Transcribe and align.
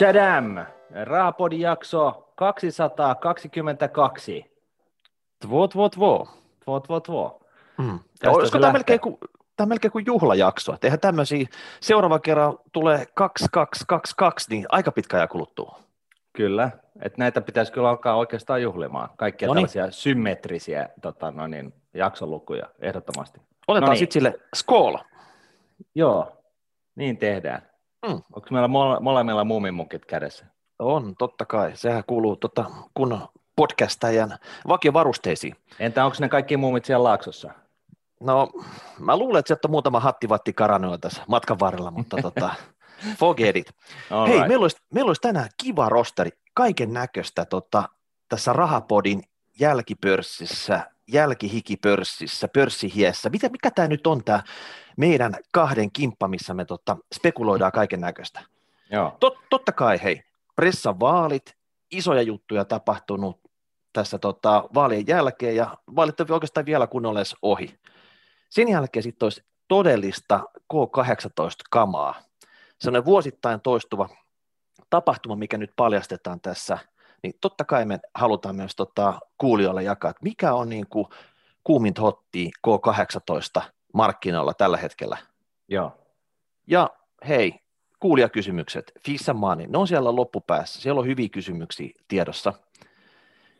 Tadam! 0.00 0.66
Raapodin 1.04 1.60
jakso 1.60 2.32
222. 2.34 4.50
Tvo, 5.40 5.68
tvo, 5.68 5.88
tvo. 5.88 6.28
Tvo, 6.64 6.80
tvo, 6.80 7.00
tvo. 7.00 7.40
Mm. 7.78 7.98
Olisiko 8.26 8.58
tämä 8.58 8.72
melkein, 8.72 9.00
kuin, 9.00 9.18
tämä 9.56 9.66
melkein 9.66 9.92
kuin 9.92 10.06
juhlajakso? 10.06 10.74
Et 10.74 10.84
Eihän 10.84 11.00
tämmöisiä, 11.00 11.46
seuraava 11.80 12.18
kerran 12.18 12.58
tulee 12.72 13.06
2222, 13.14 14.50
niin 14.50 14.66
aika 14.68 14.92
pitkä 14.92 15.16
ajan 15.16 15.28
kuluttua. 15.28 15.78
Kyllä, 16.32 16.70
että 17.02 17.18
näitä 17.18 17.40
pitäisi 17.40 17.72
kyllä 17.72 17.88
alkaa 17.88 18.16
oikeastaan 18.16 18.62
juhlimaan. 18.62 19.08
Kaikkia 19.16 19.48
Noniin. 19.48 19.68
tällaisia 19.68 19.90
symmetrisiä 19.90 20.88
tota, 21.02 21.30
no 21.30 21.46
niin, 21.46 21.74
jaksolukuja 21.94 22.66
ehdottomasti. 22.78 23.40
Otetaan 23.68 23.88
Noniin. 23.88 23.98
sitten 23.98 24.12
sille 24.12 24.34
skool. 24.54 24.96
Joo, 25.94 26.32
niin 26.94 27.16
tehdään. 27.16 27.69
Mm. 28.08 28.12
Onko 28.12 28.48
meillä 28.50 28.68
mole- 28.68 29.00
molemmilla 29.00 29.44
muumimukit 29.44 30.04
kädessä? 30.04 30.46
On, 30.78 31.14
totta 31.18 31.44
kai. 31.44 31.72
Sehän 31.74 32.04
kuuluu 32.06 32.36
tota, 32.36 32.64
kun 32.94 33.28
podcastajan 33.56 34.38
vakiovarusteisiin. 34.68 35.56
Entä 35.78 36.04
onko 36.04 36.16
ne 36.20 36.28
kaikki 36.28 36.56
muumit 36.56 36.84
siellä 36.84 37.04
laaksossa? 37.04 37.50
No, 38.20 38.48
mä 38.98 39.16
luulen, 39.16 39.38
että 39.38 39.48
sieltä 39.48 39.68
on 39.68 39.70
muutama 39.70 40.00
hattivatti 40.00 40.52
karannut 40.52 41.00
tässä 41.00 41.22
matkan 41.28 41.58
varrella, 41.58 41.90
mutta 41.90 42.16
tota, 42.22 42.54
forget 43.18 43.56
it. 43.56 43.74
All 44.10 44.26
Hei, 44.26 44.36
right. 44.36 44.48
meillä 44.48 44.64
olisi, 44.64 44.76
meillä 44.94 45.08
olisi 45.08 45.20
tänään 45.20 45.48
kiva 45.62 45.88
rosteri, 45.88 46.30
kaiken 46.54 46.92
näköistä 46.92 47.44
tota, 47.44 47.88
tässä 48.28 48.52
Rahapodin 48.52 49.22
jälkipörssissä, 49.60 50.90
jälkihikipörssissä, 51.12 52.48
pörssihiessä. 52.48 53.30
Mitä, 53.30 53.48
mikä 53.48 53.70
tämä 53.70 53.88
nyt 53.88 54.06
on 54.06 54.24
tämä 54.24 54.42
meidän 54.96 55.34
kahden 55.52 55.92
kimppa, 55.92 56.28
missä 56.28 56.54
me 56.54 56.64
tota, 56.64 56.96
spekuloidaan 57.14 57.72
kaiken 57.72 58.00
näköistä? 58.00 58.40
Tot, 59.20 59.38
totta 59.50 59.72
kai, 59.72 60.00
hei, 60.02 60.22
pressan 60.56 61.00
vaalit, 61.00 61.56
isoja 61.90 62.22
juttuja 62.22 62.64
tapahtunut 62.64 63.40
tässä 63.92 64.18
tota, 64.18 64.64
vaalien 64.74 65.06
jälkeen, 65.06 65.56
ja 65.56 65.76
vaalit 65.96 66.20
on 66.20 66.30
oikeastaan 66.30 66.66
vielä 66.66 66.86
kunnolla 66.86 67.18
edes 67.18 67.36
ohi. 67.42 67.78
Sen 68.50 68.68
jälkeen 68.68 69.02
sitten 69.02 69.26
olisi 69.26 69.44
todellista 69.68 70.40
K18-kamaa. 70.74 72.14
Sellainen 72.78 73.04
vuosittain 73.04 73.60
toistuva 73.60 74.08
tapahtuma, 74.90 75.36
mikä 75.36 75.58
nyt 75.58 75.72
paljastetaan 75.76 76.40
tässä, 76.40 76.78
niin 77.22 77.34
totta 77.40 77.64
kai 77.64 77.84
me 77.84 78.00
halutaan 78.14 78.56
myös 78.56 78.76
tota, 78.76 79.20
kuulijoille 79.38 79.82
jakaa, 79.82 80.10
että 80.10 80.22
mikä 80.22 80.54
on 80.54 80.68
niin 80.68 80.86
kuin 80.86 81.06
kuumin 81.64 81.94
hotti 82.00 82.50
K18 82.68 83.62
markkinoilla 83.94 84.54
tällä 84.54 84.76
hetkellä. 84.76 85.16
Joo. 85.68 85.92
Ja 86.66 86.90
hei, 87.28 87.60
kuulijakysymykset, 88.00 88.92
Fissa 89.04 89.34
Money, 89.34 89.66
ne 89.66 89.78
on 89.78 89.88
siellä 89.88 90.16
loppupäässä, 90.16 90.80
siellä 90.80 91.00
on 91.00 91.06
hyviä 91.06 91.28
kysymyksiä 91.28 91.90
tiedossa. 92.08 92.52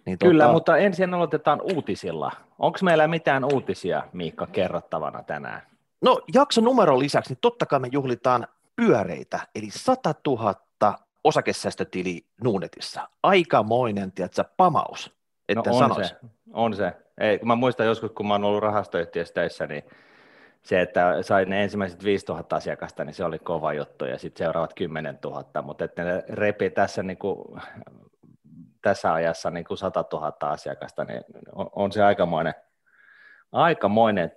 Niin 0.07 0.19
Kyllä, 0.19 0.53
mutta 0.53 0.77
ensin 0.77 1.15
aloitetaan 1.15 1.61
uutisilla. 1.75 2.33
Onko 2.59 2.79
meillä 2.83 3.09
mitään 3.09 3.45
uutisia, 3.45 4.03
Miikka, 4.13 4.47
kerrottavana 4.47 5.23
tänään? 5.23 5.63
No 6.03 6.21
jakson 6.35 6.65
numeron 6.65 6.99
lisäksi, 6.99 7.31
niin 7.31 7.39
totta 7.41 7.67
kai 7.67 7.81
me 7.81 7.89
juhlitaan 7.93 8.47
pyöreitä, 8.77 9.41
eli 9.55 9.69
100 9.71 10.15
000 10.27 10.55
osakesäästötili 11.25 12.27
Nuunetissa. 12.45 13.09
Aikamoinen, 13.23 14.13
tiedätkö, 14.13 14.45
pamaus, 14.57 15.17
että 15.49 15.71
no 15.71 15.77
on 15.77 15.89
sanois. 15.89 16.09
se, 16.09 16.17
on 16.53 16.77
se. 16.77 16.93
Ei, 17.19 17.39
kun 17.39 17.49
mä 17.49 17.57
muistan 17.57 17.87
joskus, 17.87 18.11
kun 18.11 18.27
mä 18.27 18.35
oon 18.35 18.45
ollut 18.45 18.63
rahastoyhtiössä 18.63 19.35
töissä, 19.35 19.67
niin 19.67 19.83
se, 20.63 20.81
että 20.81 21.23
sain 21.23 21.51
ne 21.51 21.63
ensimmäiset 21.63 22.05
5000 22.05 22.57
asiakasta, 22.57 23.05
niin 23.05 23.15
se 23.15 23.25
oli 23.25 23.39
kova 23.39 23.73
juttu, 23.73 24.05
ja 24.05 24.19
sitten 24.19 24.45
seuraavat 24.45 24.75
10 24.75 25.19
000, 25.25 25.63
mutta 25.63 25.85
että 25.85 26.05
ne 26.05 26.25
repi 26.29 26.71
tässä, 26.71 27.03
niin 27.03 27.19
kuin, 27.19 27.61
tässä 28.83 29.13
ajassa 29.13 29.51
niin 29.51 29.65
kuin 29.65 29.79
100 29.79 30.05
000 30.13 30.33
asiakasta, 30.41 31.05
niin 31.05 31.25
on, 31.53 31.71
on 31.73 31.93
se 31.93 32.03
aikamoinen, 32.03 32.55
aikamoinen 33.53 34.33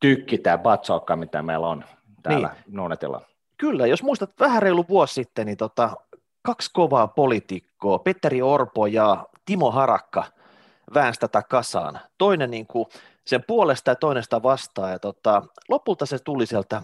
tykki 0.00 0.38
tämä 0.38 0.58
batsokka, 0.58 1.16
mitä 1.16 1.42
meillä 1.42 1.68
on 1.68 1.84
täällä 2.22 2.48
niin. 2.48 2.76
Nuunetilla. 2.76 3.29
Kyllä, 3.60 3.86
jos 3.86 4.02
muistat 4.02 4.30
vähän 4.40 4.62
reilu 4.62 4.84
vuosi 4.88 5.14
sitten, 5.14 5.46
niin 5.46 5.56
tota, 5.56 5.96
kaksi 6.42 6.70
kovaa 6.72 7.08
poliitikkoa, 7.08 7.98
Petteri 7.98 8.42
Orpo 8.42 8.86
ja 8.86 9.26
Timo 9.44 9.70
Harakka 9.70 10.24
väänsi 10.94 11.20
tätä 11.20 11.42
kasaan. 11.42 12.00
Toinen 12.18 12.50
niin 12.50 12.66
kuin 12.66 12.86
sen 13.24 13.44
puolesta 13.46 13.90
ja 13.90 13.94
toinen 13.94 14.22
sitä 14.22 14.42
vastaan, 14.42 14.92
ja 14.92 14.98
tota, 14.98 15.42
lopulta 15.68 16.06
se 16.06 16.18
tuli 16.18 16.46
sieltä 16.46 16.82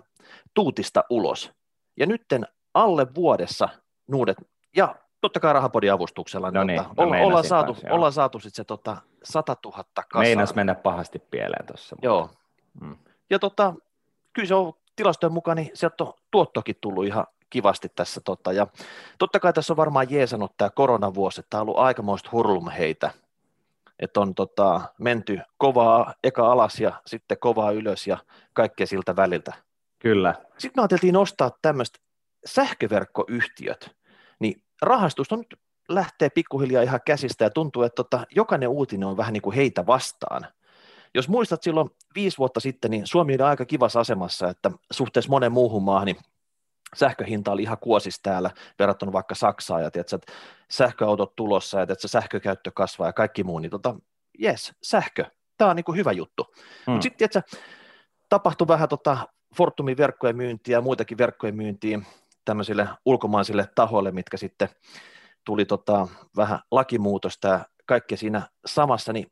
tuutista 0.54 1.04
ulos. 1.10 1.52
Ja 1.96 2.06
nytten 2.06 2.46
alle 2.74 3.06
vuodessa 3.14 3.68
nuudet, 4.06 4.36
ja 4.76 4.94
totta 5.20 5.40
kai 5.40 5.52
rahapodin 5.52 5.92
avustuksella, 5.92 6.50
No 6.50 6.64
niin, 6.64 6.82
tota, 6.82 6.94
mä 6.94 7.02
olla, 7.02 7.26
ollaan, 7.26 7.44
saatu, 7.44 7.76
joo. 7.84 7.94
ollaan 7.94 8.12
saatu 8.12 8.38
sitten 8.38 8.56
se 8.56 8.64
tota, 8.64 8.96
100 9.22 9.56
000 9.64 9.84
kasaan. 9.94 10.22
Meinas 10.22 10.54
mennä 10.54 10.74
pahasti 10.74 11.18
pieleen 11.18 11.66
tuossa. 11.66 11.96
Joo. 12.02 12.30
Mm. 12.80 12.96
Ja 13.30 13.38
tota, 13.38 13.74
kyllä 14.32 14.48
se 14.48 14.54
on 14.54 14.72
tilastojen 14.96 15.32
mukaan, 15.32 15.56
niin 15.56 15.70
sieltä 15.74 16.04
on 16.04 16.12
tuottokin 16.30 16.76
tullut 16.80 17.06
ihan 17.06 17.26
kivasti 17.50 17.88
tässä. 17.96 18.20
Tota, 18.24 18.52
ja 18.52 18.66
totta 19.18 19.40
kai 19.40 19.52
tässä 19.52 19.72
on 19.72 19.76
varmaan 19.76 20.10
jeesannut 20.10 20.52
tämä 20.56 20.70
koronavuosi, 20.70 21.40
että 21.40 21.50
tämä 21.50 21.60
on 21.60 21.68
ollut 21.68 21.80
aikamoista 21.80 22.28
hurlumheitä, 22.32 23.10
että 23.98 24.20
on 24.20 24.34
tota, 24.34 24.80
menty 24.98 25.38
kovaa 25.58 26.14
eka 26.24 26.52
alas 26.52 26.80
ja 26.80 26.92
sitten 27.06 27.38
kovaa 27.38 27.70
ylös 27.70 28.06
ja 28.06 28.18
kaikkea 28.52 28.86
siltä 28.86 29.16
väliltä. 29.16 29.52
Kyllä. 29.98 30.34
Sitten 30.58 30.80
me 30.80 30.82
ajateltiin 30.82 31.14
nostaa 31.14 31.50
tämmöistä 31.62 31.98
sähköverkkoyhtiöt, 32.46 33.96
niin 34.40 34.62
rahastus 34.82 35.32
on 35.32 35.38
nyt 35.38 35.60
lähtee 35.88 36.30
pikkuhiljaa 36.30 36.82
ihan 36.82 37.00
käsistä 37.06 37.44
ja 37.44 37.50
tuntuu, 37.50 37.82
että 37.82 37.96
tota, 37.96 38.26
jokainen 38.36 38.68
uutinen 38.68 39.08
on 39.08 39.16
vähän 39.16 39.32
niin 39.32 39.42
kuin 39.42 39.56
heitä 39.56 39.86
vastaan. 39.86 40.46
Jos 41.16 41.28
muistat 41.28 41.62
silloin 41.62 41.90
viisi 42.14 42.38
vuotta 42.38 42.60
sitten, 42.60 42.90
niin 42.90 43.06
Suomi 43.06 43.34
oli 43.34 43.42
aika 43.42 43.64
kivassa 43.64 44.00
asemassa, 44.00 44.48
että 44.48 44.70
suhteessa 44.90 45.30
monen 45.30 45.52
muuhun 45.52 45.82
maahan, 45.82 46.06
niin 46.06 46.16
sähköhinta 46.96 47.52
oli 47.52 47.62
ihan 47.62 47.78
kuosis 47.78 48.20
täällä 48.22 48.50
verrattuna 48.78 49.12
vaikka 49.12 49.34
Saksaan, 49.34 49.82
ja 49.82 49.90
tiedätkö, 49.90 50.16
että 50.16 50.32
sähköautot 50.70 51.36
tulossa, 51.36 51.80
ja 51.80 51.86
tiedätkö, 51.86 52.08
sähkökäyttö 52.08 52.70
kasvaa 52.70 53.08
ja 53.08 53.12
kaikki 53.12 53.44
muu, 53.44 53.58
niin 53.58 53.70
tota, 53.70 53.94
jes, 54.38 54.72
sähkö, 54.82 55.24
tämä 55.56 55.70
on 55.70 55.76
niin 55.76 55.84
kuin 55.84 55.96
hyvä 55.96 56.12
juttu. 56.12 56.54
Mm. 56.86 56.92
Mutta 56.92 57.02
sitten 57.02 57.42
tapahtui 58.28 58.68
vähän 58.68 58.88
tota 58.88 59.18
Fortumin 59.56 59.96
verkkojen 59.96 60.36
myyntiä 60.36 60.76
ja 60.76 60.80
muitakin 60.80 61.18
verkkojen 61.18 61.56
myyntiä 61.56 62.00
tämmöisille 62.44 62.88
ulkomaisille 63.04 63.68
tahoille, 63.74 64.10
mitkä 64.10 64.36
sitten 64.36 64.68
tuli 65.44 65.64
tota, 65.64 66.08
vähän 66.36 66.58
lakimuutosta 66.70 67.48
ja 67.48 67.66
kaikkea 67.86 68.18
siinä 68.18 68.42
samassa, 68.66 69.12
niin 69.12 69.26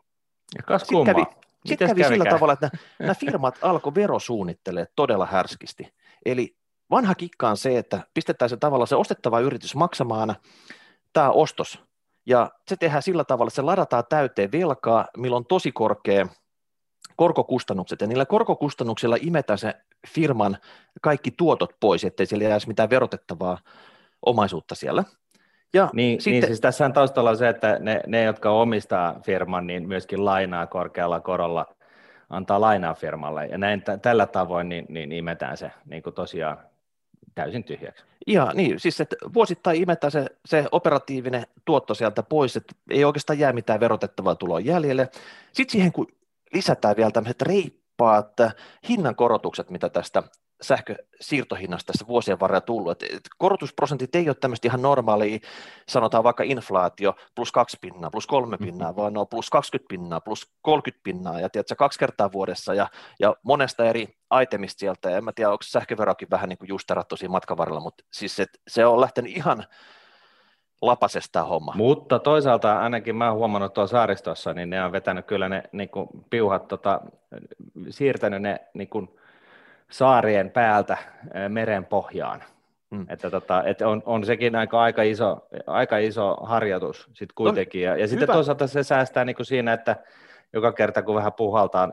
Ja 0.56 0.62
kas 0.62 0.84
kummaa. 0.84 1.14
kävi, 1.14 1.43
sit 1.66 1.80
Mites 1.80 1.88
kävi 1.88 2.04
sillä 2.04 2.24
tavalla, 2.30 2.52
että 2.52 2.70
nämä 2.98 3.14
firmat 3.14 3.58
alkoi 3.62 3.94
verosuunnittelemaan 3.94 4.92
todella 4.96 5.26
härskisti. 5.26 5.94
Eli 6.26 6.56
vanha 6.90 7.14
kikka 7.14 7.48
on 7.48 7.56
se, 7.56 7.78
että 7.78 8.00
pistetään 8.14 8.48
se 8.48 8.56
tavalla 8.56 8.86
se 8.86 8.96
ostettava 8.96 9.40
yritys 9.40 9.74
maksamaan 9.74 10.36
tämä 11.12 11.30
ostos. 11.30 11.78
Ja 12.26 12.50
se 12.68 12.76
tehdään 12.76 13.02
sillä 13.02 13.24
tavalla, 13.24 13.48
että 13.48 13.56
se 13.56 13.62
ladataan 13.62 14.04
täyteen 14.08 14.52
velkaa, 14.52 15.06
millä 15.16 15.36
on 15.36 15.46
tosi 15.46 15.72
korkea 15.72 16.26
korkokustannukset, 17.16 18.00
ja 18.00 18.06
niillä 18.06 18.26
korkokustannuksilla 18.26 19.16
imetään 19.20 19.58
se 19.58 19.74
firman 20.08 20.58
kaikki 21.02 21.30
tuotot 21.30 21.70
pois, 21.80 22.04
ettei 22.04 22.26
siellä 22.26 22.44
jäisi 22.44 22.68
mitään 22.68 22.90
verotettavaa 22.90 23.58
omaisuutta 24.26 24.74
siellä. 24.74 25.04
Ja 25.74 25.90
Niin, 25.92 26.20
sitten, 26.20 26.32
niin 26.40 26.46
siis 26.46 26.60
tässä 26.60 26.84
on 26.84 26.92
taustalla 26.92 27.34
se, 27.34 27.48
että 27.48 27.78
ne, 27.80 28.00
ne, 28.06 28.22
jotka 28.22 28.50
omistaa 28.50 29.20
firman, 29.24 29.66
niin 29.66 29.88
myöskin 29.88 30.24
lainaa 30.24 30.66
korkealla 30.66 31.20
korolla, 31.20 31.74
antaa 32.30 32.60
lainaa 32.60 32.94
firmalle, 32.94 33.46
ja 33.46 33.58
näin 33.58 33.82
t- 33.82 34.02
tällä 34.02 34.26
tavoin 34.26 34.68
niin, 34.68 34.86
niin 34.88 35.12
imetään 35.12 35.56
se 35.56 35.70
niin 35.84 36.02
kuin 36.02 36.14
tosiaan 36.14 36.58
täysin 37.34 37.64
tyhjäksi. 37.64 38.04
Ja 38.26 38.50
niin, 38.54 38.80
siis 38.80 39.00
että 39.00 39.16
vuosittain 39.34 39.82
imetään 39.82 40.10
se, 40.10 40.26
se 40.44 40.64
operatiivinen 40.72 41.42
tuotto 41.64 41.94
sieltä 41.94 42.22
pois, 42.22 42.56
että 42.56 42.74
ei 42.90 43.04
oikeastaan 43.04 43.38
jää 43.38 43.52
mitään 43.52 43.80
verotettavaa 43.80 44.34
tuloa 44.34 44.60
jäljelle. 44.60 45.08
Sitten 45.52 45.72
siihen 45.72 45.92
kun 45.92 46.06
lisätään 46.54 46.96
vielä 46.96 47.10
tämmöiset 47.10 47.42
reippaat 47.42 48.36
hinnankorotukset, 48.88 49.70
mitä 49.70 49.88
tästä 49.88 50.22
sähkösiirtohinnasta 50.64 51.92
tässä 51.92 52.06
vuosien 52.06 52.40
varrella 52.40 52.60
tullut. 52.60 52.90
Et, 52.90 53.02
et 53.02 53.20
korotusprosentit 53.38 54.14
ei 54.14 54.28
ole 54.28 54.36
tämmöistä 54.40 54.68
ihan 54.68 54.82
normaalia, 54.82 55.38
sanotaan 55.88 56.24
vaikka 56.24 56.42
inflaatio 56.42 57.14
plus 57.34 57.52
kaksi 57.52 57.76
pinnaa, 57.80 58.10
plus 58.10 58.26
kolme 58.26 58.58
pinnaa, 58.58 58.96
vaan 58.96 59.12
ne 59.12 59.20
on 59.20 59.28
plus 59.28 59.50
20 59.50 59.88
pinnaa, 59.88 60.20
plus 60.20 60.52
30 60.62 61.02
pinnaa, 61.04 61.40
ja 61.40 61.48
tiedätkö, 61.48 61.74
kaksi 61.76 61.98
kertaa 61.98 62.32
vuodessa, 62.32 62.74
ja, 62.74 62.88
ja 63.20 63.36
monesta 63.42 63.84
eri 63.84 64.08
itemista 64.42 64.78
sieltä, 64.78 65.10
ja 65.10 65.16
en 65.16 65.24
mä 65.24 65.32
tiedä, 65.32 65.50
onko 65.50 65.62
sähköverokin 65.62 66.30
vähän 66.30 66.48
niin 66.48 66.58
kuin 66.58 66.68
justerattu 66.68 67.16
siinä 67.16 67.32
matkan 67.32 67.56
varrella, 67.56 67.80
mutta 67.80 68.04
siis 68.12 68.40
et, 68.40 68.60
se 68.68 68.86
on 68.86 69.00
lähtenyt 69.00 69.36
ihan 69.36 69.64
lapasesta 70.82 71.44
homma. 71.44 71.72
Mutta 71.76 72.18
toisaalta 72.18 72.78
ainakin 72.78 73.16
mä 73.16 73.28
oon 73.28 73.38
huomannut 73.38 73.74
tuolla 73.74 73.88
saaristossa, 73.88 74.54
niin 74.54 74.70
ne 74.70 74.84
on 74.84 74.92
vetänyt 74.92 75.26
kyllä 75.26 75.48
ne 75.48 75.62
niin 75.72 75.88
kuin 75.88 76.08
piuhat, 76.30 76.68
tota, 76.68 77.00
siirtänyt 77.90 78.42
ne 78.42 78.60
niin 78.74 78.88
kuin 78.88 79.08
saarien 79.90 80.50
päältä 80.50 80.96
meren 81.48 81.84
pohjaan. 81.84 82.42
Mm. 82.90 83.06
Että 83.08 83.30
tota, 83.30 83.64
että 83.64 83.88
on, 83.88 84.02
on 84.06 84.24
sekin 84.24 84.56
aika, 84.56 84.82
aika, 84.82 85.02
iso, 85.02 85.46
aika 85.66 85.98
iso 85.98 86.36
harjoitus 86.42 87.02
sitten 87.04 87.26
no, 87.28 87.34
kuitenkin. 87.36 87.80
No, 87.80 87.84
ja, 87.84 87.96
ja 87.96 88.08
sitten 88.08 88.28
toisaalta 88.28 88.66
se 88.66 88.82
säästää 88.82 89.24
niin 89.24 89.36
kuin 89.36 89.46
siinä, 89.46 89.72
että 89.72 89.96
joka 90.52 90.72
kerta 90.72 91.02
kun 91.02 91.14
vähän 91.14 91.32
puhaltaa 91.32 91.88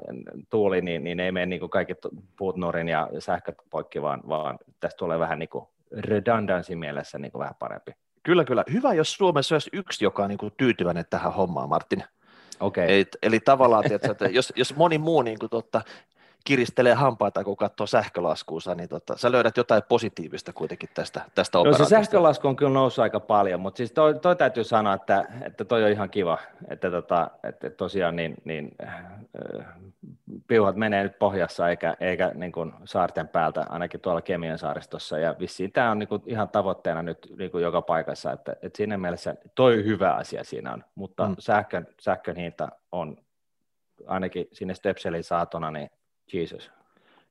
tuuli, 0.49 0.81
niin, 0.81 1.03
niin 1.03 1.19
ei 1.19 1.31
mene 1.31 1.45
niin 1.45 1.59
kuin 1.59 1.69
kaikki 1.69 1.95
puut 2.37 2.57
nurin 2.57 2.89
ja 2.89 3.09
sähköt 3.19 3.55
poikki, 3.69 4.01
vaan, 4.01 4.21
vaan 4.29 4.59
tästä 4.79 4.97
tulee 4.97 5.19
vähän 5.19 5.39
niin 5.39 5.49
kuin 5.49 5.65
redundancy 5.97 6.75
mielessä 6.75 7.19
niin 7.19 7.31
kuin 7.31 7.39
vähän 7.39 7.55
parempi. 7.59 7.91
Kyllä, 8.23 8.45
kyllä. 8.45 8.63
Hyvä, 8.73 8.93
jos 8.93 9.13
Suomessa 9.13 9.55
olisi 9.55 9.69
yksi, 9.73 10.05
joka 10.05 10.23
on 10.23 10.29
niin 10.29 10.37
kuin 10.37 10.53
tyytyväinen 10.57 11.05
tähän 11.09 11.33
hommaan, 11.33 11.69
Martin. 11.69 12.03
Okay. 12.59 12.83
Eli, 12.83 13.05
eli 13.21 13.39
tavallaan, 13.39 13.83
tiedätkö, 13.83 14.11
että 14.11 14.25
jos, 14.25 14.53
jos 14.55 14.75
moni 14.75 14.97
muu 14.97 15.21
niin 15.21 15.39
kuin, 15.39 15.49
totta, 15.49 15.81
kiristelee 16.43 16.93
hampaita, 16.93 17.43
kun 17.43 17.57
katsoo 17.57 17.87
sähkölaskuunsa, 17.87 18.75
niin 18.75 18.89
tota, 18.89 19.17
sä 19.17 19.31
löydät 19.31 19.57
jotain 19.57 19.83
positiivista 19.89 20.53
kuitenkin 20.53 20.89
tästä, 20.93 21.21
tästä 21.35 21.57
no, 21.57 21.73
se 21.73 21.85
sähkölasku 21.85 22.47
on 22.47 22.55
kyllä 22.55 22.71
noussut 22.71 23.03
aika 23.03 23.19
paljon, 23.19 23.59
mutta 23.59 23.77
siis 23.77 23.91
toi, 23.91 24.19
toi 24.19 24.35
täytyy 24.35 24.63
sanoa, 24.63 24.93
että, 24.93 25.25
että 25.41 25.65
toi 25.65 25.83
on 25.83 25.91
ihan 25.91 26.09
kiva, 26.09 26.37
että, 26.69 26.91
tota, 26.91 27.31
että 27.43 27.69
tosiaan 27.69 28.15
niin, 28.15 28.35
niin 28.43 28.71
äh, 28.83 29.05
piuhat 30.47 30.75
menee 30.75 31.03
nyt 31.03 31.19
pohjassa 31.19 31.69
eikä, 31.69 31.95
eikä 31.99 32.31
niin 32.35 32.51
kuin 32.51 32.73
saarten 32.85 33.27
päältä, 33.27 33.65
ainakin 33.69 33.99
tuolla 33.99 34.21
Kemian 34.21 34.57
saaristossa, 34.57 35.19
ja 35.19 35.35
vissiin 35.39 35.71
tämä 35.71 35.91
on 35.91 35.99
niin 35.99 36.09
kuin 36.09 36.21
ihan 36.25 36.49
tavoitteena 36.49 37.03
nyt 37.03 37.33
niin 37.37 37.51
kuin 37.51 37.63
joka 37.63 37.81
paikassa, 37.81 38.31
että, 38.31 38.51
että 38.61 38.77
siinä 38.77 38.97
mielessä 38.97 39.35
toi 39.55 39.83
hyvä 39.85 40.13
asia 40.13 40.43
siinä 40.43 40.73
on, 40.73 40.83
mutta 40.95 41.27
mm. 41.27 41.35
sähkön, 41.39 41.87
sähkön 41.99 42.35
hinta 42.35 42.69
on 42.91 43.17
ainakin 44.07 44.47
sinne 44.53 44.73
Stepselin 44.73 45.23
saatona, 45.23 45.71
niin 45.71 45.89
Jesus. 46.33 46.71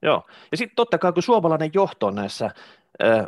Joo, 0.02 0.26
ja 0.50 0.56
sitten 0.56 0.76
totta 0.76 0.98
kai 0.98 1.12
kun 1.12 1.22
suomalainen 1.22 1.70
johto 1.74 2.06
on 2.06 2.14
näissä 2.14 2.50
äh, 3.04 3.26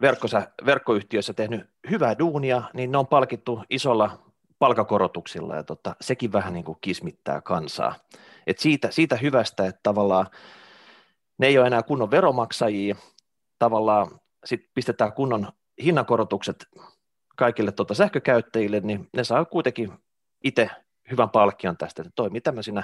verkkosä, 0.00 0.48
verkkoyhtiöissä 0.66 1.34
tehnyt 1.34 1.70
hyvää 1.90 2.18
duunia, 2.18 2.62
niin 2.74 2.92
ne 2.92 2.98
on 2.98 3.06
palkittu 3.06 3.62
isolla 3.70 4.18
palkakorotuksilla, 4.58 5.56
ja 5.56 5.62
tota, 5.62 5.96
sekin 6.00 6.32
vähän 6.32 6.52
niin 6.52 6.64
kuin 6.64 6.78
kismittää 6.80 7.40
kansaa. 7.40 7.94
Et 8.46 8.58
siitä, 8.58 8.90
siitä 8.90 9.16
hyvästä, 9.16 9.66
että 9.66 9.80
tavallaan 9.82 10.26
ne 11.38 11.46
ei 11.46 11.58
ole 11.58 11.66
enää 11.66 11.82
kunnon 11.82 12.10
veromaksajia, 12.10 12.96
tavallaan 13.58 14.20
sitten 14.44 14.70
pistetään 14.74 15.12
kunnon 15.12 15.48
hinnankorotukset 15.84 16.66
kaikille 17.36 17.72
tota 17.72 17.94
sähkökäyttäjille, 17.94 18.80
niin 18.80 19.08
ne 19.16 19.24
saa 19.24 19.44
kuitenkin 19.44 19.92
itse 20.44 20.70
hyvän 21.10 21.30
palkkion 21.30 21.76
tästä, 21.76 22.02
että 22.02 22.12
toimii 22.14 22.40
tämmöisinä 22.40 22.82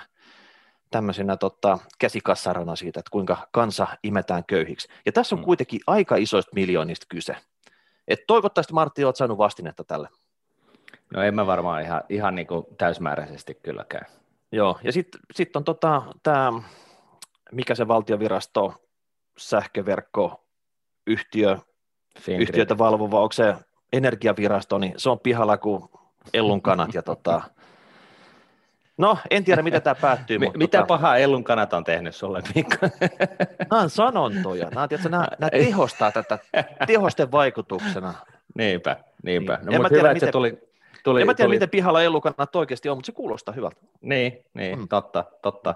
tämmöisenä 0.91 1.37
tota, 1.37 1.79
käsikassarana 1.99 2.77
siitä, 2.77 3.01
että 3.01 3.11
kuinka 3.11 3.49
kansa 3.53 3.87
imetään 4.03 4.45
köyhiksi. 4.45 4.89
Ja 5.07 5.13
tässä 5.13 5.35
on 5.35 5.41
mm. 5.41 5.45
kuitenkin 5.45 5.81
aika 5.87 6.17
isoista 6.17 6.51
miljoonista 6.55 7.07
kyse. 7.09 7.37
Et 8.09 8.21
toivottavasti 8.27 8.73
Martti 8.73 9.05
olet 9.05 9.17
saanut 9.17 9.39
vastinetta 9.39 9.85
tälle. 9.85 10.09
No 11.15 11.23
en 11.23 11.35
mä 11.35 11.47
varmaan 11.47 11.83
ihan, 11.83 12.03
ihan 12.09 12.35
niin 12.35 12.47
kuin 12.47 12.67
täysmääräisesti 12.79 13.55
kylläkään. 13.55 14.07
Joo, 14.53 14.79
ja 14.83 14.93
sitten 14.93 15.21
sit 15.35 15.57
on 15.57 15.65
tota, 15.65 16.03
tämä, 16.23 16.53
mikä 17.53 17.75
se 17.75 17.89
valtiovirasto, 17.89 18.75
sähköverkko, 19.39 20.45
yhtiö, 21.07 21.59
yhtiötä 22.39 22.79
valvova, 22.79 23.21
onko 23.21 23.33
se 23.33 23.55
energiavirasto, 23.93 24.79
niin 24.79 24.95
se 24.97 25.11
on 25.11 25.21
pihalla 25.21 25.59
kuin 25.59 25.83
ellun 26.35 26.63
kanat 26.63 26.95
ja 26.95 27.03
tota, 27.03 27.43
No, 29.01 29.19
en 29.31 29.45
tiedä, 29.45 29.63
miten 29.63 29.83
tämä 29.83 29.95
päättyy. 29.95 30.39
mutta 30.39 30.59
mitä 30.59 30.79
tota... 30.79 30.87
pahaa 30.87 31.17
Ellun 31.17 31.45
kanat 31.45 31.73
on 31.73 31.85
tehnyt 31.85 32.17
sulle, 32.17 32.43
Mikko? 32.55 32.77
nämä 33.71 33.83
on 33.83 33.91
sanontoja. 33.91 34.71
Nämä, 34.71 34.89
tiedätkö, 34.89 35.09
nämä, 35.09 35.29
nämä 35.39 35.51
tehostaa 35.51 36.13
tätä 36.13 36.39
tehosten 36.87 37.33
vaikutuksena. 37.33 38.15
Niinpä, 38.55 38.97
niinpä. 39.23 39.57
Niin. 39.57 39.67
No, 39.67 39.73
en 39.73 39.83
mutta 39.83 39.97
hyvä, 39.97 40.15
miten, 40.15 40.33
tuli, 40.33 40.59
tuli, 41.05 41.21
en 41.21 41.27
mä 41.27 41.35
tiedä, 41.35 41.47
tuli... 41.47 41.57
miten 41.57 41.71
pihalla 41.71 42.03
Ellun 42.03 42.23
oikeasti 42.55 42.89
on, 42.89 42.97
mutta 42.97 43.07
se 43.07 43.13
kuulostaa 43.13 43.55
hyvältä. 43.55 43.81
Niin, 44.01 44.45
niin 44.55 44.79
mm. 44.79 44.89
totta, 44.89 45.25
totta. 45.43 45.75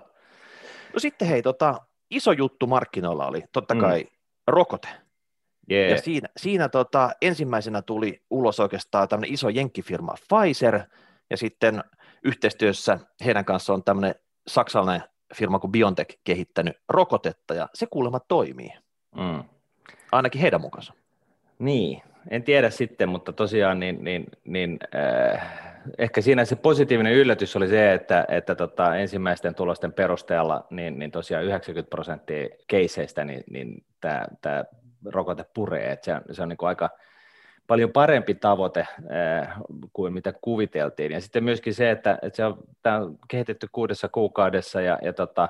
No 0.94 0.98
sitten 0.98 1.28
hei, 1.28 1.42
tota, 1.42 1.80
iso 2.10 2.32
juttu 2.32 2.66
markkinoilla 2.66 3.26
oli 3.26 3.42
totta 3.52 3.74
mm. 3.74 3.80
kai 3.80 4.02
mm. 4.02 4.08
rokote. 4.46 4.88
Yeah. 5.70 5.90
Ja 5.90 6.02
siinä, 6.02 6.28
siinä 6.36 6.68
tota, 6.68 7.10
ensimmäisenä 7.22 7.82
tuli 7.82 8.22
ulos 8.30 8.60
oikeastaan 8.60 9.08
tämmöinen 9.08 9.34
iso 9.34 9.48
jenkkifirma 9.48 10.14
Pfizer, 10.28 10.80
ja 11.30 11.36
sitten 11.36 11.84
yhteistyössä 12.24 12.98
heidän 13.24 13.44
kanssa 13.44 13.74
on 13.74 13.84
tämmöinen 13.84 14.14
saksalainen 14.46 15.08
firma 15.34 15.58
kuin 15.58 15.72
BioNTech 15.72 16.18
kehittänyt 16.24 16.76
rokotetta, 16.88 17.54
ja 17.54 17.68
se 17.74 17.86
kuulemma 17.86 18.20
toimii. 18.20 18.70
Mm. 19.16 19.44
Ainakin 20.12 20.40
heidän 20.40 20.60
mukansa. 20.60 20.92
Niin, 21.58 22.02
en 22.30 22.42
tiedä 22.42 22.70
sitten, 22.70 23.08
mutta 23.08 23.32
tosiaan 23.32 23.80
niin, 23.80 24.04
niin, 24.04 24.26
niin 24.44 24.78
äh, 24.94 25.64
ehkä 25.98 26.20
siinä 26.20 26.44
se 26.44 26.56
positiivinen 26.56 27.12
yllätys 27.12 27.56
oli 27.56 27.68
se, 27.68 27.92
että, 27.92 28.24
että 28.28 28.54
tota, 28.54 28.96
ensimmäisten 28.96 29.54
tulosten 29.54 29.92
perusteella 29.92 30.66
niin, 30.70 30.98
niin 30.98 31.10
tosiaan 31.10 31.44
90 31.44 31.90
prosenttia 31.90 32.48
keiseistä 32.66 33.24
niin, 33.24 33.44
niin 33.50 33.84
tämä 34.00 34.64
rokote 35.04 35.44
puree, 35.54 35.92
että 35.92 36.04
se 36.04 36.14
on, 36.14 36.22
se 36.32 36.42
on 36.42 36.48
niin 36.48 36.56
kuin 36.56 36.68
aika– 36.68 36.90
paljon 37.66 37.92
parempi 37.92 38.34
tavoite 38.34 38.80
äh, 38.80 39.54
kuin 39.92 40.12
mitä 40.12 40.32
kuviteltiin. 40.40 41.12
Ja 41.12 41.20
sitten 41.20 41.44
myöskin 41.44 41.74
se, 41.74 41.90
että, 41.90 42.18
että 42.22 42.36
se 42.36 42.44
on, 42.44 42.58
tämä 42.82 42.96
on 42.96 43.18
kehitetty 43.28 43.68
kuudessa 43.72 44.08
kuukaudessa 44.08 44.80
ja, 44.80 44.98
ja, 45.02 45.12
tota, 45.12 45.48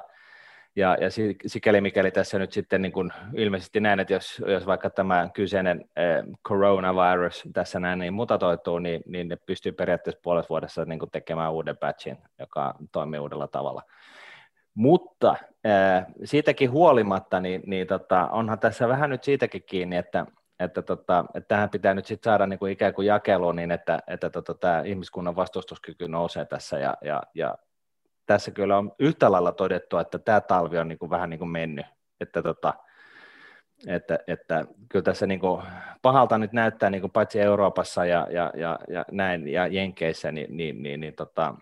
ja, 0.76 0.96
ja 1.00 1.08
sikäli 1.46 1.81
mikäli 1.81 2.11
tässä 2.11 2.38
nyt 2.38 2.52
sitten 2.52 2.82
niin 2.82 2.93
kuin 2.93 3.12
ilmeisesti 3.34 3.81
näin, 3.81 4.00
että 4.00 4.12
jos, 4.12 4.43
jos 4.46 4.66
vaikka 4.66 4.90
tämä 4.90 5.28
kyseinen 5.34 5.84
äh, 5.99 6.25
coronavirus 6.49 7.43
tässä 7.52 7.81
näin 7.81 7.99
niin 7.99 8.14
mutatoituu, 8.14 8.78
niin, 8.78 9.02
niin 9.06 9.28
ne 9.28 9.37
pystyy 9.37 9.72
periaatteessa 9.72 10.20
puolessa 10.22 10.49
vuodessa 10.49 10.84
niin 10.84 10.99
kuin 10.99 11.11
tekemään 11.11 11.52
uuden 11.52 11.76
patchin, 11.76 12.19
joka 12.38 12.75
toimii 12.93 13.20
uudella 13.20 13.49
tavalla. 13.49 13.82
Mutta 14.75 15.37
äh, 15.66 16.06
siitäkin 16.25 16.70
huolimatta, 16.70 17.40
niin, 17.40 17.62
niin 17.66 17.87
tota, 17.87 18.28
onhan 18.28 18.58
tässä 18.58 18.88
vähän 18.88 19.11
nyt 19.11 19.25
siitäkin 19.25 19.62
kiinni, 19.66 19.96
että, 19.96 20.26
että, 20.64 20.82
tota, 20.82 21.25
että 21.34 21.49
tähän 21.49 21.70
pitää 21.70 21.94
nyt 21.94 22.06
sitten 22.06 22.31
saada 22.31 22.46
niin 22.46 22.58
kuin 22.58 22.72
ikään 22.72 22.94
kuin 22.94 23.06
jakeluun 23.06 23.56
niin, 23.56 23.70
että, 23.70 23.99
että 24.06 24.31
tota, 24.31 24.55
tämä 24.55 24.82
ihmiskunnan 24.82 25.37
vastustuskyky 25.37 26.08
nousee 26.08 26.44
tässä 26.44 26.78
ja, 26.78 26.96
ja, 27.02 27.22
ja 27.34 27.55
tässä 28.26 28.50
kyllä 28.50 28.78
on 28.78 28.93
yhtä 28.99 29.32
lailla 29.32 29.52
todettu, 29.52 29.99
että 29.99 30.19
tämä 30.19 30.40
talvi 30.40 30.78
on 30.78 30.88
niin 30.88 30.99
kuin 30.99 31.11
vähän 31.11 31.31
niin 31.31 31.38
kuin 31.38 31.50
mennyt, 31.50 31.87
että, 32.20 32.43
tota, 32.43 32.75
että, 33.87 34.19
että 34.26 34.64
kyllä 34.88 35.02
tässä 35.02 35.26
niin 35.26 35.40
kuin 35.40 35.62
pahalta 36.02 36.38
nyt 36.38 36.52
näyttää 36.52 36.90
niin 36.90 37.00
kuin 37.00 37.11
paitsi 37.11 37.40
Euroopassa 37.40 38.06
ja, 38.06 38.26
ja, 38.31 38.52
ja, 38.55 38.78
ja 38.88 39.04
näin 39.11 39.49
ja 39.49 39.66
Jenkeissä, 39.66 40.33
niin, 40.33 40.56
niin, 40.56 40.83
niin, 40.83 41.00
niin 41.00 41.14
tota, 41.14 41.54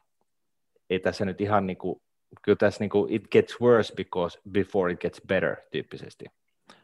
ei 0.90 1.00
tässä 1.00 1.24
nyt 1.24 1.40
ihan 1.40 1.66
niin 1.66 1.76
kuin, 1.76 2.02
kyllä 2.42 2.56
tässä 2.56 2.80
niin 2.80 2.90
kuin 2.90 3.12
it 3.12 3.22
gets 3.30 3.60
worse 3.60 3.94
because 3.94 4.40
before 4.50 4.92
it 4.92 5.00
gets 5.00 5.22
better 5.28 5.56
tyyppisesti. 5.70 6.24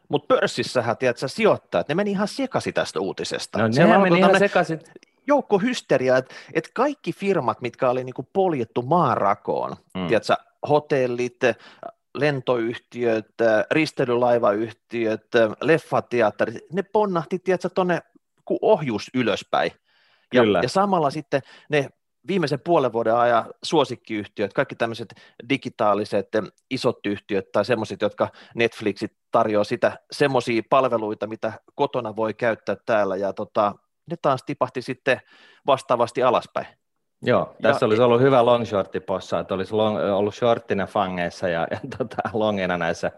Mutta 0.09 0.35
pörssissähän, 0.35 0.97
tiedätkö, 0.97 1.27
sijoittajat, 1.27 1.87
ne 1.87 1.95
meni 1.95 2.11
ihan 2.11 2.27
sekaisin 2.27 2.73
tästä 2.73 2.99
uutisesta. 2.99 3.59
No 3.59 3.67
ne 3.67 3.97
meni 3.97 4.17
ihan 4.17 4.39
sekaisin. 4.39 4.79
Joukko 5.27 5.59
hysteria, 5.59 6.17
että 6.17 6.35
et 6.53 6.69
kaikki 6.73 7.13
firmat, 7.13 7.61
mitkä 7.61 7.89
oli 7.89 8.03
niinku 8.03 8.27
poljettu 8.33 8.81
maanrakoon, 8.81 9.75
mm. 9.97 10.07
tiedätkö, 10.07 10.35
hotellit, 10.69 11.39
lentoyhtiöt, 12.15 13.35
risteilylaivayhtiöt, 13.71 15.27
leffateatterit, 15.61 16.57
ne 16.73 16.83
ponnahti, 16.83 17.39
tiedätkö, 17.39 17.69
tuonne 17.69 18.01
ohjus 18.61 19.09
ylöspäin. 19.13 19.71
Ja, 20.33 20.41
Kyllä. 20.41 20.59
ja 20.63 20.69
samalla 20.69 21.09
sitten 21.09 21.41
ne 21.69 21.89
viimeisen 22.27 22.59
puolen 22.63 22.93
vuoden 22.93 23.15
ajan 23.15 23.45
suosikkiyhtiöt, 23.63 24.53
kaikki 24.53 24.75
tämmöiset 24.75 25.13
digitaaliset 25.49 26.27
isot 26.69 27.05
yhtiöt 27.05 27.51
tai 27.51 27.65
semmoiset, 27.65 28.01
jotka 28.01 28.27
Netflixit 28.55 29.13
tarjoaa 29.31 29.63
sitä 29.63 29.99
semmoisia 30.11 30.61
palveluita, 30.69 31.27
mitä 31.27 31.53
kotona 31.75 32.15
voi 32.15 32.33
käyttää 32.33 32.75
täällä 32.85 33.15
ja 33.15 33.33
tota, 33.33 33.75
ne 34.09 34.15
taas 34.21 34.43
tipahti 34.43 34.81
sitten 34.81 35.21
vastaavasti 35.67 36.23
alaspäin. 36.23 36.67
Joo, 37.21 37.55
tässä 37.61 37.85
ja, 37.85 37.87
olisi 37.87 38.01
ollut 38.01 38.21
hyvä 38.21 38.45
long 38.45 38.65
shortti 38.65 38.99
possa, 38.99 39.39
että 39.39 39.53
olisi 39.53 39.73
long, 39.73 39.97
ollut 39.97 40.35
shorttina 40.35 40.85
fangeissa 40.85 41.47
ja, 41.47 41.67
ja 41.71 41.79
tota, 41.97 42.17
longina 42.33 42.77
näissä 42.77 43.11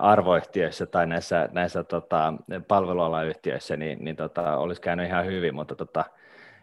arvoyhtiöissä 0.00 0.86
tai 0.86 1.06
näissä, 1.06 1.48
näissä 1.52 1.84
tota, 1.84 2.34
palvelualayhtiöissä, 2.68 3.76
niin, 3.76 4.04
niin 4.04 4.16
tota, 4.16 4.56
olisi 4.56 4.80
käynyt 4.80 5.06
ihan 5.06 5.26
hyvin, 5.26 5.54
mutta 5.54 5.74
tota, 5.74 6.04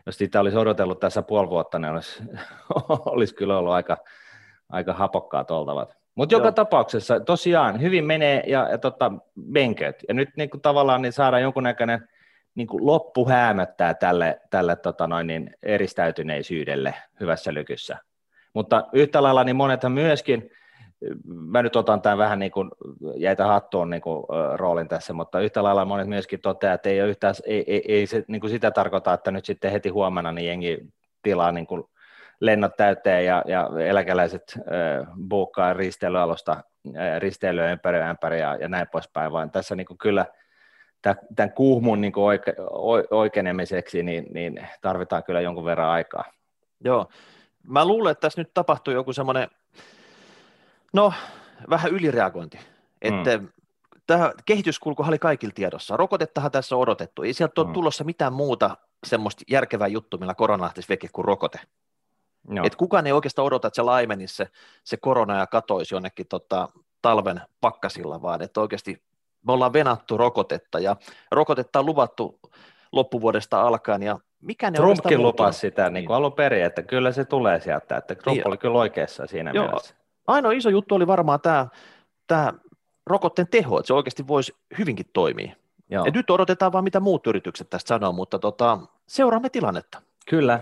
jos 0.10 0.18
sitä 0.18 0.40
olisi 0.40 0.58
odotellut 0.58 1.00
tässä 1.00 1.22
puoli 1.22 1.50
vuotta, 1.50 1.80
niin 1.80 1.92
olisi, 1.92 2.24
olisi 3.16 3.36
kyllä 3.36 3.58
ollut 3.58 3.74
aika, 3.74 3.98
aika 4.70 4.94
hapokkaat 4.94 5.52
oltavat. 5.52 5.98
Mutta 6.16 6.36
joka 6.36 6.52
tapauksessa 6.52 7.20
tosiaan 7.20 7.82
hyvin 7.82 8.06
menee 8.06 8.44
ja, 8.48 8.70
ja 8.70 8.78
tota, 8.78 9.12
benköt. 9.52 10.04
Ja 10.08 10.14
nyt 10.14 10.30
niin 10.38 10.50
kuin, 10.50 10.62
tavallaan 10.62 11.02
niin 11.02 11.14
saadaan 11.14 11.42
jonkunnäköinen 11.42 12.10
niin 12.56 12.68
kuin 12.68 12.86
loppu 12.86 13.30
häämöttää 13.30 13.94
tälle, 13.94 14.42
tälle 14.50 14.76
tota 14.76 15.08
noin, 15.08 15.28
niin 15.28 15.56
eristäytyneisyydelle 15.64 16.94
hyvässä 17.20 17.54
lykyssä. 17.54 17.98
Mutta 18.54 18.88
yhtä 18.94 19.24
lailla 19.24 19.44
niin 19.44 19.56
monethan 19.56 19.92
myöskin 19.92 20.50
mä 21.26 21.64
nyt 21.64 21.76
otan 21.76 22.02
tämän 22.02 22.18
vähän 22.18 22.40
niin 22.40 22.52
kuin 22.52 22.72
jäitä 23.16 23.48
hattuun 23.48 23.90
niin 23.90 24.02
kuin, 24.02 24.24
roolin 24.54 24.88
tässä, 24.88 25.14
mutta 25.14 25.40
yhtä 25.40 25.64
lailla 25.64 25.86
monet 25.86 26.08
myöskin 26.08 26.42
toteaa, 26.42 26.74
että 26.74 26.90
ei, 26.90 27.02
ole 27.02 27.10
yhtään, 27.10 27.36
ei, 27.46 27.64
ei, 27.68 27.84
ei 27.88 28.08
se 28.08 28.24
niin 28.28 28.42
kuin 28.42 28.52
sitä 28.52 28.72
tarkoita, 28.72 29.14
että 29.14 29.32
nyt 29.32 29.46
sitten 29.46 29.72
heti 29.72 29.90
huomenna 29.90 30.32
niin 30.32 30.48
jengi 30.48 30.80
tilaa 31.22 31.52
niin 31.52 31.68
kuin 31.68 31.84
lennot 32.40 32.76
täyteen 32.78 33.26
ja, 33.26 33.44
ja 33.48 33.70
eläkeläiset 33.86 34.44
äh, 34.58 35.08
buukkaa 35.30 35.74
risteilyalusta 35.74 36.64
risteilyä 37.20 37.72
ympäri 37.72 38.10
ympäri 38.10 38.40
ja, 38.40 38.56
ja 38.56 38.68
näin 38.68 38.88
poispäin, 38.92 39.32
vaan 39.32 39.52
tässä 39.52 39.76
niin 39.76 39.88
kuin 39.88 39.98
kyllä 39.98 40.26
tämän 41.36 41.54
kuhmun 41.54 42.02
niin 42.02 42.14
kuin 42.14 42.24
oike, 42.24 42.56
oikeenemiseksi 43.12 44.04
niin, 44.04 44.26
niin 44.34 44.68
tarvitaan 44.82 45.24
kyllä 45.24 45.42
jonkun 45.42 45.66
verran 45.66 45.90
aikaa. 45.90 46.24
Joo, 46.84 47.10
mä 47.68 47.86
luulen, 47.86 48.12
että 48.12 48.22
tässä 48.22 48.42
nyt 48.42 48.54
tapahtuu 48.54 48.94
joku 48.94 49.14
semmoinen, 49.14 49.48
no 50.94 51.14
vähän 51.70 51.92
ylireagointi, 51.92 52.60
että 53.02 53.38
mm. 53.38 53.50
tämä 54.08 54.32
kehityskulku 54.46 55.04
oli 55.08 55.20
kaikilla 55.20 55.54
tiedossa. 55.56 55.98
Rokotettahan 55.98 56.52
tässä 56.52 56.76
on 56.76 56.82
odotettu. 56.82 57.24
Ei 57.24 57.34
sieltä 57.34 57.62
ole 57.62 57.68
mm. 57.68 57.74
tulossa 57.74 58.04
mitään 58.04 58.34
muuta 58.34 58.78
semmoista 59.08 59.44
järkevää 59.48 59.88
juttu, 59.88 60.18
millä 60.18 60.34
korona 60.34 60.64
lähtisi 60.64 60.90
veke 60.90 61.08
kuin 61.14 61.26
rokote. 61.26 61.60
Joo. 62.50 62.66
Et 62.66 62.76
kukaan 62.76 63.08
ei 63.08 63.14
oikeastaan 63.14 63.46
odota, 63.46 63.68
että 63.68 63.76
se 63.76 63.82
laimenisi 63.82 64.36
se, 64.36 64.48
se 64.84 64.98
korona 64.98 65.38
ja 65.38 65.48
katoisi 65.48 65.96
jonnekin 65.96 66.28
tota, 66.28 66.70
talven 67.02 67.42
pakkasilla, 67.62 68.22
vaan 68.22 68.42
että 68.42 68.62
oikeasti 68.62 69.02
me 69.48 69.54
ollaan 69.54 69.74
venattu 69.74 70.18
rokotetta 70.18 70.80
ja 70.80 70.96
rokotetta 71.32 71.80
on 71.80 71.86
luvattu 71.86 72.40
loppuvuodesta 72.92 73.62
alkaen 73.62 74.04
ja 74.04 74.20
mikä 74.42 74.72
ne 74.72 74.76
Trumpkin 74.76 75.24
lupasi 75.24 75.60
sitä 75.60 75.90
niin 75.90 76.06
kuin 76.06 76.16
alun 76.16 76.34
perin, 76.34 76.64
että 76.64 76.84
kyllä 76.84 77.12
se 77.12 77.26
tulee 77.26 77.60
sieltä, 77.60 77.98
että 77.98 78.16
Trump 78.16 78.36
niin. 78.36 78.48
oli 78.48 78.58
kyllä 78.58 78.80
oikeassa 78.80 79.28
siinä 79.28 79.52
Joo. 79.54 79.66
mielessä. 79.66 79.96
Ainoa 80.30 80.52
iso 80.52 80.70
juttu 80.70 80.96
oli 80.96 81.08
varmaan 81.08 81.42
tämä, 81.42 81.68
tämä 82.28 82.54
rokotteen 83.06 83.48
teho, 83.48 83.80
että 83.80 83.88
se 83.88 83.94
oikeasti 83.94 84.28
voisi 84.28 84.56
hyvinkin 84.78 85.06
toimia. 85.14 85.56
Joo. 85.90 86.06
Ja 86.06 86.12
nyt 86.12 86.30
odotetaan 86.30 86.72
vaan, 86.72 86.84
mitä 86.84 87.00
muut 87.00 87.28
yritykset 87.28 87.70
tästä 87.70 87.88
sanoo, 87.88 88.12
mutta 88.12 88.40
tota, 88.40 88.80
seuraamme 89.08 89.50
tilannetta. 89.50 90.02
Kyllä, 90.30 90.60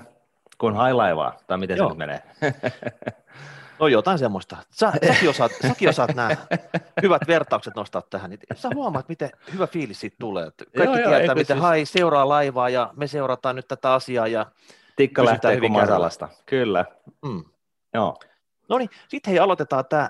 kun 0.57 0.75
hailaivaa, 0.75 1.37
tai 1.47 1.57
miten 1.57 1.77
Joo. 1.77 1.87
se 1.87 1.91
nyt 1.91 1.97
menee. 1.97 2.21
No 3.79 3.87
jotain 3.87 4.19
semmoista. 4.19 4.57
Sä, 4.69 4.93
säkin, 5.07 5.29
osaat, 5.29 5.51
säkin 5.67 5.89
osaat 5.89 6.15
nämä 6.15 6.29
hyvät 7.01 7.21
vertaukset 7.27 7.75
nostaa 7.75 8.01
tähän. 8.01 8.29
Niin 8.29 8.39
sä 8.55 8.69
huomaat, 8.75 9.09
miten 9.09 9.29
hyvä 9.53 9.67
fiilis 9.67 9.99
siitä 9.99 10.15
tulee. 10.19 10.51
Kaikki 10.77 10.83
joo, 10.83 10.95
tietää, 10.95 11.21
joo, 11.21 11.35
miten 11.35 11.57
siis... 11.57 11.61
hai 11.61 11.85
seuraa 11.85 12.29
laivaa 12.29 12.69
ja 12.69 12.93
me 12.95 13.07
seurataan 13.07 13.55
nyt 13.55 13.67
tätä 13.67 13.93
asiaa. 13.93 14.27
Ja 14.27 14.45
Tikka 14.95 15.25
lähtee 15.25 15.69
masalasta. 15.69 16.29
Kyllä. 16.45 16.85
Mm. 17.25 17.43
Joo. 17.93 18.19
No 18.69 18.77
niin, 18.77 18.89
sitten 19.07 19.31
hei 19.31 19.39
aloitetaan 19.39 19.85
tämä 19.89 20.07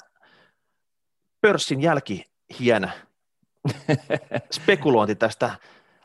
pörssin 1.42 1.82
jälkihienä 1.82 2.90
spekulointi 4.58 5.16
tästä 5.16 5.50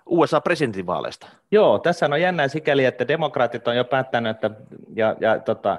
USA-presidentinvaaleista. 0.07 1.29
Joo, 1.51 1.79
tässä 1.79 2.07
on 2.07 2.21
jännää 2.21 2.49
sikäli, 2.49 2.85
että 2.85 3.09
demokraatit 3.09 3.69
on 3.69 3.77
jo 3.77 3.85
päättänyt, 3.85 4.31
että, 4.31 4.51
ja, 4.97 5.17
ja 5.21 5.39
tota, 5.39 5.79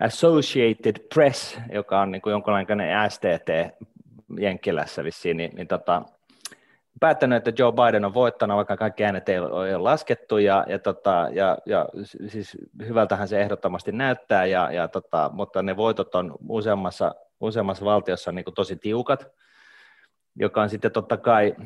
Associated 0.00 1.08
Press, 1.14 1.58
joka 1.72 2.00
on 2.00 2.10
niin 2.10 2.22
kuin 2.22 2.30
jonkinlainen 2.30 3.10
STT 3.10 3.78
Jenkkilässä 4.40 5.04
vissiin, 5.04 5.36
niin, 5.36 5.50
niin 5.54 5.68
tota, 5.68 6.02
päättänyt, 7.00 7.36
että 7.36 7.62
Joe 7.62 7.72
Biden 7.72 8.04
on 8.04 8.14
voittanut, 8.14 8.56
vaikka 8.56 8.76
kaikki 8.76 9.04
äänet 9.04 9.28
ei 9.28 9.38
ole 9.38 9.76
laskettu, 9.76 10.38
ja, 10.38 10.64
ja, 10.68 10.78
tota, 10.78 11.28
ja, 11.32 11.58
ja 11.66 11.86
siis 12.28 12.56
hyvältähän 12.86 13.28
se 13.28 13.40
ehdottomasti 13.40 13.92
näyttää, 13.92 14.46
ja, 14.46 14.72
ja 14.72 14.88
tota, 14.88 15.30
mutta 15.32 15.62
ne 15.62 15.76
voitot 15.76 16.14
on 16.14 16.34
useammassa, 16.48 17.14
useammassa 17.40 17.84
valtiossa 17.84 18.32
niin 18.32 18.44
tosi 18.54 18.76
tiukat, 18.76 19.26
joka 20.36 20.62
on 20.62 20.70
sitten 20.70 20.92
totta 20.92 21.16
kai 21.16 21.56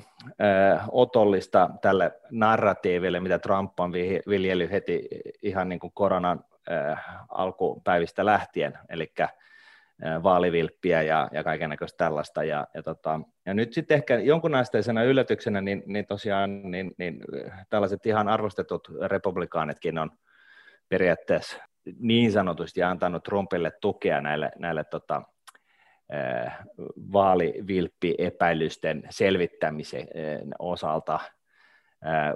äh, 0.42 0.88
otollista 0.92 1.70
tälle 1.82 2.12
narratiiville, 2.30 3.20
mitä 3.20 3.38
Trump 3.38 3.80
on 3.80 3.92
viljellyt 4.28 4.70
heti 4.70 5.08
ihan 5.42 5.68
niin 5.68 5.80
kuin 5.80 5.92
koronan 5.94 6.44
äh, 6.70 7.04
alkupäivistä 7.28 8.24
lähtien, 8.24 8.78
eli 8.88 9.12
vaalivilppiä 10.22 11.02
ja, 11.02 11.28
ja 11.32 11.44
kaikenlaista 11.44 11.96
tällaista. 11.96 12.44
Ja, 12.44 12.66
ja, 12.74 12.82
tota, 12.82 13.20
ja 13.46 13.54
nyt 13.54 13.72
sitten 13.72 13.94
ehkä 13.94 14.18
jonkunasteisena 14.18 15.02
yllätyksenä, 15.02 15.60
niin, 15.60 15.82
niin 15.86 16.06
tosiaan 16.06 16.70
niin, 16.70 16.92
niin, 16.98 17.20
tällaiset 17.70 18.06
ihan 18.06 18.28
arvostetut 18.28 18.88
republikaanitkin 19.06 19.98
on 19.98 20.10
periaatteessa 20.88 21.56
niin 21.98 22.32
sanotusti 22.32 22.82
antanut 22.82 23.22
Trumpille 23.22 23.70
tukea 23.80 24.20
näille, 24.20 24.50
näille 24.58 24.84
tota, 24.84 25.22
vaalivilppi-epäilysten 27.12 29.02
selvittämisen 29.10 30.08
osalta. 30.58 31.20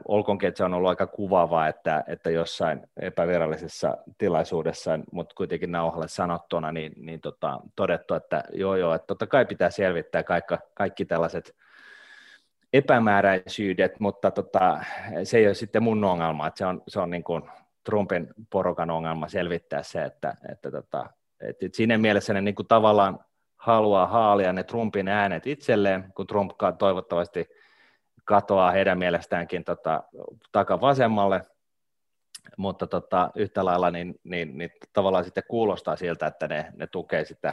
Olkoonkin, 0.08 0.49
että 0.49 0.58
se 0.58 0.64
on 0.64 0.75
ollut 0.75 0.88
aika 0.88 1.06
kuvaavaa, 1.06 1.68
että, 1.68 2.04
että 2.06 2.30
jossain 2.30 2.80
epävirallisessa 2.96 3.96
tilaisuudessa, 4.18 4.99
mutta 5.12 5.35
kuitenkin 5.35 5.73
nauhalle 5.73 6.08
sanottuna, 6.08 6.73
niin, 6.73 6.92
niin 6.96 7.20
tota, 7.20 7.61
todettu, 7.76 8.14
että 8.14 8.44
joo 8.52 8.76
joo, 8.76 8.94
että 8.94 9.06
totta 9.06 9.26
kai 9.26 9.44
pitää 9.44 9.70
selvittää 9.70 10.23
kaikki, 10.23 10.54
kaikki 10.75 11.04
tällaiset 11.04 11.56
epämääräisyydet, 12.73 14.00
mutta 14.00 14.30
tota, 14.30 14.85
se 15.25 15.38
ei 15.38 15.46
ole 15.46 15.54
sitten 15.54 15.82
mun 15.82 16.04
ongelma, 16.04 16.46
että 16.46 16.58
se 16.58 16.66
on, 16.66 16.82
se 16.88 17.00
on 17.00 17.11
niin 17.11 17.25
kuin 17.25 17.42
Trumpin 17.85 18.28
porukan 18.50 18.90
ongelma 18.90 19.28
selvittää 19.28 19.82
se, 19.82 20.04
että, 20.04 20.37
että, 20.52 20.70
tota, 20.70 21.11
että 21.40 21.66
siinä 21.73 21.99
mielessä 21.99 22.35
ne 22.35 22.40
niin 22.40 22.54
kuin 22.54 22.68
tavallaan 22.68 23.18
haluaa 23.56 24.06
haalia 24.06 24.52
ne 24.52 24.64
Trumpin 24.64 25.08
äänet 25.08 25.46
itselleen, 25.46 26.12
kun 26.16 26.26
Trump 26.26 26.50
toivottavasti 26.78 27.49
katoaa 28.26 28.71
heidän 28.71 28.99
mielestäänkin 28.99 29.64
tota, 29.64 30.02
takavasemmalle, 30.52 31.47
mutta 32.56 32.87
tota, 32.87 33.30
yhtä 33.35 33.64
lailla 33.64 33.90
niin, 33.90 34.14
niin, 34.25 34.59
niin, 34.59 34.71
tavallaan 34.92 35.25
sitten 35.25 35.42
kuulostaa 35.49 35.97
siltä, 35.97 36.26
että 36.26 36.49
ne, 36.49 36.73
ne 36.76 36.87
tukee 36.87 37.25
sitä 37.25 37.52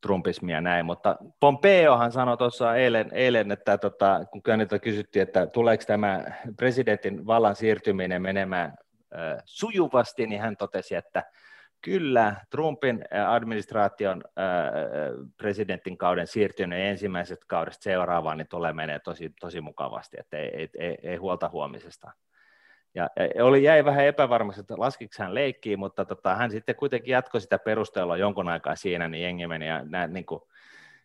Trumpismia 0.00 0.60
näin, 0.60 0.86
mutta 0.86 1.16
Pompeohan 1.40 2.12
sanoi 2.12 2.36
tuossa 2.36 2.76
eilen, 2.76 3.08
eilen 3.12 3.50
että 3.50 3.78
tota, 3.78 4.24
kun 4.30 4.42
Köniltä 4.42 4.78
kysyttiin, 4.78 5.22
että 5.22 5.46
tuleeko 5.46 5.84
tämä 5.86 6.24
presidentin 6.56 7.26
vallan 7.26 7.56
siirtyminen 7.56 8.22
menemään 8.22 8.74
äh, 9.14 9.42
sujuvasti, 9.44 10.26
niin 10.26 10.40
hän 10.40 10.56
totesi, 10.56 10.94
että 10.94 11.22
Kyllä, 11.80 12.34
Trumpin 12.50 13.04
administraation 13.28 14.22
presidentin 15.36 15.98
kauden 15.98 16.26
siirtyminen 16.26 16.86
ensimmäisestä 16.86 17.44
kaudesta 17.48 17.82
seuraavaan 17.82 18.38
niin 18.38 18.48
tulee 18.48 18.72
menee 18.72 18.98
tosi, 18.98 19.32
tosi 19.40 19.60
mukavasti, 19.60 20.16
että 20.20 20.36
ei, 20.38 20.50
ei, 20.54 20.68
ei, 20.78 20.98
ei 21.02 21.16
huolta 21.16 21.48
huomisesta. 21.48 22.10
Ja, 22.94 23.08
oli, 23.42 23.62
jäi 23.62 23.84
vähän 23.84 24.04
epävarmaksi, 24.04 24.60
että 24.60 24.74
laskiko 24.78 25.14
hän 25.18 25.34
leikkii, 25.34 25.76
mutta 25.76 26.04
tota, 26.04 26.34
hän 26.34 26.50
sitten 26.50 26.76
kuitenkin 26.76 27.12
jatkoi 27.12 27.40
sitä 27.40 27.58
perustelua 27.58 28.16
jonkun 28.16 28.48
aikaa 28.48 28.76
siinä, 28.76 29.08
niin 29.08 29.22
jengi 29.22 29.46
meni 29.46 29.68
ja 29.68 29.84
nämä, 29.84 30.06
niin 30.06 30.26
kuin, 30.26 30.42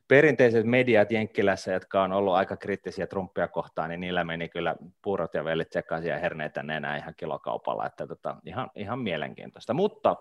perinteiset 0.08 0.66
mediat 0.66 1.12
Jenkkilässä, 1.12 1.72
jotka 1.74 2.04
on 2.04 2.12
ollut 2.12 2.34
aika 2.34 2.58
kriittisiä 2.58 3.08
Trumpia 3.08 3.48
kohtaan, 3.48 3.90
niin 3.90 4.00
niillä 4.00 4.24
meni 4.24 4.50
kyllä 4.50 4.76
puurot 5.02 5.34
ja 5.34 5.46
vellit 5.46 5.72
sekaisin 5.72 6.10
ja 6.10 6.20
herneitä 6.20 6.64
nenää 6.64 6.98
ihan 6.98 7.14
kilokaupalla, 7.18 7.86
että 7.86 8.08
tota, 8.08 8.36
ihan, 8.46 8.70
ihan 8.76 9.00
mielenkiintoista. 9.00 9.74
Mutta 9.74 10.16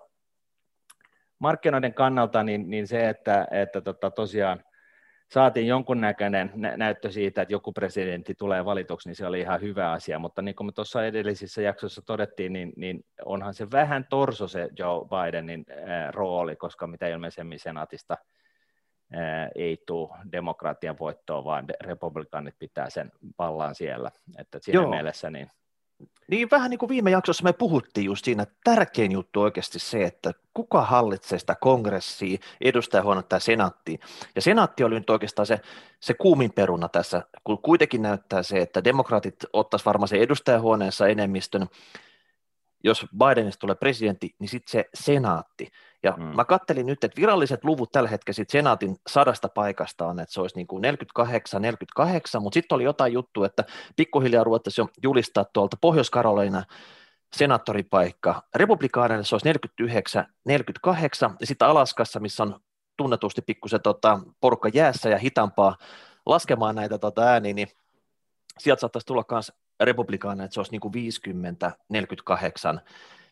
markkinoiden 1.42 1.94
kannalta 1.94 2.42
niin, 2.42 2.70
niin 2.70 2.87
se, 2.87 3.08
että, 3.08 3.46
että 3.50 3.80
tota, 3.80 4.11
tosiaan 4.11 4.64
saatiin 5.32 5.66
jonkunnäköinen 5.66 6.50
nä- 6.54 6.76
näyttö 6.76 7.11
siitä, 7.11 7.42
että 7.42 7.54
joku 7.54 7.72
presidentti 7.72 8.34
tulee 8.34 8.64
valituksi, 8.64 9.08
niin 9.08 9.16
se 9.16 9.26
oli 9.26 9.40
ihan 9.40 9.61
hyvä 9.61 9.92
asia, 9.92 10.18
mutta 10.18 10.42
niin 10.42 10.54
kuin 10.54 10.66
me 10.66 10.72
tuossa 10.72 11.06
edellisissä 11.06 11.62
jaksoissa 11.62 12.02
todettiin, 12.06 12.52
niin, 12.52 12.72
niin 12.76 13.04
onhan 13.25 13.54
se 13.54 13.70
vähän 13.70 14.06
torso 14.11 14.49
se 14.49 14.68
Joe 14.78 15.06
Bidenin 15.08 15.64
ää, 15.87 16.11
rooli, 16.11 16.56
koska 16.56 16.87
mitä 16.87 17.08
ilmeisemmin 17.08 17.58
senaatista 17.58 18.16
ei 19.54 19.82
tule 19.87 20.08
demokratian 20.32 20.99
voittoa, 21.00 21.44
vaan 21.44 21.64
republikaanit 21.80 22.54
pitää 22.58 22.90
sen 22.90 23.12
vallan 23.38 23.75
siellä, 23.75 24.11
että 24.38 24.58
siinä 24.61 24.80
Joo. 24.80 24.90
mielessä 24.90 25.30
niin 25.30 25.50
niin 26.28 26.50
vähän 26.50 26.71
niin 26.71 26.78
kuin 26.78 26.88
viime 26.88 27.11
jaksossa 27.11 27.44
me 27.44 27.52
puhuttiin 27.52 28.04
just 28.04 28.25
siinä, 28.25 28.42
että 28.42 28.54
tärkein 28.64 29.12
juttu 29.12 29.40
oikeasti 29.40 29.78
se, 29.78 30.04
että 30.04 30.32
kuka 30.54 30.82
hallitsee 30.82 31.38
sitä 31.38 31.56
kongressia, 31.61 32.38
edustajahuonetta 32.61 33.37
ja 33.37 33.40
senaattia. 33.40 34.06
Ja 34.35 34.42
senaatti 34.42 34.85
oli 34.85 34.94
nyt 34.94 35.11
oikeastaan 35.11 35.47
se, 35.47 35.61
se 36.00 36.14
kuumin 36.14 36.52
peruna 36.52 36.88
tässä, 36.88 37.23
kun 37.44 37.62
kuitenkin 37.62 38.02
näyttää 38.02 38.42
se, 38.42 38.59
että 38.59 38.85
demokraatit 38.85 39.37
ottaisivat 39.52 39.87
varmaan 39.87 40.09
se 40.09 40.16
edustajahuoneensa 40.16 41.06
enemmistön, 41.06 41.66
jos 42.85 43.06
Bidenista 43.18 43.61
tulee 43.61 43.75
presidentti, 43.75 44.35
niin 44.38 44.49
sitten 44.49 44.71
se 44.71 44.88
senaatti. 44.94 45.71
Ja 46.02 46.14
mm. 46.16 46.25
mä 46.25 46.44
kattelin 46.44 46.87
nyt, 46.87 47.04
että 47.04 47.21
viralliset 47.21 47.64
luvut 47.64 47.92
tällä 47.92 48.09
hetkellä 48.09 48.35
sit 48.35 48.50
senaatin 48.50 48.97
sadasta 49.09 49.49
paikasta 49.49 50.06
on, 50.06 50.21
että 50.21 50.32
se 50.32 50.40
olisi 50.40 50.56
niin 50.56 50.66
kuin 50.66 50.82
48, 50.82 51.62
48, 51.62 52.42
mutta 52.42 52.54
sitten 52.54 52.76
oli 52.76 52.85
jotain 52.85 53.12
juttu, 53.12 53.44
että 53.44 53.64
pikkuhiljaa 53.97 54.44
ruvettaisiin 54.44 54.85
jo 54.85 54.88
julistaa 55.02 55.44
tuolta 55.44 55.76
Pohjois-Karolina 55.80 56.62
senaattoripaikka. 57.37 58.42
Republikaaneille 58.54 59.25
se 59.25 59.35
olisi 59.35 59.47
49, 59.47 60.26
48, 60.44 61.37
ja 61.40 61.47
sitten 61.47 61.68
Alaskassa, 61.68 62.21
missä 62.21 62.42
on 62.42 62.61
tunnetusti 62.97 63.42
pikkusen 63.42 63.82
tota, 63.82 64.21
porukka 64.40 64.68
jäässä 64.75 65.09
ja 65.09 65.18
hitaampaa 65.18 65.76
laskemaan 66.26 66.75
näitä 66.75 66.99
tota, 66.99 67.23
ääniä, 67.23 67.54
niin 67.54 67.68
sieltä 68.59 68.80
saattaisi 68.80 69.06
tulla 69.06 69.25
myös 69.30 69.52
republikaaneja, 69.80 70.44
että 70.44 70.54
se 70.54 70.61
olisi 70.61 70.73
niin 70.73 70.80
kuin 70.80 70.92
50, 70.92 71.73
48, 71.88 72.80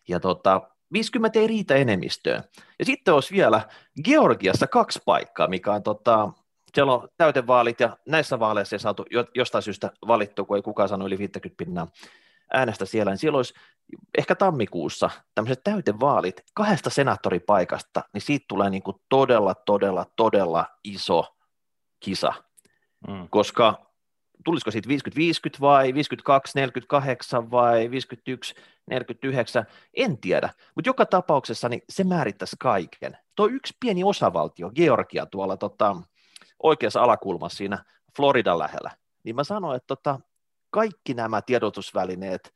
ja 0.09 0.21
tota, 0.21 0.71
50 0.93 1.39
ei 1.39 1.47
riitä 1.47 1.75
enemmistöön. 1.75 2.43
Ja 2.79 2.85
sitten 2.85 3.15
olisi 3.15 3.35
vielä 3.35 3.69
Georgiassa 4.05 4.67
kaksi 4.67 5.01
paikkaa, 5.05 5.49
mikä 5.49 5.73
on 5.73 5.83
tota, 5.83 6.33
siellä 6.75 6.93
on 6.93 7.09
täytevaalit 7.17 7.81
ja 7.81 7.97
näissä 8.07 8.39
vaaleissa 8.39 8.77
ei 8.77 8.81
saatu 8.81 9.05
jostain 9.35 9.63
syystä 9.63 9.91
valittu, 10.07 10.45
kun 10.45 10.57
ei 10.57 10.63
kukaan 10.63 10.89
saanut 10.89 11.07
yli 11.07 11.19
50 11.19 11.57
pinnaa 11.65 11.89
äänestä 12.53 12.85
siellä, 12.85 13.13
niin 13.13 13.19
siellä 13.19 13.37
olisi 13.37 13.55
ehkä 14.19 14.35
tammikuussa 14.35 15.11
tämmöiset 15.35 15.65
täytevaalit 15.65 16.43
kahdesta 16.55 16.91
senaattoripaikasta, 16.91 18.03
niin 18.13 18.23
siitä 18.23 18.45
tulee 18.49 18.71
niin 18.71 18.83
kuin 18.83 18.97
todella, 19.09 19.55
todella, 19.55 20.07
todella 20.17 20.67
iso 20.85 21.37
kisa, 22.01 22.33
mm. 23.09 23.29
koska 23.31 23.90
tulisiko 24.45 24.71
siitä 24.71 24.89
50-50 24.89 24.93
vai 25.61 25.93
52-48 25.93 25.95
vai 27.51 27.89
51-49, 27.89 29.65
en 29.95 30.19
tiedä, 30.19 30.51
mutta 30.75 30.89
joka 30.89 31.07
tapauksessa 31.07 31.69
niin 31.69 31.83
se 31.89 32.05
määrittäisi 32.05 32.57
kaiken. 32.59 33.17
Tuo 33.37 33.47
yksi 33.47 33.77
pieni 33.81 34.05
osavaltio, 34.05 34.71
Georgia 34.71 35.27
tuolla 35.27 35.57
tota, 35.57 35.97
oikeassa 36.63 37.03
alakulmassa 37.03 37.57
siinä 37.57 37.85
Floridan 38.17 38.59
lähellä, 38.59 38.91
niin 39.25 39.37
mä 39.37 39.45
sanoin, 39.45 39.77
että 39.77 39.87
tota, 39.87 40.21
kaikki 40.71 41.15
nämä 41.15 41.43
tiedotusvälineet 41.43 42.55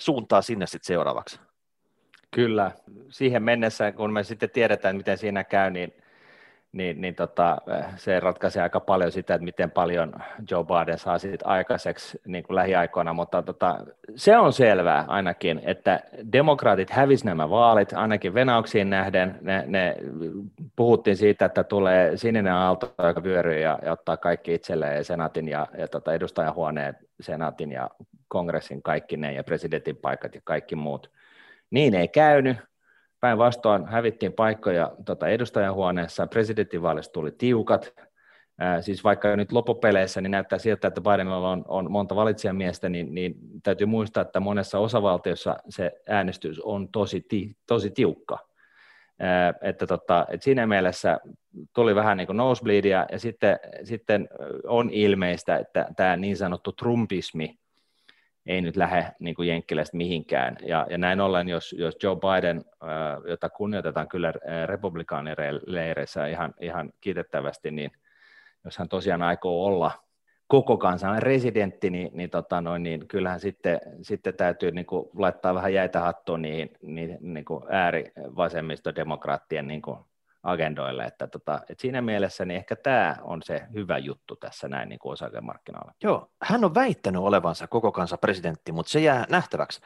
suuntaa 0.00 0.42
sinne 0.42 0.66
sitten 0.66 0.86
seuraavaksi. 0.86 1.40
Kyllä, 2.30 2.72
siihen 3.08 3.42
mennessä, 3.42 3.92
kun 3.92 4.12
me 4.12 4.24
sitten 4.24 4.50
tiedetään, 4.50 4.96
miten 4.96 5.18
siinä 5.18 5.44
käy, 5.44 5.70
niin 5.70 6.01
niin, 6.72 7.00
niin 7.00 7.14
tota, 7.14 7.58
se 7.96 8.20
ratkaisee 8.20 8.62
aika 8.62 8.80
paljon 8.80 9.12
sitä, 9.12 9.34
että 9.34 9.44
miten 9.44 9.70
paljon 9.70 10.12
Joe 10.50 10.64
Biden 10.64 10.98
saa 10.98 11.18
siitä 11.18 11.48
aikaiseksi 11.48 12.20
niin 12.26 12.44
kuin 12.44 12.54
lähiaikoina, 12.54 13.12
mutta 13.12 13.42
tota, 13.42 13.78
se 14.16 14.38
on 14.38 14.52
selvää 14.52 15.04
ainakin, 15.08 15.60
että 15.64 16.00
demokraatit 16.32 16.90
hävisivät 16.90 17.30
nämä 17.30 17.50
vaalit, 17.50 17.92
ainakin 17.92 18.34
venauksiin 18.34 18.90
nähden, 18.90 19.38
ne, 19.40 19.64
ne 19.66 19.96
puhuttiin 20.76 21.16
siitä, 21.16 21.44
että 21.44 21.64
tulee 21.64 22.16
sininen 22.16 22.52
aalto, 22.52 22.94
joka 23.06 23.22
vyöryy 23.22 23.58
ja, 23.58 23.78
ja 23.84 23.92
ottaa 23.92 24.16
kaikki 24.16 24.54
itselleen 24.54 25.04
senaatin 25.04 25.48
ja, 25.48 25.66
ja 25.78 25.88
tota, 25.88 26.14
edustajahuoneen, 26.14 26.96
senaatin 27.20 27.72
ja 27.72 27.90
kongressin 28.28 28.82
kaikki 28.82 29.16
ne 29.16 29.32
ja 29.32 29.44
presidentin 29.44 29.96
paikat 29.96 30.34
ja 30.34 30.40
kaikki 30.44 30.76
muut. 30.76 31.10
Niin 31.70 31.94
ei 31.94 32.08
käynyt, 32.08 32.56
Päinvastoin 33.22 33.86
hävittiin 33.86 34.32
paikkoja 34.32 34.92
tota, 35.04 35.28
edustajahuoneessa, 35.28 36.26
presidentinvaalissa 36.26 37.12
tuli 37.12 37.32
tiukat, 37.32 37.94
siis 38.80 39.04
vaikka 39.04 39.36
nyt 39.36 39.52
loppupeleissä 39.52 40.20
niin 40.20 40.30
näyttää 40.30 40.58
siltä, 40.58 40.88
että 40.88 41.00
Bidenilla 41.00 41.50
on, 41.50 41.64
on 41.68 41.90
monta 41.90 42.16
valitsijamiestä, 42.16 42.88
niin, 42.88 43.14
niin 43.14 43.34
täytyy 43.62 43.86
muistaa, 43.86 44.20
että 44.20 44.40
monessa 44.40 44.78
osavaltiossa 44.78 45.56
se 45.68 45.92
äänestys 46.08 46.60
on 46.60 46.88
tosi, 46.88 47.20
ti, 47.28 47.56
tosi 47.66 47.90
tiukka. 47.90 48.38
Että, 49.62 49.86
tota, 49.86 50.26
että 50.30 50.44
siinä 50.44 50.66
mielessä 50.66 51.20
tuli 51.74 51.94
vähän 51.94 52.16
niin 52.16 52.26
kuin 52.26 52.36
nosebleedia, 52.36 53.06
ja 53.12 53.18
sitten, 53.18 53.58
sitten 53.84 54.28
on 54.66 54.90
ilmeistä, 54.90 55.56
että 55.56 55.86
tämä 55.96 56.16
niin 56.16 56.36
sanottu 56.36 56.72
trumpismi 56.72 57.58
ei 58.46 58.60
nyt 58.60 58.76
lähde 58.76 59.06
niin 59.18 59.34
kuin 59.34 59.48
Jenkkilästä 59.48 59.96
mihinkään. 59.96 60.56
Ja, 60.66 60.86
ja 60.90 60.98
näin 60.98 61.20
ollen, 61.20 61.48
jos, 61.48 61.72
jos 61.78 61.96
Joe 62.02 62.16
Biden, 62.16 62.64
jota 63.28 63.50
kunnioitetaan 63.50 64.08
kyllä 64.08 64.32
republikaanileireissä 64.66 66.26
ihan, 66.26 66.54
ihan 66.60 66.92
kiitettävästi, 67.00 67.70
niin 67.70 67.90
jos 68.64 68.78
hän 68.78 68.88
tosiaan 68.88 69.22
aikoo 69.22 69.64
olla 69.64 69.90
koko 70.46 70.76
kansan 70.76 71.22
residentti, 71.22 71.90
niin, 71.90 72.10
niin, 72.12 72.30
tota 72.30 72.60
noin, 72.60 72.82
niin 72.82 73.08
kyllähän 73.08 73.40
sitten, 73.40 73.80
sitten 74.02 74.34
täytyy 74.34 74.70
niin 74.70 74.86
kuin 74.86 75.08
laittaa 75.14 75.54
vähän 75.54 75.74
jäitä 75.74 76.00
hattuun 76.00 76.42
niin, 76.42 76.70
niin, 76.82 77.18
niin 77.20 77.44
kuin 77.44 77.64
äärivasemmistodemokraattien 77.70 79.68
niin 79.68 79.82
kuin 79.82 79.98
agendoille, 80.42 81.04
että, 81.04 81.26
tota, 81.26 81.60
että 81.68 81.82
siinä 81.82 82.02
mielessä 82.02 82.44
niin 82.44 82.56
ehkä 82.56 82.76
tämä 82.76 83.16
on 83.22 83.42
se 83.42 83.62
hyvä 83.74 83.98
juttu 83.98 84.36
tässä 84.36 84.68
näin 84.68 84.88
niin 84.88 84.98
kuin 84.98 85.12
osakemarkkinoilla. 85.12 85.92
Joo, 86.02 86.30
hän 86.42 86.64
on 86.64 86.74
väittänyt 86.74 87.22
olevansa 87.22 87.66
koko 87.66 87.92
kansan 87.92 88.18
presidentti, 88.18 88.72
mutta 88.72 88.92
se 88.92 89.00
jää 89.00 89.26
nähtäväksi. 89.30 89.80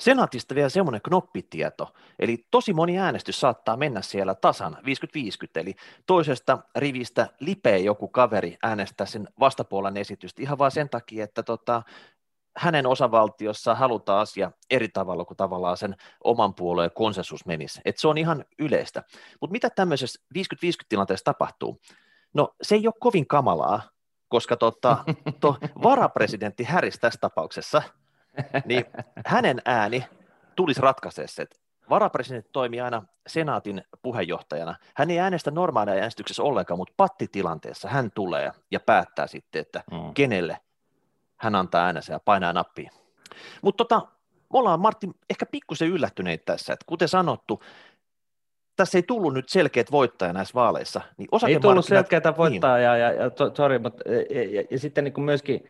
Senaatista 0.00 0.54
vielä 0.54 0.68
semmoinen 0.68 1.00
knoppitieto, 1.02 1.94
eli 2.18 2.46
tosi 2.50 2.72
moni 2.72 2.98
äänestys 2.98 3.40
saattaa 3.40 3.76
mennä 3.76 4.02
siellä 4.02 4.34
tasan 4.34 4.76
50-50, 4.76 4.80
eli 5.54 5.74
toisesta 6.06 6.58
rivistä 6.76 7.28
lipee 7.40 7.78
joku 7.78 8.08
kaveri 8.08 8.56
äänestää 8.62 9.06
sen 9.06 9.28
vastapuolen 9.40 9.96
esitystä 9.96 10.42
ihan 10.42 10.58
vain 10.58 10.72
sen 10.72 10.88
takia, 10.88 11.24
että 11.24 11.42
tota, 11.42 11.82
hänen 12.58 12.86
osavaltiossa 12.86 13.74
halutaan 13.74 14.20
asia 14.20 14.50
eri 14.70 14.88
tavalla 14.88 15.24
kuin 15.24 15.36
tavallaan 15.36 15.76
sen 15.76 15.96
oman 16.24 16.54
puolueen 16.54 16.90
konsensus 16.94 17.46
menisi. 17.46 17.80
Et 17.84 17.98
se 17.98 18.08
on 18.08 18.18
ihan 18.18 18.44
yleistä. 18.58 19.02
Mutta 19.40 19.52
mitä 19.52 19.70
tämmöisessä 19.70 20.22
50-50 20.38 20.40
tilanteessa 20.88 21.24
tapahtuu? 21.24 21.80
No 22.34 22.54
se 22.62 22.74
ei 22.74 22.86
ole 22.86 22.94
kovin 23.00 23.26
kamalaa, 23.26 23.82
koska 24.28 24.56
tota, 24.56 25.04
to, 25.40 25.56
varapresidentti 25.82 26.64
Harris 26.64 26.98
tässä 26.98 27.18
tapauksessa, 27.20 27.82
niin 28.64 28.84
hänen 29.26 29.62
ääni 29.64 30.04
tulisi 30.56 30.80
ratkaisee 30.80 31.26
se, 31.26 31.46
varapresidentti 31.90 32.50
toimii 32.52 32.80
aina 32.80 33.02
senaatin 33.26 33.82
puheenjohtajana. 34.02 34.74
Hän 34.96 35.10
ei 35.10 35.18
äänestä 35.18 35.50
normaalia 35.50 35.94
äänestyksessä 35.94 36.42
ollenkaan, 36.42 36.78
mutta 36.78 36.94
pattitilanteessa 36.96 37.88
hän 37.88 38.10
tulee 38.14 38.52
ja 38.70 38.80
päättää 38.80 39.26
sitten, 39.26 39.60
että 39.60 39.82
mm. 39.90 40.14
kenelle 40.14 40.58
hän 41.38 41.54
antaa 41.54 41.84
äänensä 41.84 42.12
ja 42.12 42.20
painaa 42.20 42.52
nappia. 42.52 42.90
Mutta 43.62 43.84
tota, 43.84 44.06
me 44.52 44.58
ollaan 44.58 44.80
Martti 44.80 45.08
ehkä 45.30 45.46
pikkusen 45.46 45.88
yllättyneitä 45.88 46.42
tässä, 46.44 46.72
että 46.72 46.84
kuten 46.86 47.08
sanottu, 47.08 47.62
tässä 48.76 48.98
ei 48.98 49.02
tullut 49.02 49.34
nyt 49.34 49.48
selkeät 49.48 49.92
voittajia 49.92 50.32
näissä 50.32 50.54
vaaleissa. 50.54 51.00
Niin 51.16 51.28
ei 51.48 51.60
tullut 51.60 51.84
selkeitä 51.84 52.36
voittajia, 52.36 52.92
niin. 52.92 53.00
ja, 53.00 53.12
ja, 53.12 53.30
to, 53.30 53.50
sorry, 53.54 53.78
mutta, 53.78 54.10
ja, 54.10 54.42
ja, 54.42 54.64
ja 54.70 54.78
sitten 54.78 55.04
niin 55.04 55.14
kuin 55.14 55.24
myöskin 55.24 55.68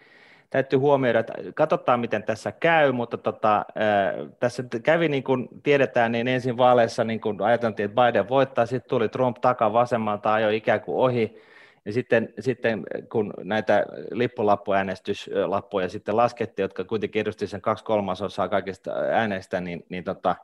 täytyy 0.50 0.78
huomioida, 0.78 1.18
että 1.18 1.32
katsotaan 1.54 2.00
miten 2.00 2.22
tässä 2.22 2.52
käy, 2.52 2.92
mutta 2.92 3.18
tota, 3.18 3.56
ää, 3.56 4.12
tässä 4.40 4.64
kävi 4.82 5.08
niin 5.08 5.24
kuin 5.24 5.48
tiedetään, 5.62 6.12
niin 6.12 6.28
ensin 6.28 6.56
vaaleissa 6.56 7.04
niin 7.04 7.20
kuin 7.20 7.42
ajateltiin, 7.42 7.84
että 7.90 8.02
Biden 8.02 8.28
voittaa, 8.28 8.66
sitten 8.66 8.90
tuli 8.90 9.08
Trump 9.08 9.36
takaa 9.40 9.72
vasemmalta, 9.72 10.34
ajoi 10.34 10.56
ikään 10.56 10.80
kuin 10.80 10.98
ohi, 10.98 11.42
ja 11.88 11.92
sitten, 11.92 12.34
sitten 12.40 12.84
kun 13.12 13.34
näitä 13.44 13.84
lippulappuäänestyslappuja 14.10 15.88
sitten 15.88 16.16
laskettiin, 16.16 16.64
jotka 16.64 16.84
kuitenkin 16.84 17.20
edusti 17.20 17.46
sen 17.46 17.60
kaksi 17.60 17.84
kolmasosaa 17.84 18.48
kaikista 18.48 18.92
äänestä, 18.92 19.60
niin, 19.60 19.86
niin 19.88 20.04
tota, 20.04 20.36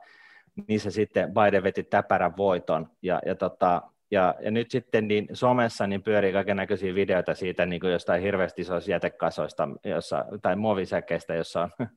niissä 0.67 0.91
sitten 0.91 1.33
Biden 1.33 1.63
veti 1.63 1.83
täpärän 1.83 2.37
voiton. 2.37 2.89
Ja, 3.01 3.19
ja, 3.25 3.35
tota, 3.35 3.81
ja, 4.11 4.35
ja 4.39 4.51
nyt 4.51 4.71
sitten 4.71 5.07
niin 5.07 5.27
somessa 5.33 5.87
niin 5.87 6.03
pyörii 6.03 6.33
kaiken 6.33 6.57
näköisiä 6.57 6.95
videoita 6.95 7.35
siitä 7.35 7.65
niin 7.65 7.79
kuin 7.79 7.91
jostain 7.91 8.21
hirveästi 8.21 8.61
isoista 8.61 8.91
jätekasoista 8.91 9.69
jossa, 9.83 10.25
tai 10.41 10.55
muovisäkeistä, 10.55 11.35
jossa 11.35 11.61
on, 11.61 11.69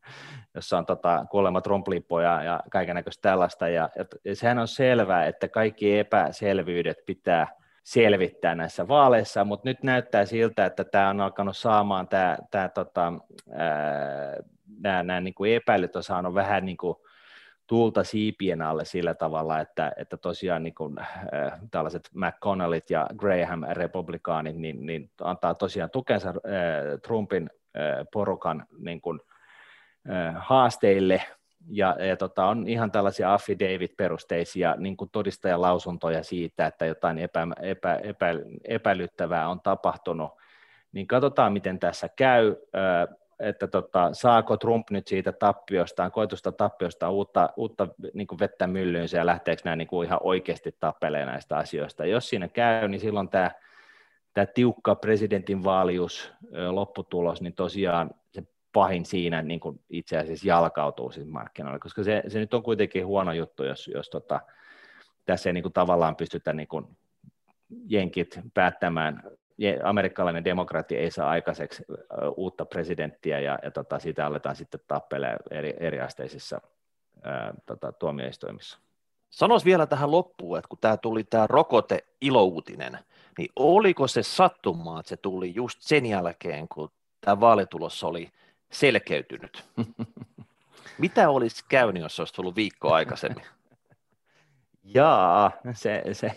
jossa 0.54 0.78
on 0.78 0.86
tota, 0.86 1.26
kuulemma 1.30 1.60
Trump-lippuja 1.60 2.42
ja 2.44 2.60
kaiken 2.70 2.94
näköistä 2.94 3.22
tällaista. 3.22 3.68
Ja, 3.68 3.90
ja, 3.96 4.04
ja 4.24 4.36
sehän 4.36 4.58
on 4.58 4.68
selvää, 4.68 5.26
että 5.26 5.48
kaikki 5.48 5.98
epäselvyydet 5.98 6.98
pitää– 7.06 7.46
selvittää 7.88 8.54
näissä 8.54 8.88
vaaleissa, 8.88 9.44
mutta 9.44 9.68
nyt 9.68 9.82
näyttää 9.82 10.24
siltä, 10.24 10.66
että 10.66 10.84
tämä 10.84 11.10
on 11.10 11.20
alkanut 11.20 11.56
saamaan, 11.56 12.08
tämä, 12.08 12.38
tämä, 12.50 12.68
tota, 12.68 13.12
nämä, 14.80 15.02
nämä 15.02 15.20
niin 15.20 15.34
kuin 15.34 15.54
epäilyt 15.54 15.96
on 15.96 16.02
saanut 16.02 16.34
vähän 16.34 16.64
niin 16.64 16.76
kuin 16.76 16.96
tulta 17.66 18.04
siipien 18.04 18.62
alle 18.62 18.84
sillä 18.84 19.14
tavalla, 19.14 19.60
että, 19.60 19.92
että 19.96 20.16
tosiaan 20.16 20.62
niin 20.62 20.74
kuin, 20.74 20.98
äh, 20.98 21.60
tällaiset 21.70 22.10
McConnellit 22.14 22.90
ja 22.90 23.06
Graham 23.16 23.62
republikaanit 23.70 24.56
niin, 24.56 24.86
niin 24.86 25.10
antaa 25.20 25.54
tosiaan 25.54 25.90
tukensa 25.90 26.28
äh, 26.28 26.34
Trumpin 27.02 27.50
äh, 27.76 28.06
porukan 28.12 28.66
niin 28.78 29.00
kuin, 29.00 29.20
äh, 30.10 30.34
haasteille 30.38 31.22
ja, 31.70 31.96
ja 32.06 32.16
tota, 32.16 32.46
on 32.46 32.68
ihan 32.68 32.92
tällaisia 32.92 33.34
affidavit-perusteisia 33.34 34.74
niin 34.76 34.96
kuin 34.96 35.10
todistajalausuntoja 35.10 36.22
siitä, 36.22 36.66
että 36.66 36.86
jotain 36.86 37.18
epä, 37.18 37.46
epä, 37.60 37.94
epä, 37.94 38.26
epäilyttävää 38.64 39.48
on 39.48 39.60
tapahtunut, 39.60 40.30
niin 40.92 41.06
katsotaan, 41.06 41.52
miten 41.52 41.78
tässä 41.78 42.08
käy, 42.08 42.56
että 43.38 43.66
tota, 43.66 44.08
saako 44.12 44.56
Trump 44.56 44.90
nyt 44.90 45.06
siitä 45.06 45.32
tappiostaan, 45.32 46.12
koetusta 46.12 46.52
tappiosta 46.52 47.10
uutta, 47.10 47.50
uutta 47.56 47.88
niin 48.14 48.26
kuin 48.26 48.38
vettä 48.38 48.66
myllyynsä 48.66 49.18
ja 49.18 49.26
lähteekö 49.26 49.62
nämä 49.64 49.76
niin 49.76 49.88
kuin 49.88 50.06
ihan 50.06 50.20
oikeasti 50.22 50.76
tappelemaan 50.80 51.28
näistä 51.28 51.56
asioista. 51.56 52.06
Jos 52.06 52.28
siinä 52.28 52.48
käy, 52.48 52.88
niin 52.88 53.00
silloin 53.00 53.28
tämä, 53.28 53.50
tämä 54.34 54.46
tiukka 54.46 54.94
presidentin 54.94 55.64
vaalius 55.64 56.32
lopputulos, 56.70 57.42
niin 57.42 57.54
tosiaan 57.54 58.10
se 58.30 58.42
pahin 58.72 59.04
siinä 59.04 59.42
niin 59.42 59.60
kuin 59.60 59.80
itse 59.90 60.18
asiassa 60.18 60.48
jalkautuu 60.48 61.12
siis 61.12 61.26
markkinoille, 61.26 61.78
koska 61.78 62.04
se, 62.04 62.22
se 62.28 62.38
nyt 62.38 62.54
on 62.54 62.62
kuitenkin 62.62 63.06
huono 63.06 63.32
juttu, 63.32 63.64
jos, 63.64 63.88
jos 63.94 64.10
tota, 64.10 64.40
tässä 65.24 65.48
ei 65.48 65.52
niin 65.52 65.62
kuin 65.62 65.72
tavallaan 65.72 66.16
pystytä 66.16 66.52
niin 66.52 66.68
kuin 66.68 66.86
jenkit 67.88 68.40
päättämään 68.54 69.22
amerikkalainen 69.84 70.44
demokratia 70.44 71.00
ei 71.00 71.10
saa 71.10 71.30
aikaiseksi 71.30 71.84
uutta 72.36 72.66
presidenttiä 72.66 73.40
ja, 73.40 73.58
ja 73.62 73.70
tota, 73.70 73.98
siitä 73.98 74.26
aletaan 74.26 74.56
sitten 74.56 74.80
tappelemaan 74.88 75.38
eri, 75.50 75.74
eriasteisissa 75.80 76.60
ää, 77.22 77.54
tota, 77.66 77.92
tuomioistuimissa. 77.92 78.78
Sanois 79.30 79.64
vielä 79.64 79.86
tähän 79.86 80.10
loppuun, 80.10 80.58
että 80.58 80.68
kun 80.68 80.78
tämä 80.80 80.96
tuli 80.96 81.24
tämä 81.24 81.46
rokote 81.46 82.04
ilouutinen, 82.20 82.98
niin 83.38 83.48
oliko 83.56 84.06
se 84.06 84.22
sattumaa, 84.22 85.00
että 85.00 85.08
se 85.08 85.16
tuli 85.16 85.54
just 85.54 85.78
sen 85.80 86.06
jälkeen, 86.06 86.68
kun 86.68 86.90
tämä 87.20 87.40
vaalitulos 87.40 88.04
oli 88.04 88.30
selkeytynyt? 88.70 89.64
Mitä 90.98 91.30
olisi 91.30 91.64
käynyt, 91.68 92.02
jos 92.02 92.20
olisi 92.20 92.34
tullut 92.34 92.56
viikko 92.56 92.92
aikaisemmin? 92.92 93.44
Jaa, 94.94 95.52
se, 95.72 96.02
se, 96.12 96.30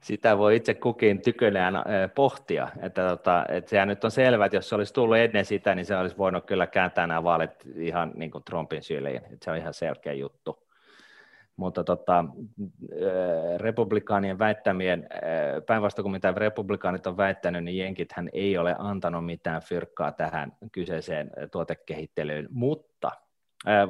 sitä 0.00 0.38
voi 0.38 0.56
itse 0.56 0.74
kukin 0.74 1.22
tykönään 1.22 1.74
pohtia. 2.14 2.68
Että, 2.82 3.08
tota, 3.08 3.44
että 3.48 3.70
sehän 3.70 3.88
nyt 3.88 4.04
on 4.04 4.10
selvää, 4.10 4.46
että 4.46 4.56
jos 4.56 4.68
se 4.68 4.74
olisi 4.74 4.94
tullut 4.94 5.16
ennen 5.16 5.44
sitä, 5.44 5.74
niin 5.74 5.86
se 5.86 5.96
olisi 5.96 6.18
voinut 6.18 6.46
kyllä 6.46 6.66
kääntää 6.66 7.06
nämä 7.06 7.24
vaalit 7.24 7.50
ihan 7.76 8.12
niin 8.14 8.30
kuin 8.30 8.44
Trumpin 8.44 8.82
syliin. 8.82 9.16
Että 9.16 9.44
se 9.44 9.50
on 9.50 9.56
ihan 9.56 9.74
selkeä 9.74 10.12
juttu. 10.12 10.63
Mutta 11.56 11.84
tota, 11.84 12.24
republikaanien 13.56 14.38
väittämien, 14.38 15.08
päinvastoin 15.66 16.04
kuin 16.04 16.12
mitä 16.12 16.32
republikaanit 16.36 17.06
on 17.06 17.16
väittänyt, 17.16 17.64
niin 17.64 17.78
jenkithän 17.78 18.28
ei 18.32 18.58
ole 18.58 18.76
antanut 18.78 19.26
mitään 19.26 19.62
fyrkkaa 19.62 20.12
tähän 20.12 20.52
kyseiseen 20.72 21.30
tuotekehittelyyn, 21.52 22.48
mutta 22.50 23.10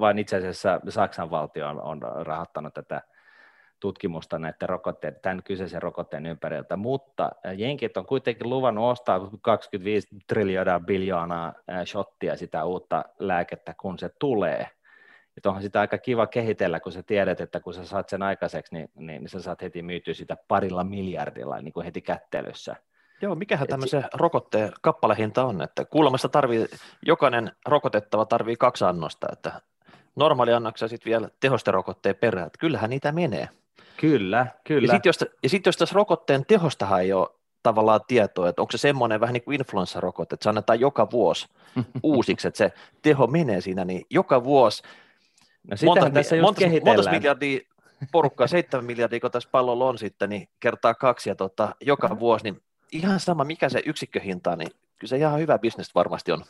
vaan 0.01 0.19
itse 0.19 0.37
asiassa 0.37 0.81
Saksan 0.89 1.31
valtio 1.31 1.69
on, 1.69 1.81
on 1.81 2.03
rahoittanut 2.03 2.75
tätä 2.75 3.03
tutkimusta 3.81 4.39
näiden 4.39 4.69
rokotteiden, 4.69 5.21
tämän 5.23 5.43
kyseisen 5.43 5.83
rokotteen 5.83 6.27
ympäriltä, 6.27 6.77
mutta 6.77 7.31
jenkit 7.57 7.97
on 7.97 8.07
kuitenkin 8.07 8.51
luvannut 8.51 8.91
ostaa 8.91 9.31
25 9.43 10.09
triljoonaa 10.27 10.81
biljoonaa 10.81 11.53
shottia 11.85 12.37
sitä 12.37 12.65
uutta 12.65 13.05
lääkettä, 13.19 13.75
kun 13.81 13.99
se 13.99 14.11
tulee. 14.19 14.71
Että 15.37 15.49
onhan 15.49 15.63
sitä 15.63 15.81
aika 15.81 15.99
kiva 15.99 16.27
kehitellä, 16.27 16.81
kun 16.81 16.93
sä 16.93 17.03
tiedät, 17.03 17.41
että 17.41 17.61
kun 17.61 17.75
sä 17.75 17.85
saat 17.85 18.09
sen 18.09 18.23
aikaiseksi, 18.23 18.75
niin, 18.75 18.91
niin 18.97 19.29
sä 19.29 19.41
saat 19.41 19.63
heti 19.63 19.83
myytyä 19.83 20.15
sitä 20.15 20.37
parilla 20.49 20.85
miljardilla 20.85 21.61
niin 21.61 21.73
kuin 21.73 21.85
heti 21.85 22.01
kättelyssä. 22.01 22.77
Joo, 23.23 23.35
mikähän 23.35 23.69
tämmöisen 23.69 24.03
si- 24.03 24.09
rokotteen 24.15 24.73
kappalehinta 24.81 25.45
on, 25.45 25.63
että 25.63 25.85
kuulemassa 25.85 26.29
tarvii, 26.29 26.67
jokainen 27.07 27.53
rokotettava 27.67 28.25
tarvii 28.27 28.57
kaksi 28.57 28.85
annosta, 28.85 29.27
että 29.33 29.53
normaali 30.17 30.53
annoksia 30.53 30.89
sitten 30.89 31.11
vielä 31.11 31.29
tehosterokotteen 31.41 32.17
perään, 32.17 32.47
että 32.47 32.59
kyllähän 32.59 32.91
niitä 32.91 33.13
menee. 33.13 33.49
Kyllä, 33.97 34.47
kyllä. 34.65 34.87
Ja 34.87 34.93
sitten 34.93 35.09
jos, 35.09 35.25
ja 35.43 35.49
sit 35.49 35.67
jos 35.67 35.77
tässä 35.77 35.95
rokotteen 35.95 36.47
tehostahan 36.47 37.01
ei 37.01 37.13
ole 37.13 37.29
tavallaan 37.63 38.01
tietoa, 38.07 38.49
että 38.49 38.63
onko 38.63 38.73
se 38.73 38.79
semmoinen 38.79 39.21
vähän 39.21 39.33
niin 39.33 39.45
kuin 39.45 39.61
influenssarokote, 39.61 40.35
että 40.35 40.45
se 40.45 40.49
annetaan 40.49 40.81
joka 40.81 41.11
vuosi 41.11 41.49
uusiksi, 42.03 42.49
että 42.49 42.59
se 42.59 42.73
teho 43.03 43.27
menee 43.27 43.61
siinä, 43.61 43.85
niin 43.85 44.07
joka 44.11 44.45
vuosi 44.45 44.83
no 45.71 45.77
monta, 45.85 46.11
tässä 46.11 46.37
monta, 46.37 46.61
monta 46.85 47.11
miljardia 47.11 47.61
porukkaa, 48.13 48.47
seitsemän 48.57 48.85
miljardia, 48.85 49.21
kun 49.21 49.31
tässä 49.31 49.49
pallolla 49.53 49.89
on 49.89 49.99
sitten, 49.99 50.31
niin 50.31 50.49
kertaa 50.61 50.95
kaksi 50.95 51.31
ja 51.31 51.35
tota, 51.35 51.75
joka 51.81 52.19
vuosi, 52.19 52.45
niin 52.45 52.63
ihan 52.93 53.21
sama 53.21 53.45
mikä 53.45 53.69
se 53.69 53.83
yksikköhinta 53.87 54.57
niin 54.57 54.71
kyllä 54.99 55.09
se 55.09 55.17
ihan 55.17 55.41
hyvä 55.41 55.59
bisnes 55.59 55.95
varmasti 55.95 56.33
on. 56.33 56.45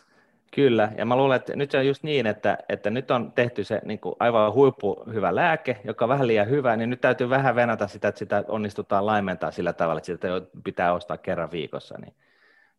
Kyllä, 0.54 0.92
ja 0.98 1.04
mä 1.04 1.16
luulen, 1.16 1.36
että 1.36 1.56
nyt 1.56 1.70
se 1.70 1.78
on 1.78 1.86
just 1.86 2.02
niin, 2.02 2.26
että, 2.26 2.58
että 2.68 2.90
nyt 2.90 3.10
on 3.10 3.32
tehty 3.32 3.64
se 3.64 3.80
niin 3.84 3.98
kuin 3.98 4.14
aivan 4.20 4.52
huippu 4.52 5.04
hyvä 5.12 5.34
lääke, 5.34 5.80
joka 5.84 6.04
on 6.04 6.08
vähän 6.08 6.26
liian 6.26 6.50
hyvä, 6.50 6.76
niin 6.76 6.90
nyt 6.90 7.00
täytyy 7.00 7.30
vähän 7.30 7.54
venata 7.54 7.88
sitä, 7.88 8.08
että 8.08 8.18
sitä 8.18 8.44
onnistutaan 8.48 9.06
laimentaa 9.06 9.50
sillä 9.50 9.72
tavalla, 9.72 9.98
että 9.98 10.06
sitä 10.06 10.28
pitää 10.64 10.92
ostaa 10.92 11.16
kerran 11.16 11.50
viikossa, 11.50 11.98
niin 11.98 12.14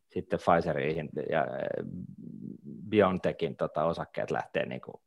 sitten 0.08 0.38
Pfizeriin 0.38 1.08
ja 1.30 1.46
BioNTechin 2.88 3.56
tota, 3.56 3.84
osakkeet 3.84 4.30
lähtee 4.30 4.66
niin 4.66 4.80
kuin 4.80 5.00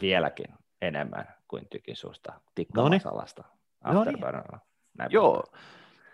vieläkin 0.00 0.54
enemmän 0.82 1.34
kuin 1.48 1.68
tykin 1.70 1.96
suusta 1.96 2.32
tikkamasalasta. 2.54 3.44
Joo, 5.10 5.44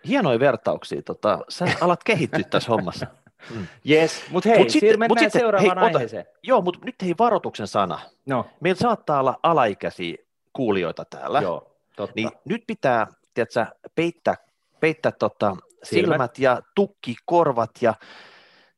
hienoja 0.07 0.39
vertauksia. 0.39 1.01
Tota, 1.01 1.39
sä 1.49 1.65
alat 1.81 2.03
kehittyä 2.03 2.43
tässä 2.49 2.71
hommassa. 2.71 3.07
Mm. 3.49 3.67
Yes, 3.89 4.23
mutta 4.29 4.49
hei, 4.49 4.59
mut 4.59 4.69
sitten, 4.69 4.99
mut 4.99 5.19
sitten, 5.19 5.41
seuraavaan 5.41 5.77
hei, 5.77 5.85
aiheeseen. 5.85 6.25
Ota, 6.29 6.39
joo, 6.43 6.61
mutta 6.61 6.79
nyt 6.85 6.95
hei 7.01 7.15
varoituksen 7.19 7.67
sana. 7.67 7.99
No. 8.25 8.45
Meillä 8.59 8.79
saattaa 8.79 9.19
olla 9.19 9.39
alaikäisiä 9.43 10.15
kuulijoita 10.53 11.05
täällä. 11.05 11.41
Joo, 11.41 11.75
totta. 11.95 12.13
Niin 12.15 12.29
nyt 12.45 12.63
pitää, 12.67 13.07
tiedätkö, 13.33 13.65
peittää, 13.95 14.35
peittää 14.79 15.11
tota, 15.11 15.49
silmät. 15.49 15.81
silmät 15.83 16.39
ja 16.39 16.61
tukki, 16.75 17.15
korvat 17.25 17.71
ja 17.81 17.93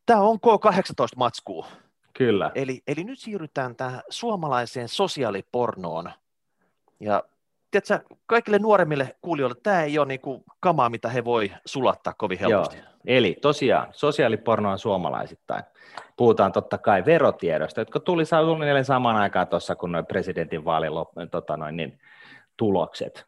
tämä 0.05 0.21
on 0.21 0.37
K18 0.37 1.07
matskuu. 1.15 1.65
Kyllä. 2.17 2.51
Eli, 2.55 2.81
eli 2.87 3.03
nyt 3.03 3.19
siirrytään 3.19 3.75
tähän 3.75 4.01
suomalaiseen 4.09 4.89
sosiaalipornoon. 4.89 6.11
Ja 6.99 7.23
tiedätkö, 7.71 8.15
kaikille 8.25 8.59
nuoremmille 8.59 9.15
kuulijoille 9.21 9.55
tämä 9.63 9.83
ei 9.83 9.99
ole 9.99 10.07
niinku 10.07 10.43
kamaa, 10.59 10.89
mitä 10.89 11.09
he 11.09 11.25
voi 11.25 11.51
sulattaa 11.65 12.13
kovin 12.17 12.39
helposti. 12.39 12.77
Joo. 12.77 12.85
Eli 13.05 13.37
tosiaan 13.41 13.87
sosiaaliporno 13.91 14.71
on 14.71 14.79
suomalaisittain. 14.79 15.63
Puhutaan 16.17 16.51
totta 16.51 16.77
kai 16.77 17.05
verotiedosta, 17.05 17.81
jotka 17.81 17.99
tuli 17.99 18.25
suunnilleen 18.25 18.85
samaan 18.85 19.15
aikaan 19.15 19.47
tuossa, 19.47 19.75
kun 19.75 19.91
noin 19.91 20.05
presidentin 20.05 20.65
vaalin 20.65 20.91
tota 21.31 21.57
noin, 21.57 21.77
niin, 21.77 21.99
tulokset. 22.57 23.25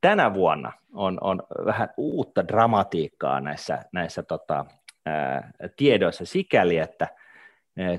Tänä 0.00 0.34
vuonna 0.34 0.72
on, 0.92 1.18
on 1.20 1.42
vähän 1.66 1.88
uutta 1.96 2.48
dramatiikkaa 2.48 3.40
näissä, 3.40 3.84
näissä 3.92 4.22
tota, 4.22 4.66
ää, 5.06 5.50
tiedoissa 5.76 6.24
sikäli, 6.24 6.78
että 6.78 7.08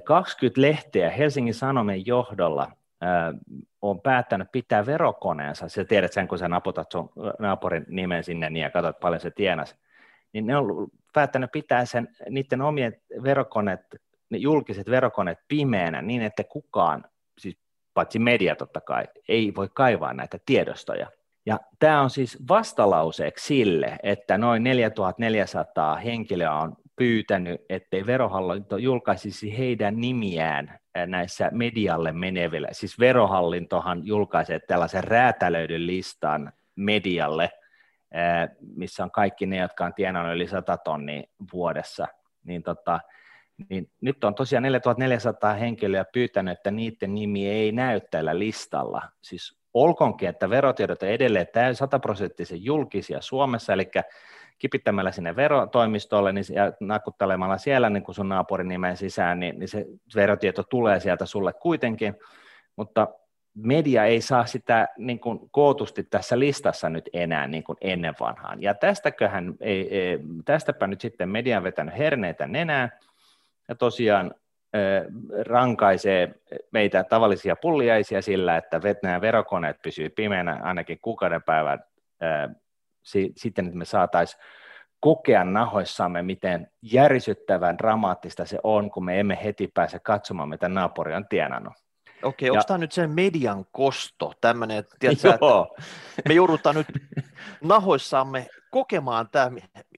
20 0.04 0.62
lehteä 0.62 1.10
Helsingin 1.10 1.54
Sanomien 1.54 2.06
johdolla 2.06 2.72
on 3.82 4.02
päättänyt 4.02 4.52
pitää 4.52 4.86
verokoneensa, 4.86 5.70
sä 5.70 5.86
tiedät 5.86 6.14
sen, 6.14 6.28
kun 6.28 6.40
sä 6.40 6.48
naputat 6.48 6.92
sun 6.92 7.10
naapurin 7.40 7.86
nimen 7.90 8.24
sinne 8.24 8.50
niin 8.50 8.64
ja 8.64 8.70
katsot 8.70 9.00
paljon 9.00 9.22
se 9.22 9.32
tienasi, 9.32 9.76
niin 10.34 10.48
ne 10.48 10.58
on 10.58 10.88
päättänyt 11.14 11.52
pitää 11.52 11.86
sen, 11.86 12.08
niiden 12.30 12.62
omien 12.62 13.02
verokoneet, 13.24 13.82
ne 14.30 14.38
julkiset 14.38 14.90
verokoneet 14.90 15.40
pimeänä 15.48 16.02
niin, 16.02 16.22
että 16.22 16.44
kukaan, 16.44 17.06
siis 17.38 17.58
paitsi 17.94 18.20
media 18.20 18.56
totta 18.56 18.82
kai, 18.82 19.04
ei 19.28 19.54
voi 19.56 19.70
kaivaa 19.74 20.14
näitä 20.14 20.40
tiedostoja. 20.46 21.08
Ja 21.46 21.60
tämä 21.80 22.02
on 22.02 22.10
siis 22.10 22.38
vastalauseeksi 22.50 23.46
sille, 23.46 23.98
että 24.04 24.38
noin 24.38 24.64
4400 24.64 25.96
henkilöä 25.96 26.54
on 26.54 26.78
pyytänyt, 26.98 27.62
ettei 27.70 28.06
verohallinto 28.06 28.78
julkaisisi 28.78 29.58
heidän 29.58 30.02
nimiään 30.02 30.80
näissä 31.08 31.50
medialle 31.54 32.12
menevillä. 32.12 32.68
Siis 32.72 33.00
verohallintohan 33.00 34.08
julkaisee 34.08 34.60
tällaisen 34.60 35.04
räätälöidyn 35.04 35.88
listan 35.88 36.54
medialle, 36.76 37.52
missä 38.60 39.04
on 39.04 39.12
kaikki 39.12 39.46
ne, 39.46 39.58
jotka 39.58 39.86
on 39.86 39.94
tienannut 39.94 40.36
yli 40.36 40.48
100 40.48 40.78
tonnia 40.78 41.24
vuodessa. 41.54 42.08
Niin, 42.44 42.64
tota, 42.64 43.00
niin 43.70 43.92
nyt 44.02 44.24
on 44.24 44.36
tosiaan 44.36 44.64
4400 44.64 45.54
henkilöä 45.54 46.06
pyytänyt, 46.14 46.58
että 46.58 46.72
niiden 46.72 47.16
nimi 47.16 47.50
ei 47.50 47.72
näy 47.72 48.02
tällä 48.12 48.40
listalla. 48.40 49.02
Siis 49.22 49.58
olkoonkin, 49.74 50.30
että 50.30 50.50
verotiedot 50.50 51.04
on 51.04 51.10
edelleen 51.10 51.48
täysin 51.54 51.76
sataprosenttisen 51.76 52.64
julkisia 52.64 53.22
Suomessa, 53.22 53.74
eli 53.74 53.92
kipittämällä 54.58 55.12
sinne 55.12 55.36
verotoimistolle 55.36 56.34
niin, 56.34 56.46
ja 56.54 56.74
nakuttelemalla 56.80 57.58
siellä 57.58 57.90
niin 57.90 58.04
kuin 58.04 58.16
sun 58.16 58.30
naapurin 58.30 58.68
nimen 58.68 58.98
sisään, 58.98 59.40
niin, 59.40 59.60
niin 59.60 59.68
se 59.68 59.86
verotieto 60.16 60.64
tulee 60.64 61.00
sieltä 61.00 61.26
sulle 61.26 61.54
kuitenkin, 61.54 62.16
mutta 62.76 63.08
media 63.56 64.06
ei 64.06 64.22
saa 64.22 64.46
sitä 64.46 64.88
niin 64.98 65.20
kuin 65.20 65.40
kootusti 65.52 66.04
tässä 66.04 66.40
listassa 66.40 66.90
nyt 66.90 67.10
enää 67.14 67.48
niin 67.48 67.64
kuin 67.64 67.78
ennen 67.82 68.14
vanhaan. 68.20 68.62
Ja 68.62 68.74
tästäköhän 68.74 69.54
ei, 69.60 69.98
ei, 70.00 70.20
tästäpä 70.46 70.88
nyt 70.88 71.02
sitten 71.02 71.30
media 71.30 71.58
on 71.58 71.64
vetänyt 71.64 71.98
herneitä 71.98 72.48
nenään 72.48 72.92
ja 73.68 73.76
tosiaan 73.76 74.32
rankaisee 75.46 76.36
meitä 76.72 77.04
tavallisia 77.04 77.56
pulliaisia 77.56 78.22
sillä, 78.22 78.58
että 78.58 78.82
nämä 79.04 79.22
verokoneet 79.22 79.82
pysyy 79.82 80.10
pimeänä 80.10 80.60
ainakin 80.64 81.00
kuukauden 81.02 81.44
päivän 81.44 81.84
sitten, 83.36 83.66
että 83.66 83.78
me 83.78 83.86
saataisiin 83.86 84.42
kokea 85.00 85.44
nahoissamme, 85.44 86.22
miten 86.22 86.68
järisyttävän 86.82 87.78
dramaattista 87.78 88.46
se 88.46 88.60
on, 88.64 88.92
kun 88.92 89.06
me 89.06 89.20
emme 89.20 89.40
heti 89.44 89.68
pääse 89.74 90.00
katsomaan, 90.00 90.50
mitä 90.50 90.70
naapuri 90.70 91.14
on 91.14 91.28
tienannut. 91.28 91.74
Okei, 92.24 92.50
onko 92.50 92.64
tämä 92.68 92.78
nyt 92.78 92.92
se 92.92 93.08
median 93.08 93.66
kosto, 93.72 94.34
tämmöinen, 94.42 94.78
että, 94.78 94.96
tiedätkö, 95.00 95.30
että 95.30 96.30
me 96.30 96.34
joudutaan 96.34 96.76
nyt 96.76 96.88
nahoissamme 97.64 98.48
kokemaan 98.72 99.30
tämä, 99.30 99.52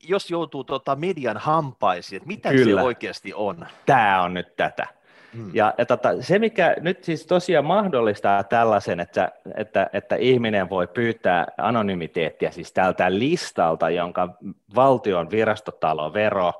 jos 0.03 0.31
joutuu 0.31 0.63
tuota 0.63 0.95
median 0.95 1.37
hampaisiin, 1.37 2.17
että 2.17 2.27
mitä 2.27 2.49
Kyllä. 2.49 2.81
se 2.81 2.85
oikeasti 2.85 3.33
on? 3.33 3.67
Tämä 3.85 4.21
on 4.21 4.33
nyt 4.33 4.55
tätä. 4.55 4.98
Hmm. 5.33 5.51
Ja, 5.53 5.73
ja 5.77 5.85
tota, 5.85 6.21
se, 6.21 6.39
mikä 6.39 6.75
nyt 6.81 7.03
siis 7.03 7.25
tosiaan 7.25 7.65
mahdollistaa 7.65 8.43
tällaisen, 8.43 8.99
että, 8.99 9.31
että, 9.55 9.89
että 9.93 10.15
ihminen 10.15 10.69
voi 10.69 10.87
pyytää 10.87 11.47
anonymiteettia 11.57 12.51
siis 12.51 12.73
tältä 12.73 13.13
listalta, 13.19 13.89
jonka 13.89 14.37
valtion 14.75 15.31
virastotalo, 15.31 16.13
vero, 16.13 16.53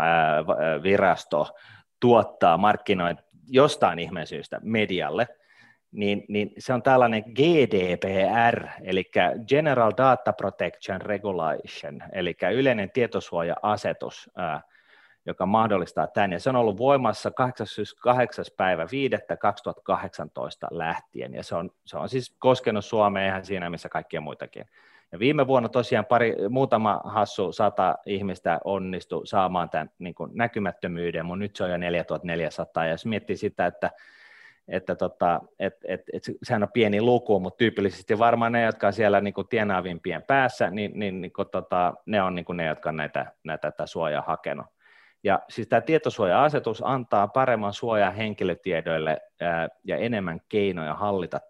ää, 0.00 0.44
virasto 0.82 1.48
tuottaa 2.00 2.58
markkinoin 2.58 3.18
jostain 3.48 3.98
ihmeen 3.98 4.26
syystä 4.26 4.60
medialle, 4.62 5.28
niin, 5.92 6.24
niin 6.28 6.52
se 6.58 6.72
on 6.72 6.82
tällainen 6.82 7.24
GDPR, 7.34 8.66
eli 8.84 9.10
General 9.48 9.92
Data 9.96 10.32
Protection 10.32 11.00
Regulation, 11.00 12.02
eli 12.12 12.36
yleinen 12.54 12.90
tietosuoja-asetus, 12.90 14.30
ää, 14.36 14.60
joka 15.26 15.46
mahdollistaa 15.46 16.06
tämän, 16.06 16.32
ja 16.32 16.40
se 16.40 16.50
on 16.50 16.56
ollut 16.56 16.78
voimassa 16.78 17.30
8. 17.30 18.44
päivä 18.56 18.86
5. 18.92 19.16
2018 19.40 20.68
lähtien, 20.70 21.34
ja 21.34 21.42
se 21.42 21.54
on, 21.54 21.70
se 21.84 21.96
on 21.96 22.08
siis 22.08 22.36
koskenut 22.38 22.84
Suomea 22.84 23.26
ihan 23.26 23.44
siinä, 23.44 23.70
missä 23.70 23.88
kaikkia 23.88 24.20
muitakin. 24.20 24.64
Ja 25.12 25.18
viime 25.18 25.46
vuonna 25.46 25.68
tosiaan 25.68 26.06
pari, 26.06 26.36
muutama 26.48 27.00
hassu 27.04 27.52
sata 27.52 27.94
ihmistä 28.06 28.60
onnistui 28.64 29.26
saamaan 29.26 29.70
tämän 29.70 29.90
niin 29.98 30.14
kuin 30.14 30.30
näkymättömyyden, 30.34 31.26
mutta 31.26 31.38
nyt 31.38 31.56
se 31.56 31.64
on 31.64 31.70
jo 31.70 31.76
4400, 31.76 32.84
ja 32.84 32.90
jos 32.90 33.06
miettii 33.06 33.36
sitä, 33.36 33.66
että 33.66 33.90
että 34.68 34.94
tota, 34.94 35.40
et, 35.58 35.74
et, 35.84 36.02
et, 36.12 36.22
sehän 36.42 36.62
on 36.62 36.72
pieni 36.72 37.00
luku, 37.00 37.40
mutta 37.40 37.58
tyypillisesti 37.58 38.18
varmaan 38.18 38.52
ne, 38.52 38.62
jotka 38.62 38.86
on 38.86 38.92
siellä 38.92 39.20
niin 39.20 39.34
tienaavimpien 39.50 40.22
päässä, 40.22 40.70
niin, 40.70 40.92
niin, 40.94 41.20
niin 41.20 41.32
kuin, 41.32 41.48
tota, 41.48 41.94
ne 42.06 42.22
on 42.22 42.34
niin 42.34 42.46
ne, 42.54 42.66
jotka 42.66 42.88
on 42.88 42.96
näitä, 42.96 43.26
näitä 43.44 43.70
tätä 43.70 43.86
suojaa 43.86 44.24
hakenut. 44.26 44.66
Ja 45.24 45.42
siis 45.48 45.68
tämä 45.68 45.80
tietosuoja-asetus 45.80 46.82
antaa 46.84 47.28
paremman 47.28 47.72
suojan 47.72 48.14
henkilötiedoille 48.14 49.20
ja 49.84 49.96
enemmän 49.96 50.40
keinoja 50.48 50.94
hallita 50.94 51.40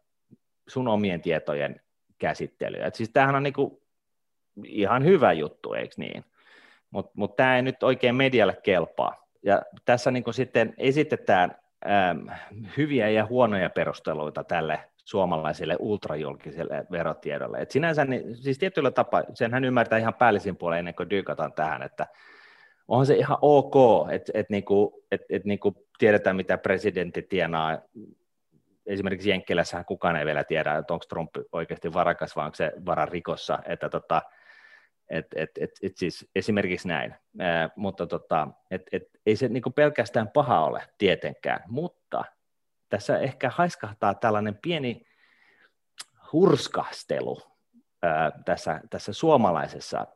sun 0.69 0.89
omien 0.89 1.23
tietojen 1.23 1.81
käsittelyä. 2.19 2.87
Et 2.87 2.95
siis 2.95 3.11
tämähän 3.11 3.35
on 3.35 3.43
niinku 3.43 3.83
ihan 4.65 5.05
hyvä 5.05 5.33
juttu, 5.33 5.73
eikö 5.73 5.95
niin? 5.97 6.25
Mutta 6.91 7.13
mut 7.17 7.37
tämä 7.37 7.57
ei 7.57 7.63
nyt 7.63 7.83
oikein 7.83 8.15
medialle 8.15 8.57
kelpaa. 8.63 9.27
Ja 9.43 9.63
tässä 9.85 10.11
niinku 10.11 10.33
sitten 10.33 10.75
esitetään 10.79 11.55
äm, 11.87 12.27
hyviä 12.77 13.09
ja 13.09 13.27
huonoja 13.27 13.71
perusteluita 13.71 14.45
tälle 14.45 14.81
suomalaiselle 15.05 15.77
ultrajulkiselle 15.79 16.87
verotiedolle. 16.91 17.59
Et 17.59 17.71
sinänsä, 17.71 18.05
niin, 18.05 18.37
siis 18.37 18.59
tietyllä 18.59 18.91
tapaa, 18.91 19.23
senhän 19.35 19.65
ymmärtää 19.65 19.99
ihan 19.99 20.15
päällisin 20.15 20.57
puolella 20.57 20.79
ennen 20.79 20.95
kuin 20.95 21.11
dykataan 21.11 21.53
tähän, 21.53 21.83
että 21.83 22.07
onhan 22.93 23.07
se 23.07 23.15
ihan 23.15 23.39
ok, 23.41 23.75
että 24.11 24.33
et 24.35 24.51
niinku, 24.51 25.05
et, 25.11 25.21
et 25.31 25.45
niinku 25.45 25.87
tiedetään, 25.99 26.37
mitä 26.37 26.59
presidentti 26.59 27.23
tienaa. 27.23 27.79
Esimerkiksi 28.87 29.31
Jenkkilässähän 29.31 29.85
kukaan 29.85 30.17
ei 30.17 30.27
vielä 30.27 30.45
tiedä, 30.45 30.77
että 30.77 30.93
onko 30.93 31.05
Trump 31.09 31.31
oikeasti 31.53 31.93
varakas, 31.93 32.37
vai 32.37 32.45
onko 32.45 32.55
se 32.55 32.73
vararikossa, 32.87 33.59
että 33.67 33.89
tota, 33.89 34.23
et, 35.11 35.27
et, 35.35 35.51
et, 35.61 35.71
et 35.83 35.97
siis 35.97 36.31
esimerkiksi 36.35 36.89
näin, 36.89 37.15
Ää, 37.39 37.71
mutta 37.77 38.07
tota, 38.07 38.49
et, 38.71 38.83
et, 38.93 39.03
ei 39.27 39.37
se 39.37 39.49
niinku 39.49 39.71
pelkästään 39.71 40.29
paha 40.29 40.65
ole 40.65 40.83
tietenkään, 40.99 41.61
mutta 41.69 42.25
tässä 42.89 43.19
ehkä 43.19 43.51
haiskahtaa 43.51 44.15
tällainen 44.15 44.59
pieni 44.63 45.07
hurskastelu 46.33 47.52
tässä, 48.45 48.81
tässä 48.91 49.13
suomalaisessa 49.13 50.07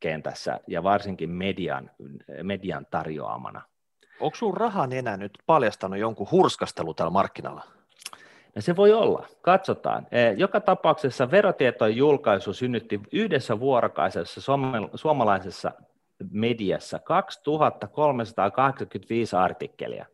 kentässä 0.00 0.60
ja 0.66 0.82
varsinkin 0.82 1.30
median, 1.30 1.90
median 2.42 2.86
tarjoamana. 2.90 3.62
Onko 4.20 4.36
sinun 4.36 4.56
rahan 4.56 4.92
enää 4.92 5.16
nyt 5.16 5.38
paljastanut 5.46 5.98
jonkun 5.98 6.30
hurskastelu 6.30 6.94
tällä 6.94 7.10
markkinalla? 7.10 7.64
No 8.54 8.62
se 8.62 8.76
voi 8.76 8.92
olla, 8.92 9.26
katsotaan. 9.40 10.06
Joka 10.36 10.60
tapauksessa 10.60 11.30
verotietojen 11.30 11.96
julkaisu 11.96 12.52
synnytti 12.52 13.00
yhdessä 13.12 13.60
vuorokaisessa 13.60 14.40
suomalaisessa 14.94 15.72
mediassa 16.30 16.98
2385 16.98 19.36
artikkelia. 19.36 20.06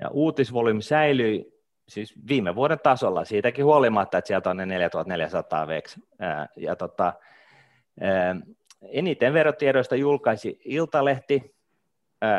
Ja 0.00 0.08
uutisvolyymi 0.10 0.82
säilyi 0.82 1.57
siis 1.88 2.14
viime 2.28 2.54
vuoden 2.54 2.78
tasolla, 2.82 3.24
siitäkin 3.24 3.64
huolimatta, 3.64 4.18
että 4.18 4.28
sieltä 4.28 4.50
on 4.50 4.56
ne 4.56 4.66
4400 4.66 5.66
veksi. 5.66 6.00
Ja 6.56 6.76
tota, 6.76 7.12
eniten 8.82 9.32
verotiedoista 9.32 9.96
julkaisi 9.96 10.60
Iltalehti, 10.64 11.54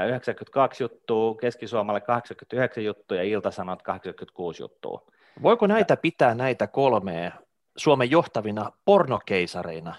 92 0.07 0.83
juttua, 0.83 1.35
Keski-Suomalle 1.35 2.01
89 2.01 2.83
juttua 2.83 3.17
ja 3.17 3.23
Iltasanot 3.23 3.81
86 3.81 4.63
juttua. 4.63 5.05
Voiko 5.41 5.67
näitä 5.67 5.97
pitää 5.97 6.35
näitä 6.35 6.67
kolmea 6.67 7.31
Suomen 7.77 8.11
johtavina 8.11 8.71
pornokeisareina 8.85 9.95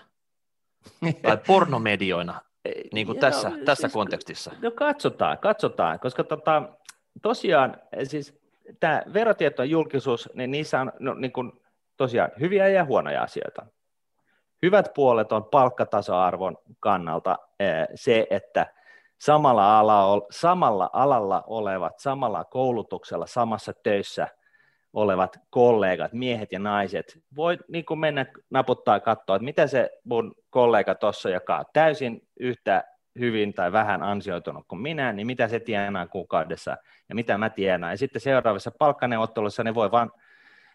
tai 1.23 1.39
pornomedioina 1.47 2.41
niin 2.93 3.07
kuin 3.07 3.19
tässä, 3.19 3.49
no, 3.49 3.57
tässä 3.65 3.89
siis, 3.89 3.93
kontekstissa? 3.93 4.53
No 4.63 4.71
katsotaan, 4.71 5.39
katsotaan, 5.39 6.01
koska 6.01 6.25
tota, 6.25 6.63
tosiaan 7.23 7.77
siis 8.05 8.40
tämä 8.81 9.03
verotietojen 9.15 9.71
julkisuus, 9.71 10.29
niin 10.35 10.51
niissä 10.51 10.81
on 10.81 10.93
no, 10.99 11.15
niin 11.15 11.33
kuin, 11.33 11.53
tosiaan 11.97 12.31
hyviä 12.41 12.69
ja 12.69 12.85
huonoja 12.85 13.23
asioita. 13.23 13.67
Hyvät 14.63 14.91
puolet 14.95 15.33
on 15.33 15.45
palkkatasoarvon 15.45 16.57
kannalta 16.81 17.39
eh, 17.61 17.89
se, 17.95 18.27
että 18.31 18.67
samalla, 19.19 19.79
ala, 19.79 20.27
samalla 20.31 20.91
alalla 20.93 21.45
olevat, 21.47 21.99
samalla 21.99 22.45
koulutuksella, 22.45 23.27
samassa 23.27 23.73
töissä 23.83 24.29
olevat 24.93 25.37
kollegat, 25.51 26.13
miehet 26.13 26.53
ja 26.53 26.59
naiset, 26.59 27.19
voi 27.37 27.59
niin 27.69 27.85
kuin 27.85 28.01
mennä 28.01 28.27
naputtaa 28.51 28.97
ja 28.97 29.01
katsoa, 29.01 29.37
että 29.37 29.45
mitä 29.45 29.67
se 29.67 29.91
mun 30.05 30.35
kollega 30.51 30.95
tuossa, 30.95 31.31
joka 31.31 31.59
on 31.59 31.65
täysin 31.73 32.29
yhtä 32.41 32.85
hyvin 33.19 33.55
tai 33.55 33.73
vähän 33.73 34.03
ansioitunut 34.03 34.65
kuin 34.69 34.83
minä, 34.83 35.13
niin 35.13 35.27
mitä 35.27 35.49
se 35.49 35.61
tienaa 35.61 36.07
kuukaudessa 36.07 36.77
ja 37.09 37.15
mitä 37.15 37.39
mä 37.39 37.51
tienaan. 37.51 37.93
Ja 37.93 37.97
sitten 37.99 38.21
seuraavassa 38.21 38.71
palkkaneuvottelussa 38.79 39.65
ne 39.65 39.75
voi 39.75 39.91
vaan 39.91 40.11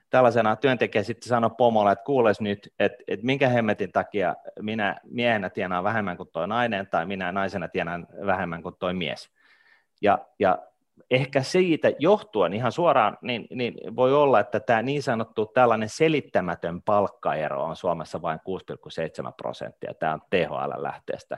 tällaisena 0.10 0.56
työntekijä 0.56 1.04
sitten 1.04 1.30
sanoa 1.30 1.50
pomolle, 1.50 1.92
että 1.92 2.06
kuules 2.06 2.42
nyt, 2.42 2.74
että, 2.80 3.04
että 3.08 3.26
minkä 3.26 3.50
hemmetin 3.50 3.92
takia 3.92 4.36
minä 4.60 4.96
miehenä 5.04 5.50
tienaan 5.50 5.84
vähemmän 5.84 6.18
kuin 6.18 6.30
tuo 6.34 6.46
nainen 6.46 6.88
tai 6.88 7.06
minä 7.06 7.32
naisena 7.32 7.68
tienaan 7.68 8.08
vähemmän 8.26 8.64
kuin 8.64 8.76
tuo 8.80 8.94
mies. 8.94 9.30
Ja, 10.02 10.20
ja 10.40 10.60
ehkä 11.12 11.42
siitä 11.42 11.92
johtuen 12.00 12.54
ihan 12.54 12.72
suoraan, 12.72 13.18
niin, 13.22 13.48
niin 13.54 13.96
voi 13.96 14.14
olla, 14.14 14.40
että 14.40 14.60
tämä 14.60 14.82
niin 14.82 15.04
sanottu 15.04 15.46
tällainen 15.46 15.90
selittämätön 15.90 16.82
palkkaero 16.82 17.64
on 17.64 17.76
Suomessa 17.76 18.22
vain 18.22 18.40
6,7 18.40 19.34
prosenttia. 19.38 19.94
Tämä 19.94 20.14
on 20.14 20.22
THL-lähteestä. 20.30 21.38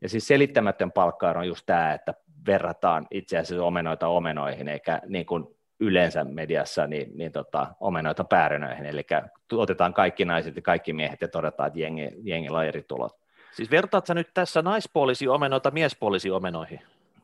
Ja 0.00 0.08
siis 0.08 0.26
selittämätön 0.26 0.92
palkkaero 0.92 1.40
on 1.40 1.48
just 1.48 1.66
tämä, 1.66 1.92
että 1.92 2.14
verrataan 2.46 3.06
itse 3.10 3.38
asiassa 3.38 3.64
omenoita 3.64 4.08
omenoihin, 4.08 4.68
eikä 4.68 5.00
niin 5.06 5.26
kuin 5.26 5.44
yleensä 5.80 6.24
mediassa 6.24 6.86
niin, 6.86 7.10
niin 7.14 7.32
tota, 7.32 7.66
omenoita 7.80 8.24
päärynöihin, 8.24 8.86
eli 8.86 9.06
otetaan 9.52 9.94
kaikki 9.94 10.24
naiset 10.24 10.56
ja 10.56 10.62
kaikki 10.62 10.92
miehet 10.92 11.20
ja 11.20 11.28
todetaan, 11.28 11.66
että 11.66 11.80
jengi, 11.80 12.08
jengillä 12.22 12.58
on 12.58 12.64
eri 12.64 12.82
tulot. 12.82 13.20
Siis 13.52 13.70
vertaat 13.70 14.06
sä 14.06 14.14
nyt 14.14 14.30
tässä 14.34 14.62
naispuolisi 14.62 15.28
omenoita 15.28 15.70
miespuolisi 15.70 16.30
omenoihin? 16.30 16.80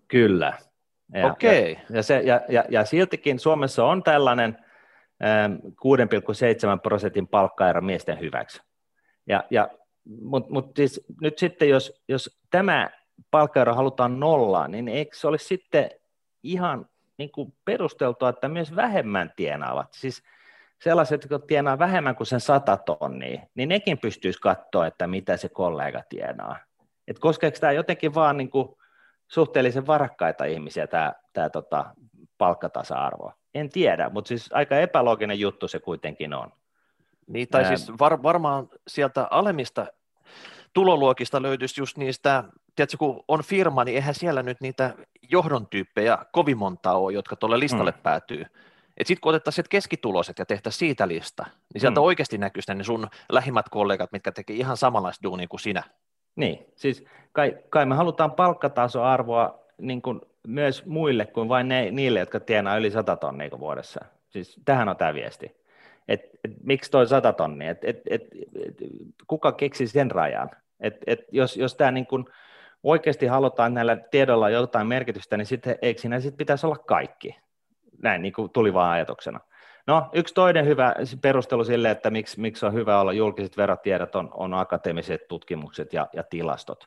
Kyllä. 0.09 0.53
Okei. 1.31 1.73
Okay. 1.73 1.85
Ja, 1.91 1.97
ja, 1.97 2.03
se, 2.03 2.21
ja, 2.21 2.41
ja, 2.49 2.65
ja 2.69 2.85
siltikin 2.85 3.39
Suomessa 3.39 3.85
on 3.85 4.03
tällainen 4.03 4.59
6,7 5.23 6.81
prosentin 6.83 7.29
palkkaero 7.29 7.81
miesten 7.81 8.21
hyväksi. 8.21 8.63
Ja, 9.27 9.45
ja 9.51 9.69
mutta 10.23 10.53
mut 10.53 10.77
siis 10.77 11.01
nyt 11.21 11.39
sitten, 11.39 11.69
jos, 11.69 12.03
jos 12.09 12.39
tämä 12.51 12.91
palkkaero 13.31 13.75
halutaan 13.75 14.21
nollaan, 14.21 14.71
niin 14.71 14.89
eikö 14.89 15.17
se 15.17 15.27
olisi 15.27 15.45
sitten 15.47 15.91
ihan 16.43 16.87
niin 17.19 17.31
kuin 17.31 17.55
perusteltua, 17.65 18.29
että 18.29 18.49
myös 18.49 18.77
vähemmän 18.77 19.33
tienaavat, 19.37 19.89
siis 19.93 20.23
sellaiset, 20.83 21.23
jotka 21.23 21.47
tienaa 21.47 21.79
vähemmän 21.79 22.17
kuin 22.17 22.27
sen 22.27 22.41
sata 22.41 22.77
tonnia, 22.77 23.43
niin 23.55 23.69
nekin 23.69 23.99
pystyisi 23.99 24.41
katsoa, 24.41 24.87
että 24.87 25.07
mitä 25.07 25.37
se 25.37 25.49
kollega 25.49 26.03
tienaa. 26.09 26.57
Et 27.09 27.19
koskeeko 27.19 27.59
tämä 27.61 27.73
jotenkin 27.73 28.15
vaan 28.15 28.37
niin 28.37 28.51
kuin 28.51 28.69
suhteellisen 29.29 29.87
varakkaita 29.87 30.45
ihmisiä, 30.45 30.87
tämä, 30.87 31.13
tämä 31.33 31.51
tota, 31.51 31.85
palkkatasa-arvo? 32.39 33.33
En 33.55 33.71
tiedä, 33.71 34.11
mutta 34.11 34.29
siis 34.29 34.51
aika 34.53 34.79
epälooginen 34.79 35.41
juttu 35.41 35.69
se 35.69 35.79
kuitenkin 35.79 36.35
on. 36.35 36.53
Niin, 37.27 37.49
tai 37.49 37.65
siis 37.65 37.93
var, 37.99 38.23
varmaan 38.23 38.69
sieltä 38.89 39.29
alemmista 39.31 39.87
tuloluokista 40.77 41.43
löytyisi 41.43 41.81
just 41.81 41.97
niistä, 41.97 42.45
tiedätkö, 42.75 42.97
kun 42.97 43.25
on 43.29 43.43
firma, 43.43 43.85
niin 43.85 43.95
eihän 43.95 44.15
siellä 44.15 44.43
nyt 44.43 44.61
niitä 44.61 44.95
johdon 45.31 45.67
tyyppejä 45.67 46.19
kovin 46.33 46.59
montaa 46.59 46.99
ole, 46.99 47.13
jotka 47.13 47.37
tuolle 47.37 47.61
listalle 47.61 47.91
mm. 47.91 48.03
päätyy. 48.03 48.45
Sitten 49.03 49.21
kun 49.21 49.31
otettaisiin 49.31 49.65
keskituloiset 49.71 50.39
ja 50.39 50.47
tehtäisiin 50.47 50.79
siitä 50.79 51.09
lista, 51.09 51.47
niin 51.75 51.81
sieltä 51.81 52.01
mm. 52.01 52.05
oikeasti 52.05 52.39
näkyisi 52.39 52.75
ne 52.75 52.85
sun 52.85 53.09
lähimmät 53.29 53.69
kollegat, 53.69 54.13
mitkä 54.13 54.33
tekee 54.33 54.57
ihan 54.57 54.77
samanlaista 54.77 55.23
duunia 55.23 55.49
kuin 55.49 55.61
sinä. 55.61 55.83
Niin, 56.37 56.67
siis 56.75 57.05
kai, 57.33 57.57
kai 57.71 57.87
me 57.87 57.95
halutaan 57.95 58.33
palkkatasoarvoa 58.33 59.59
niin 59.81 60.03
kuin 60.03 60.21
myös 60.47 60.87
muille 60.87 61.27
kuin 61.27 61.49
vain 61.49 61.69
ne, 61.69 61.91
niille, 61.91 62.21
jotka 62.21 62.41
tienaa 62.41 62.77
yli 62.77 62.91
100 62.91 63.17
tonnia 63.17 63.59
vuodessa. 63.59 64.05
Siis 64.29 64.61
tähän 64.65 64.89
on 64.89 64.97
tämä 64.97 65.15
viesti. 65.15 65.57
Et, 66.09 66.21
et, 66.45 66.53
miksi 66.63 66.91
toi 66.91 67.07
100 67.07 67.33
tonnia? 67.33 67.71
Et, 67.71 67.85
et, 67.85 68.01
et, 68.11 68.23
et, 68.23 68.75
kuka 69.27 69.53
keksi 69.53 69.87
sen 69.87 70.11
rajan? 70.11 70.51
Et, 70.81 70.95
et, 71.07 71.21
jos 71.33 71.57
jos 71.57 71.75
tämä 71.75 71.91
niin 71.91 72.07
kun 72.07 72.31
oikeasti 72.83 73.27
halutaan 73.27 73.75
näillä 73.75 73.97
tiedolla 73.97 74.51
jotain 74.51 74.87
merkitystä, 74.87 75.37
niin 75.37 75.47
sitten 75.47 75.79
eikö 75.83 76.01
siinä 76.01 76.21
sitten 76.21 76.39
pitäisi 76.39 76.67
olla 76.67 76.77
kaikki? 76.77 77.37
Näin 78.03 78.23
niin 78.23 78.33
kuin 78.33 78.51
tuli 78.51 78.75
vaan 78.75 78.93
ajatuksena. 78.93 79.41
No, 79.87 80.09
yksi 80.13 80.35
toinen 80.35 80.67
hyvä 80.67 80.95
perustelu 81.23 81.65
sille, 81.65 81.91
että 81.91 82.11
miksi, 82.11 82.41
miksi 82.41 82.67
on 82.67 82.73
hyvä 82.73 83.01
olla 83.01 83.13
julkiset 83.13 83.57
verotiedot, 83.57 84.15
on, 84.15 84.31
on 84.35 84.55
akateemiset 84.55 85.29
tutkimukset 85.29 85.93
ja, 85.93 86.09
ja 86.13 86.23
tilastot. 86.23 86.85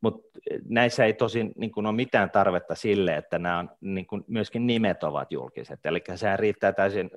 Mutta 0.00 0.40
näissä 0.68 1.04
ei 1.04 1.12
tosin 1.12 1.52
niin 1.56 1.72
kuin 1.72 1.86
ole 1.86 1.94
mitään 1.94 2.30
tarvetta 2.30 2.74
sille, 2.74 3.16
että 3.16 3.38
nämä 3.38 3.58
on, 3.58 3.70
niin 3.80 4.06
kuin 4.06 4.24
myöskin 4.26 4.66
nimet 4.66 5.04
ovat 5.04 5.32
julkiset. 5.32 5.86
Eli 5.86 6.02
sehän 6.14 6.38
riittää 6.38 6.72
täysin 6.72 7.10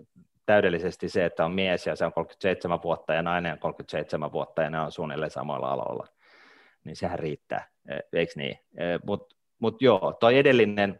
täydellisesti 0.45 1.09
se, 1.09 1.25
että 1.25 1.45
on 1.45 1.51
mies 1.51 1.87
ja 1.87 1.95
se 1.95 2.05
on 2.05 2.13
37 2.13 2.81
vuotta 2.83 3.13
ja 3.13 3.21
nainen 3.21 3.53
on 3.53 3.59
37 3.59 4.31
vuotta 4.31 4.61
ja 4.61 4.69
ne 4.69 4.79
on 4.79 4.91
suunnilleen 4.91 5.31
samoilla 5.31 5.71
aloilla. 5.71 6.07
Niin 6.83 6.95
sehän 6.95 7.19
riittää, 7.19 7.67
eikö 8.13 8.33
niin? 8.35 8.59
Mutta 9.05 9.35
mut 9.59 9.81
joo, 9.81 10.17
toi 10.19 10.37
edellinen 10.37 10.99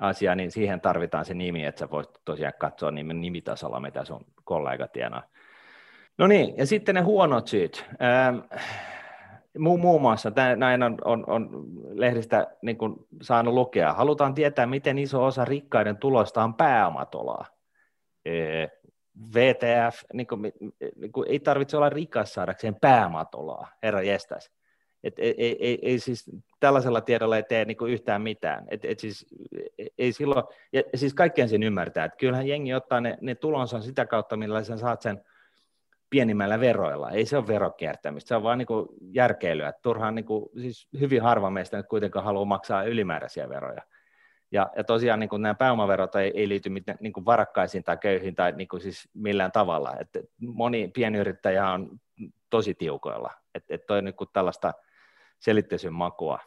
asia, 0.00 0.34
niin 0.34 0.50
siihen 0.50 0.80
tarvitaan 0.80 1.24
se 1.24 1.34
nimi, 1.34 1.64
että 1.64 1.78
sä 1.78 1.90
voit 1.90 2.08
tosiaan 2.24 2.52
katsoa 2.58 2.90
nimitasolla, 2.90 3.80
mitä 3.80 4.04
sun 4.04 4.26
kollega 4.44 4.88
tienaa. 4.88 5.22
No 6.18 6.26
niin, 6.26 6.56
ja 6.56 6.66
sitten 6.66 6.94
ne 6.94 7.00
huonot 7.00 7.48
syyt. 7.48 7.86
Mu- 9.58 9.78
muun 9.78 10.00
muassa, 10.00 10.32
näin 10.56 10.82
on, 10.82 10.98
on, 11.04 11.24
on 11.26 11.66
lehdistä 11.92 12.46
niin 12.62 12.78
kuin 12.78 12.94
saanut 13.22 13.54
lukea, 13.54 13.92
halutaan 13.92 14.34
tietää, 14.34 14.66
miten 14.66 14.98
iso 14.98 15.24
osa 15.24 15.44
rikkaiden 15.44 15.96
tuloista 15.96 16.44
on 16.44 16.54
pääomatolaa. 16.54 17.55
VTF, 19.34 20.02
niin 20.12 20.26
kuin, 20.26 20.42
niin 20.96 21.12
kuin, 21.12 21.28
ei 21.30 21.40
tarvitse 21.40 21.76
olla 21.76 21.88
rikas 21.88 22.34
saadakseen 22.34 22.74
pääomatolaa, 22.80 23.68
herra 23.82 24.02
jestas. 24.02 24.50
Et 25.04 25.18
ei, 25.18 25.34
ei, 25.38 25.78
ei, 25.82 25.98
siis 25.98 26.30
tällaisella 26.60 27.00
tiedolla 27.00 27.36
ei 27.36 27.42
tee 27.42 27.64
niin 27.64 27.76
kuin 27.76 27.92
yhtään 27.92 28.22
mitään. 28.22 28.64
Et, 28.68 28.84
et 28.84 28.98
siis, 28.98 29.26
ei 29.98 30.12
silloin, 30.12 30.44
ja 30.72 30.82
siis 30.94 31.14
kaikkien 31.14 31.48
sen 31.48 31.62
ymmärtää, 31.62 32.04
että 32.04 32.16
kyllähän 32.16 32.46
jengi 32.46 32.74
ottaa 32.74 33.00
ne, 33.00 33.18
ne 33.20 33.34
tulonsa 33.34 33.80
sitä 33.80 34.06
kautta, 34.06 34.36
millä 34.36 34.62
sen 34.62 34.78
saat 34.78 35.02
sen 35.02 35.24
pienimmällä 36.10 36.60
veroilla. 36.60 37.10
Ei 37.10 37.26
se 37.26 37.36
ole 37.36 37.46
verokiertämistä, 37.46 38.28
se 38.28 38.36
on 38.36 38.42
vain 38.42 38.58
niin 38.58 38.86
järkeilyä. 39.12 39.72
Turhaan 39.82 40.14
niin 40.14 40.24
kuin, 40.24 40.50
siis 40.60 40.88
hyvin 41.00 41.22
harva 41.22 41.50
meistä 41.50 41.76
nyt 41.76 41.86
kuitenkaan 41.86 42.24
haluaa 42.24 42.44
maksaa 42.44 42.84
ylimääräisiä 42.84 43.48
veroja. 43.48 43.82
Ja, 44.50 44.70
ja 44.76 44.84
tosiaan 44.84 45.20
niin 45.20 45.28
kuin 45.28 45.42
nämä 45.42 45.54
pääomaverot 45.54 46.14
ei, 46.14 46.32
ei 46.34 46.48
liity 46.48 46.68
mitään, 46.68 46.98
niin 47.00 47.12
kuin 47.12 47.24
varakkaisiin 47.24 47.84
tai 47.84 47.96
köyhiin 47.96 48.34
tai 48.34 48.52
niin 48.52 48.68
kuin 48.68 48.80
siis 48.80 49.08
millään 49.14 49.52
tavalla. 49.52 49.94
Et 50.00 50.08
moni 50.40 50.88
pienyrittäjä 50.88 51.70
on 51.70 52.00
tosi 52.50 52.74
tiukoilla. 52.74 53.30
Että 53.54 53.74
et 53.74 53.86
toi 53.86 53.98
on 53.98 54.04
niin 54.04 54.14
tällaista 54.32 54.72
selitteisyn 55.38 55.92
makua. 55.92 56.38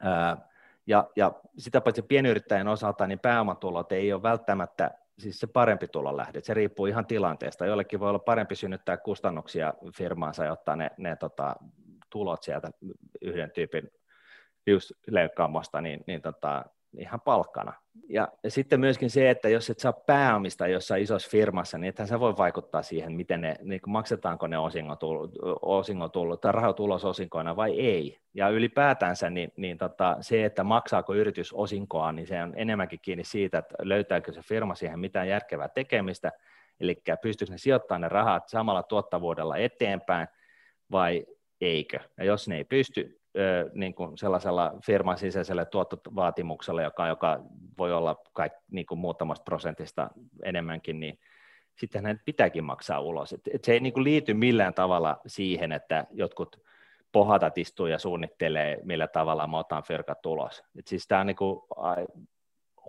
Ää, 0.00 0.48
ja, 0.86 1.10
ja 1.16 1.32
sitä 1.58 1.80
paitsi 1.80 2.02
pienyrittäjän 2.02 2.68
osalta, 2.68 3.06
niin 3.06 3.18
pääomatulot 3.18 3.92
ei 3.92 4.12
ole 4.12 4.22
välttämättä 4.22 4.90
siis 5.18 5.40
se 5.40 5.46
parempi 5.46 5.86
lähde. 6.16 6.40
Se 6.40 6.54
riippuu 6.54 6.86
ihan 6.86 7.06
tilanteesta. 7.06 7.66
Joillekin 7.66 8.00
voi 8.00 8.08
olla 8.08 8.18
parempi 8.18 8.54
synnyttää 8.54 8.96
kustannuksia 8.96 9.74
firmaansa 9.94 10.44
ja 10.44 10.52
ottaa 10.52 10.76
ne, 10.76 10.90
ne 10.96 11.16
tota, 11.16 11.56
tulot 12.10 12.42
sieltä 12.42 12.70
yhden 13.22 13.50
tyypin 13.50 13.90
hiusleikkaamosta, 14.68 15.80
niin, 15.80 16.00
niin 16.06 16.22
tota, 16.22 16.64
ihan 16.98 17.20
palkkana. 17.20 17.72
Ja, 18.08 18.28
sitten 18.48 18.80
myöskin 18.80 19.10
se, 19.10 19.30
että 19.30 19.48
jos 19.48 19.70
et 19.70 19.78
saa 19.78 19.92
pääomista 19.92 20.66
jossain 20.66 21.02
isossa 21.02 21.30
firmassa, 21.30 21.78
niin 21.78 21.88
ethän 21.88 22.08
se 22.08 22.20
voi 22.20 22.36
vaikuttaa 22.36 22.82
siihen, 22.82 23.12
miten 23.12 23.40
ne, 23.40 23.56
niin 23.62 23.80
maksetaanko 23.86 24.46
ne 24.46 24.58
osingot 25.62 26.12
tullut, 26.12 26.40
tai 26.40 26.52
rahat 26.52 26.80
ulos 26.80 27.04
osinkoina 27.04 27.56
vai 27.56 27.80
ei. 27.80 28.18
Ja 28.34 28.48
ylipäätänsä 28.48 29.30
niin, 29.30 29.52
niin 29.56 29.78
tota, 29.78 30.16
se, 30.20 30.44
että 30.44 30.64
maksaako 30.64 31.14
yritys 31.14 31.52
osinkoa, 31.52 32.12
niin 32.12 32.26
se 32.26 32.42
on 32.42 32.52
enemmänkin 32.56 33.00
kiinni 33.02 33.24
siitä, 33.24 33.58
että 33.58 33.74
löytääkö 33.82 34.32
se 34.32 34.40
firma 34.42 34.74
siihen 34.74 35.00
mitään 35.00 35.28
järkevää 35.28 35.68
tekemistä, 35.68 36.32
eli 36.80 37.02
pystyykö 37.22 37.52
ne 37.52 37.58
sijoittamaan 37.58 38.00
ne 38.00 38.08
rahat 38.08 38.48
samalla 38.48 38.82
tuottavuudella 38.82 39.56
eteenpäin, 39.56 40.28
vai 40.90 41.26
eikö. 41.60 41.98
Ja 42.18 42.24
jos 42.24 42.48
ne 42.48 42.56
ei 42.56 42.64
pysty, 42.64 43.17
niin 43.74 43.94
kuin 43.94 44.18
sellaisella 44.18 44.74
firman 44.86 45.18
sisäisellä 45.18 45.64
tuottovaatimuksella, 45.64 46.82
joka, 46.82 47.06
joka 47.06 47.40
voi 47.78 47.92
olla 47.92 48.16
kaik, 48.32 48.52
niin 48.70 48.86
kuin 48.86 48.98
muutamasta 48.98 49.44
prosentista 49.44 50.10
enemmänkin, 50.42 51.00
niin 51.00 51.18
sitten 51.76 52.04
hänet 52.04 52.24
pitääkin 52.24 52.64
maksaa 52.64 53.00
ulos. 53.00 53.32
Et, 53.32 53.40
et 53.54 53.64
se 53.64 53.72
ei 53.72 53.80
niin 53.80 53.92
kuin 53.92 54.04
liity 54.04 54.34
millään 54.34 54.74
tavalla 54.74 55.20
siihen, 55.26 55.72
että 55.72 56.06
jotkut 56.10 56.60
pohatat 57.12 57.58
istuu 57.58 57.86
ja 57.86 57.98
suunnittelee, 57.98 58.78
millä 58.82 59.08
tavalla 59.08 59.46
mä 59.46 59.58
otan 59.58 59.82
firkat 59.82 60.26
ulos. 60.26 60.62
Et 60.78 60.86
siis 60.86 61.08
tämä 61.08 61.20
on 61.20 61.26
niin 61.26 61.36
kuin, 61.36 61.60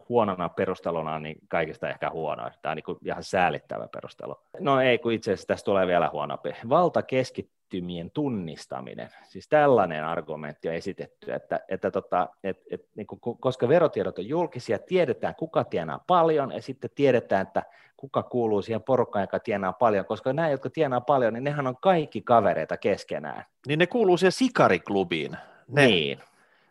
huonona 0.09 0.49
perusteluna 0.49 1.19
niin 1.19 1.37
kaikista 1.47 1.89
ehkä 1.89 2.09
huonoin. 2.09 2.53
Tämä 2.61 2.71
on 2.71 2.75
niin 2.75 2.83
kuin 2.83 2.97
ihan 3.05 3.23
säälittävä 3.23 3.87
perustelu. 3.87 4.35
No 4.59 4.81
ei, 4.81 4.97
kun 4.97 5.11
itse 5.11 5.31
asiassa 5.31 5.47
tässä 5.47 5.65
tulee 5.65 5.87
vielä 5.87 6.09
huonompi. 6.09 6.53
Valta 6.69 7.01
keskittyy 7.01 7.58
liittymien 7.73 8.11
tunnistaminen. 8.11 9.09
Siis 9.23 9.47
tällainen 9.47 10.05
argumentti 10.05 10.67
on 10.67 10.73
esitetty, 10.73 11.33
että, 11.33 11.59
että 11.67 11.91
tota, 11.91 12.29
et, 12.43 12.61
et, 12.71 12.85
niin 12.95 13.07
kuin, 13.07 13.37
koska 13.39 13.67
verotiedot 13.67 14.19
on 14.19 14.27
julkisia, 14.27 14.79
tiedetään 14.79 15.35
kuka 15.35 15.63
tienaa 15.63 16.03
paljon 16.07 16.51
ja 16.51 16.61
sitten 16.61 16.89
tiedetään, 16.95 17.41
että 17.41 17.63
kuka 17.97 18.23
kuuluu 18.23 18.61
siihen 18.61 18.83
porukkaan, 18.83 19.23
joka 19.23 19.39
tienaa 19.39 19.73
paljon, 19.73 20.05
koska 20.05 20.33
nämä, 20.33 20.49
jotka 20.49 20.69
tienaa 20.69 21.01
paljon, 21.01 21.33
niin 21.33 21.43
nehän 21.43 21.67
on 21.67 21.77
kaikki 21.81 22.21
kavereita 22.21 22.77
keskenään. 22.77 23.45
Niin 23.67 23.79
ne 23.79 23.87
kuuluu 23.87 24.17
siihen 24.17 24.31
sikariklubiin. 24.31 25.37
Ne 25.67 25.85
niin. 25.85 26.19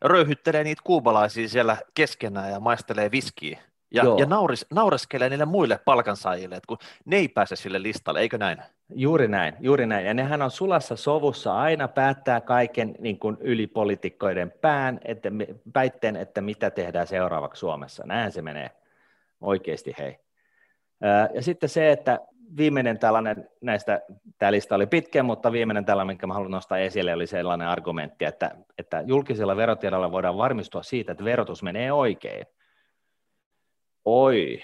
röyhyttelee 0.00 0.64
niitä 0.64 0.82
kuubalaisia 0.84 1.48
siellä 1.48 1.76
keskenään 1.94 2.50
ja 2.50 2.60
maistelee 2.60 3.10
viskiä. 3.10 3.58
Ja, 3.90 4.04
ja 4.18 4.26
nauris, 4.26 4.66
naureskelee 4.70 5.28
niille 5.28 5.44
muille 5.44 5.80
palkansaajille, 5.84 6.54
että 6.54 6.66
kun 6.66 6.78
ne 7.04 7.16
ei 7.16 7.28
pääse 7.28 7.56
sille 7.56 7.82
listalle, 7.82 8.20
eikö 8.20 8.38
näin? 8.38 8.58
Juuri 8.94 9.28
näin, 9.28 9.54
juuri 9.60 9.86
näin. 9.86 10.06
Ja 10.06 10.14
nehän 10.14 10.42
on 10.42 10.50
sulassa 10.50 10.96
sovussa, 10.96 11.58
aina 11.58 11.88
päättää 11.88 12.40
kaiken 12.40 12.94
niin 12.98 13.18
kuin 13.18 13.36
ylipolitiikkoiden 13.40 14.50
pään, 14.60 15.00
että, 15.04 15.28
päitteen, 15.72 16.16
että 16.16 16.40
mitä 16.40 16.70
tehdään 16.70 17.06
seuraavaksi 17.06 17.60
Suomessa. 17.60 18.02
Näin 18.06 18.32
se 18.32 18.42
menee 18.42 18.70
oikeasti, 19.40 19.94
hei. 19.98 20.18
Ja 21.34 21.42
sitten 21.42 21.68
se, 21.68 21.92
että 21.92 22.18
viimeinen 22.56 22.98
tällainen 22.98 23.48
näistä, 23.60 24.00
tämä 24.38 24.52
lista 24.52 24.74
oli 24.74 24.86
pitkä, 24.86 25.22
mutta 25.22 25.52
viimeinen 25.52 25.84
tällainen, 25.84 26.06
minkä 26.06 26.26
mä 26.26 26.34
haluan 26.34 26.50
nostaa 26.50 26.78
esille, 26.78 27.14
oli 27.14 27.26
sellainen 27.26 27.68
argumentti, 27.68 28.24
että, 28.24 28.50
että 28.78 29.02
julkisella 29.06 29.56
verotiedolla 29.56 30.12
voidaan 30.12 30.38
varmistua 30.38 30.82
siitä, 30.82 31.12
että 31.12 31.24
verotus 31.24 31.62
menee 31.62 31.92
oikein. 31.92 32.46
Oi, 34.10 34.62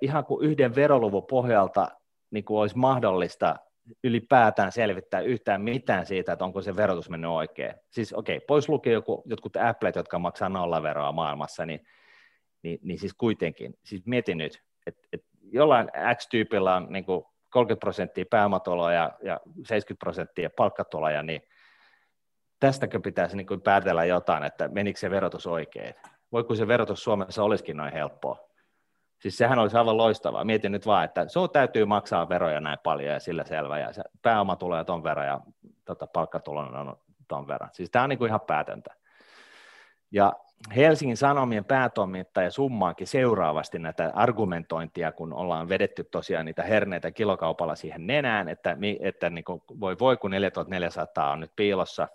ihan 0.00 0.24
kuin 0.24 0.44
yhden 0.44 0.74
veroluvun 0.74 1.26
pohjalta 1.26 1.88
niin 2.30 2.44
kuin 2.44 2.58
olisi 2.58 2.78
mahdollista 2.78 3.56
ylipäätään 4.04 4.72
selvittää 4.72 5.20
yhtään 5.20 5.62
mitään 5.62 6.06
siitä, 6.06 6.32
että 6.32 6.44
onko 6.44 6.62
se 6.62 6.76
verotus 6.76 7.10
mennyt 7.10 7.30
oikein. 7.30 7.74
Siis 7.90 8.12
okei, 8.12 8.36
okay, 8.36 8.46
pois 8.46 8.68
lukee 8.68 8.92
joku, 8.92 9.22
jotkut 9.26 9.56
Applet, 9.56 9.96
jotka 9.96 10.18
maksaa 10.18 10.48
nolla 10.48 10.82
veroa 10.82 11.12
maailmassa, 11.12 11.66
niin, 11.66 11.86
niin, 12.62 12.78
niin 12.82 12.98
siis 12.98 13.14
kuitenkin, 13.14 13.74
siis 13.84 14.06
mietin 14.06 14.38
nyt, 14.38 14.62
että, 14.86 15.02
että 15.12 15.26
jollain 15.52 15.88
X-tyypillä 16.14 16.74
on 16.74 16.86
niin 16.90 17.04
kuin 17.04 17.24
30 17.50 17.80
prosenttia 17.80 18.24
pääomatuloja 18.30 18.96
ja, 18.96 19.12
ja 19.22 19.40
70 19.44 20.04
prosenttia 20.04 20.50
palkkatuloja, 20.50 21.22
niin 21.22 21.42
tästäkö 22.60 23.00
pitäisi 23.00 23.36
niin 23.36 23.46
kuin 23.46 23.62
päätellä 23.62 24.04
jotain, 24.04 24.44
että 24.44 24.68
menikö 24.68 24.98
se 24.98 25.10
verotus 25.10 25.46
oikein? 25.46 25.94
Voiko 26.32 26.54
se 26.54 26.68
verotus 26.68 27.04
Suomessa 27.04 27.42
olisikin 27.42 27.76
noin 27.76 27.92
helppoa? 27.92 28.46
Siis 29.18 29.36
sehän 29.36 29.58
olisi 29.58 29.76
aivan 29.76 29.96
loistavaa. 29.96 30.44
Mietin 30.44 30.72
nyt 30.72 30.86
vaan, 30.86 31.04
että 31.04 31.28
sinun 31.28 31.50
täytyy 31.50 31.84
maksaa 31.84 32.28
veroja 32.28 32.60
näin 32.60 32.78
paljon 32.82 33.12
ja 33.12 33.20
sillä 33.20 33.44
selvä, 33.44 33.78
ja 33.78 33.92
se 33.92 34.02
pääoma 34.22 34.56
tulee 34.56 34.84
ton 34.84 35.02
verran 35.02 35.26
ja 35.26 35.40
tota, 35.84 36.06
palkkatulon 36.06 36.76
on 36.76 36.96
ton 37.28 37.48
verran. 37.48 37.70
Siis 37.72 37.90
tämä 37.90 38.02
on 38.02 38.08
niin 38.08 38.18
kuin 38.18 38.28
ihan 38.28 38.40
päätöntä. 38.40 38.94
Ja 40.10 40.32
Helsingin 40.76 41.16
Sanomien 41.16 41.64
päätoimittaja 41.64 42.50
summaakin 42.50 43.06
seuraavasti 43.06 43.78
näitä 43.78 44.12
argumentointia, 44.14 45.12
kun 45.12 45.32
ollaan 45.32 45.68
vedetty 45.68 46.04
tosiaan 46.04 46.46
niitä 46.46 46.62
herneitä 46.62 47.10
kilokaupalla 47.10 47.74
siihen 47.74 48.06
nenään, 48.06 48.48
että, 48.48 48.76
että 49.00 49.30
niin 49.30 49.44
kuin 49.44 49.62
voi 49.80 49.96
voi, 50.00 50.16
kun 50.16 50.30
4400 50.30 51.30
on 51.30 51.40
nyt 51.40 51.52
piilossa 51.56 52.08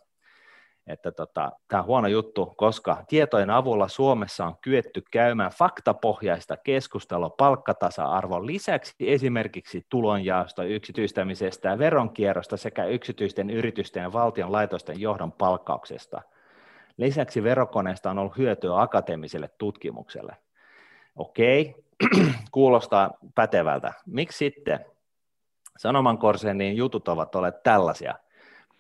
että 0.91 1.11
tota, 1.11 1.51
tämä 1.67 1.81
on 1.81 1.87
huono 1.87 2.07
juttu, 2.07 2.53
koska 2.57 3.03
tietojen 3.07 3.49
avulla 3.49 3.87
Suomessa 3.87 4.45
on 4.45 4.55
kyetty 4.61 5.03
käymään 5.11 5.51
faktapohjaista 5.51 6.57
keskustelua 6.57 7.29
palkkatasa-arvon 7.29 8.47
lisäksi 8.47 8.93
esimerkiksi 8.99 9.85
tulonjaosta, 9.89 10.63
yksityistämisestä 10.63 11.69
ja 11.69 11.79
veronkierrosta 11.79 12.57
sekä 12.57 12.85
yksityisten 12.85 13.49
yritysten 13.49 14.01
ja 14.03 14.13
valtion 14.13 14.51
laitosten 14.51 14.99
johdon 14.99 15.31
palkkauksesta. 15.31 16.21
Lisäksi 16.97 17.43
verokoneesta 17.43 18.11
on 18.11 18.19
ollut 18.19 18.37
hyötyä 18.37 18.81
akateemiselle 18.81 19.49
tutkimukselle. 19.57 20.37
Okei, 21.15 21.75
kuulostaa 22.51 23.11
pätevältä. 23.35 23.93
Miksi 24.05 24.37
sitten 24.37 24.85
Sanoman 25.77 26.17
Korsenin 26.17 26.77
jutut 26.77 27.07
ovat 27.07 27.35
olleet 27.35 27.63
tällaisia. 27.63 28.15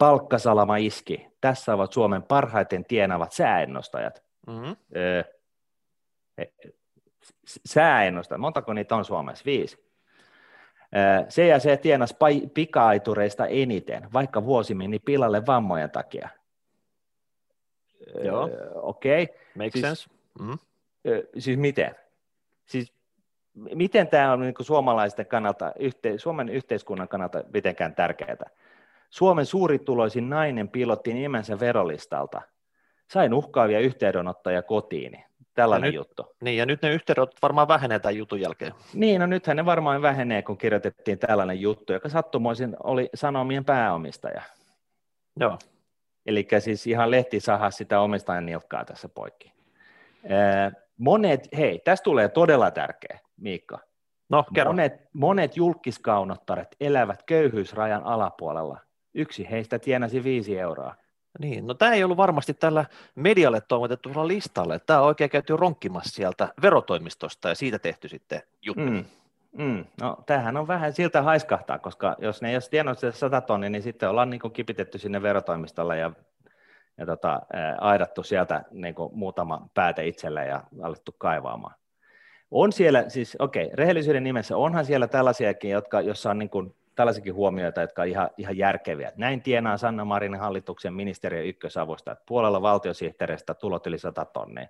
Palkkasalama 0.01 0.77
iski. 0.77 1.27
Tässä 1.41 1.73
ovat 1.73 1.93
Suomen 1.93 2.23
parhaiten 2.23 2.85
tienavat 2.85 3.31
sääennostajat. 3.31 4.23
Mm-hmm. 4.47 4.75
Öö, 4.95 5.23
sääennustajat, 7.65 8.41
montako 8.41 8.73
niitä 8.73 8.95
on 8.95 9.05
Suomessa? 9.05 9.45
Viisi. 9.45 9.91
Se 11.29 11.47
ja 11.47 11.59
se 11.59 11.77
tienasi 11.77 12.15
pika-aitureista 12.53 13.45
eniten, 13.47 14.13
vaikka 14.13 14.45
vuosi 14.45 14.73
meni 14.73 14.99
pilalle 14.99 15.45
vammojen 15.45 15.91
takia. 15.91 16.29
Joo. 18.23 18.49
Okei. 18.75 19.23
Okay. 19.23 19.35
Makes 19.55 19.73
siis, 19.73 19.85
sense. 19.85 20.09
Mm. 20.39 20.57
Siis 21.37 21.57
miten? 21.57 21.95
Siis 22.65 22.93
miten 23.53 24.07
tämä 24.07 24.33
on 24.33 24.41
niin 24.41 24.53
suomalaisten 24.61 25.25
kannalta, 25.25 25.71
yhte, 25.79 26.17
Suomen 26.17 26.49
yhteiskunnan 26.49 27.07
kannalta 27.07 27.43
mitenkään 27.53 27.95
tärkeää? 27.95 28.49
Suomen 29.11 29.45
suurituloisin 29.45 30.29
nainen 30.29 30.69
pilotti 30.69 31.13
nimensä 31.13 31.59
verolistalta. 31.59 32.41
Sain 33.09 33.33
uhkaavia 33.33 33.79
yhteydenottoja 33.79 34.63
kotiini. 34.63 35.25
Tällainen 35.53 35.87
nyt, 35.87 35.95
juttu. 35.95 36.35
Niin, 36.41 36.57
ja 36.57 36.65
nyt 36.65 36.81
ne 36.81 36.93
yhteydet 36.93 37.29
varmaan 37.41 37.67
vähenee 37.67 37.99
tämän 37.99 38.17
jutun 38.17 38.41
jälkeen. 38.41 38.73
Niin, 38.93 39.21
no 39.21 39.27
nythän 39.27 39.57
ne 39.57 39.65
varmaan 39.65 40.01
vähenee, 40.01 40.41
kun 40.41 40.57
kirjoitettiin 40.57 41.19
tällainen 41.19 41.61
juttu, 41.61 41.93
joka 41.93 42.09
sattumoisin 42.09 42.75
oli 42.83 43.09
Sanomien 43.13 43.65
pääomistaja. 43.65 44.41
Joo. 45.39 45.57
Eli 46.25 46.47
siis 46.59 46.87
ihan 46.87 47.11
lehti 47.11 47.39
saha 47.39 47.71
sitä 47.71 47.99
omistajan 47.99 48.45
nilkkaa 48.45 48.85
tässä 48.85 49.09
poikki. 49.09 49.53
Monet, 50.97 51.47
hei, 51.57 51.79
tässä 51.79 52.03
tulee 52.03 52.29
todella 52.29 52.71
tärkeä, 52.71 53.19
Miikka. 53.37 53.79
No, 54.29 54.45
kerro. 54.53 54.71
Monet, 54.71 54.93
monet 55.13 55.57
julkiskaunottaret 55.57 56.75
elävät 56.79 57.23
köyhyysrajan 57.23 58.03
alapuolella. 58.03 58.79
Yksi 59.13 59.47
heistä 59.51 59.79
tienasi 59.79 60.23
viisi 60.23 60.59
euroa. 60.59 60.95
Niin, 61.39 61.67
no 61.67 61.73
tämä 61.73 61.93
ei 61.93 62.03
ollut 62.03 62.17
varmasti 62.17 62.53
tällä 62.53 62.85
medialle 63.15 63.61
toimitettuilla 63.61 64.27
listalle. 64.27 64.79
Tämä 64.79 64.99
on 64.99 65.07
oikein 65.07 65.29
käyty 65.29 65.57
ronkkimassa 65.57 66.15
sieltä 66.15 66.53
verotoimistosta 66.61 67.49
ja 67.49 67.55
siitä 67.55 67.79
tehty 67.79 68.07
sitten 68.07 68.41
juttu. 68.61 68.83
Mm. 68.83 69.05
Mm, 69.57 69.85
no 70.01 70.17
tämähän 70.25 70.57
on 70.57 70.67
vähän 70.67 70.93
siltä 70.93 71.21
haiskahtaa, 71.21 71.79
koska 71.79 72.15
jos 72.19 72.41
ne 72.41 72.49
ei 72.49 72.55
olisi 72.55 72.69
tiennyt 72.69 72.99
se 72.99 73.11
100 73.11 73.41
tonni, 73.41 73.69
niin 73.69 73.81
sitten 73.81 74.09
ollaan 74.09 74.29
niin 74.29 74.39
kuin 74.39 74.53
kipitetty 74.53 74.97
sinne 74.97 75.21
verotoimistolle 75.21 75.97
ja, 75.97 76.11
ja 76.97 77.05
tota, 77.05 77.41
aidattu 77.77 78.23
sieltä 78.23 78.63
niin 78.71 78.95
kuin 78.95 79.09
muutama 79.13 79.67
pääte 79.73 80.07
itselle 80.07 80.45
ja 80.45 80.63
alettu 80.81 81.15
kaivaamaan. 81.17 81.75
On 82.51 82.71
siellä, 82.71 83.09
siis 83.09 83.35
okei, 83.39 83.65
okay, 83.65 83.75
rehellisyyden 83.75 84.23
nimessä 84.23 84.57
onhan 84.57 84.85
siellä 84.85 85.07
tällaisiakin, 85.07 85.71
jotka, 85.71 86.01
jossa 86.01 86.29
on 86.29 86.39
niin 86.39 86.49
kuin 86.49 86.75
tällaisiakin 86.95 87.33
huomioita, 87.33 87.81
jotka 87.81 88.01
on 88.01 88.07
ihan, 88.07 88.29
ihan 88.37 88.57
järkeviä. 88.57 89.11
Näin 89.15 89.41
tienaa 89.41 89.77
Sanna 89.77 90.05
Marinin 90.05 90.39
hallituksen 90.39 90.93
ministeriön 90.93 91.45
ykkösavusta, 91.45 92.11
että 92.11 92.23
puolella 92.27 92.61
valtiosihteeristä 92.61 93.53
tulot 93.53 93.87
yli 93.87 93.97
100 93.97 94.25
tonnia. 94.25 94.67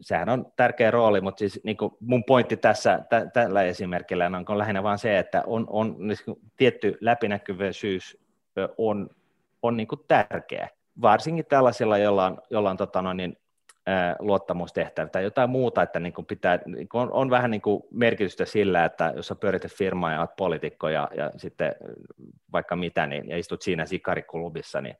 Sehän 0.00 0.28
on 0.28 0.52
tärkeä 0.56 0.90
rooli, 0.90 1.20
mutta 1.20 1.38
siis 1.38 1.60
niin 1.64 1.76
kuin 1.76 1.92
mun 2.00 2.24
pointti 2.24 2.56
tässä 2.56 3.00
tä, 3.10 3.26
tällä 3.26 3.62
esimerkillä 3.62 4.30
on 4.48 4.58
lähinnä 4.58 4.82
vain 4.82 4.98
se, 4.98 5.18
että 5.18 5.42
on, 5.46 5.66
on 5.70 5.96
niin 5.98 6.40
tietty 6.56 6.98
läpinäkyvyys 7.00 8.18
on, 8.78 9.10
on 9.62 9.76
niin 9.76 9.88
tärkeä, 10.08 10.68
varsinkin 11.02 11.46
tällaisilla, 11.46 11.98
joilla 11.98 12.26
on, 12.26 12.38
jolla 12.50 12.70
on 12.70 12.76
tota 12.76 13.02
noin, 13.02 13.16
niin, 13.16 13.36
luottamustehtävä 14.18 15.08
tai 15.08 15.22
jotain 15.24 15.50
muuta, 15.50 15.82
että 15.82 16.00
niin 16.00 16.12
kuin 16.12 16.26
pitää, 16.26 16.58
niin 16.66 16.88
kuin 16.88 17.02
on, 17.02 17.12
on 17.12 17.30
vähän 17.30 17.50
niin 17.50 17.60
kuin 17.60 17.82
merkitystä 17.90 18.44
sillä, 18.44 18.84
että 18.84 19.12
jos 19.16 19.26
sä 19.26 19.34
pyörität 19.34 19.72
firmaa 19.72 20.12
ja 20.12 20.20
olet 20.20 20.36
poliitikko 20.36 20.88
ja, 20.88 21.08
ja 21.16 21.30
sitten 21.36 21.74
vaikka 22.52 22.76
mitä, 22.76 23.06
niin, 23.06 23.28
ja 23.28 23.38
istut 23.38 23.62
siinä 23.62 23.86
sikariklubissa, 23.86 24.80
niin 24.80 24.96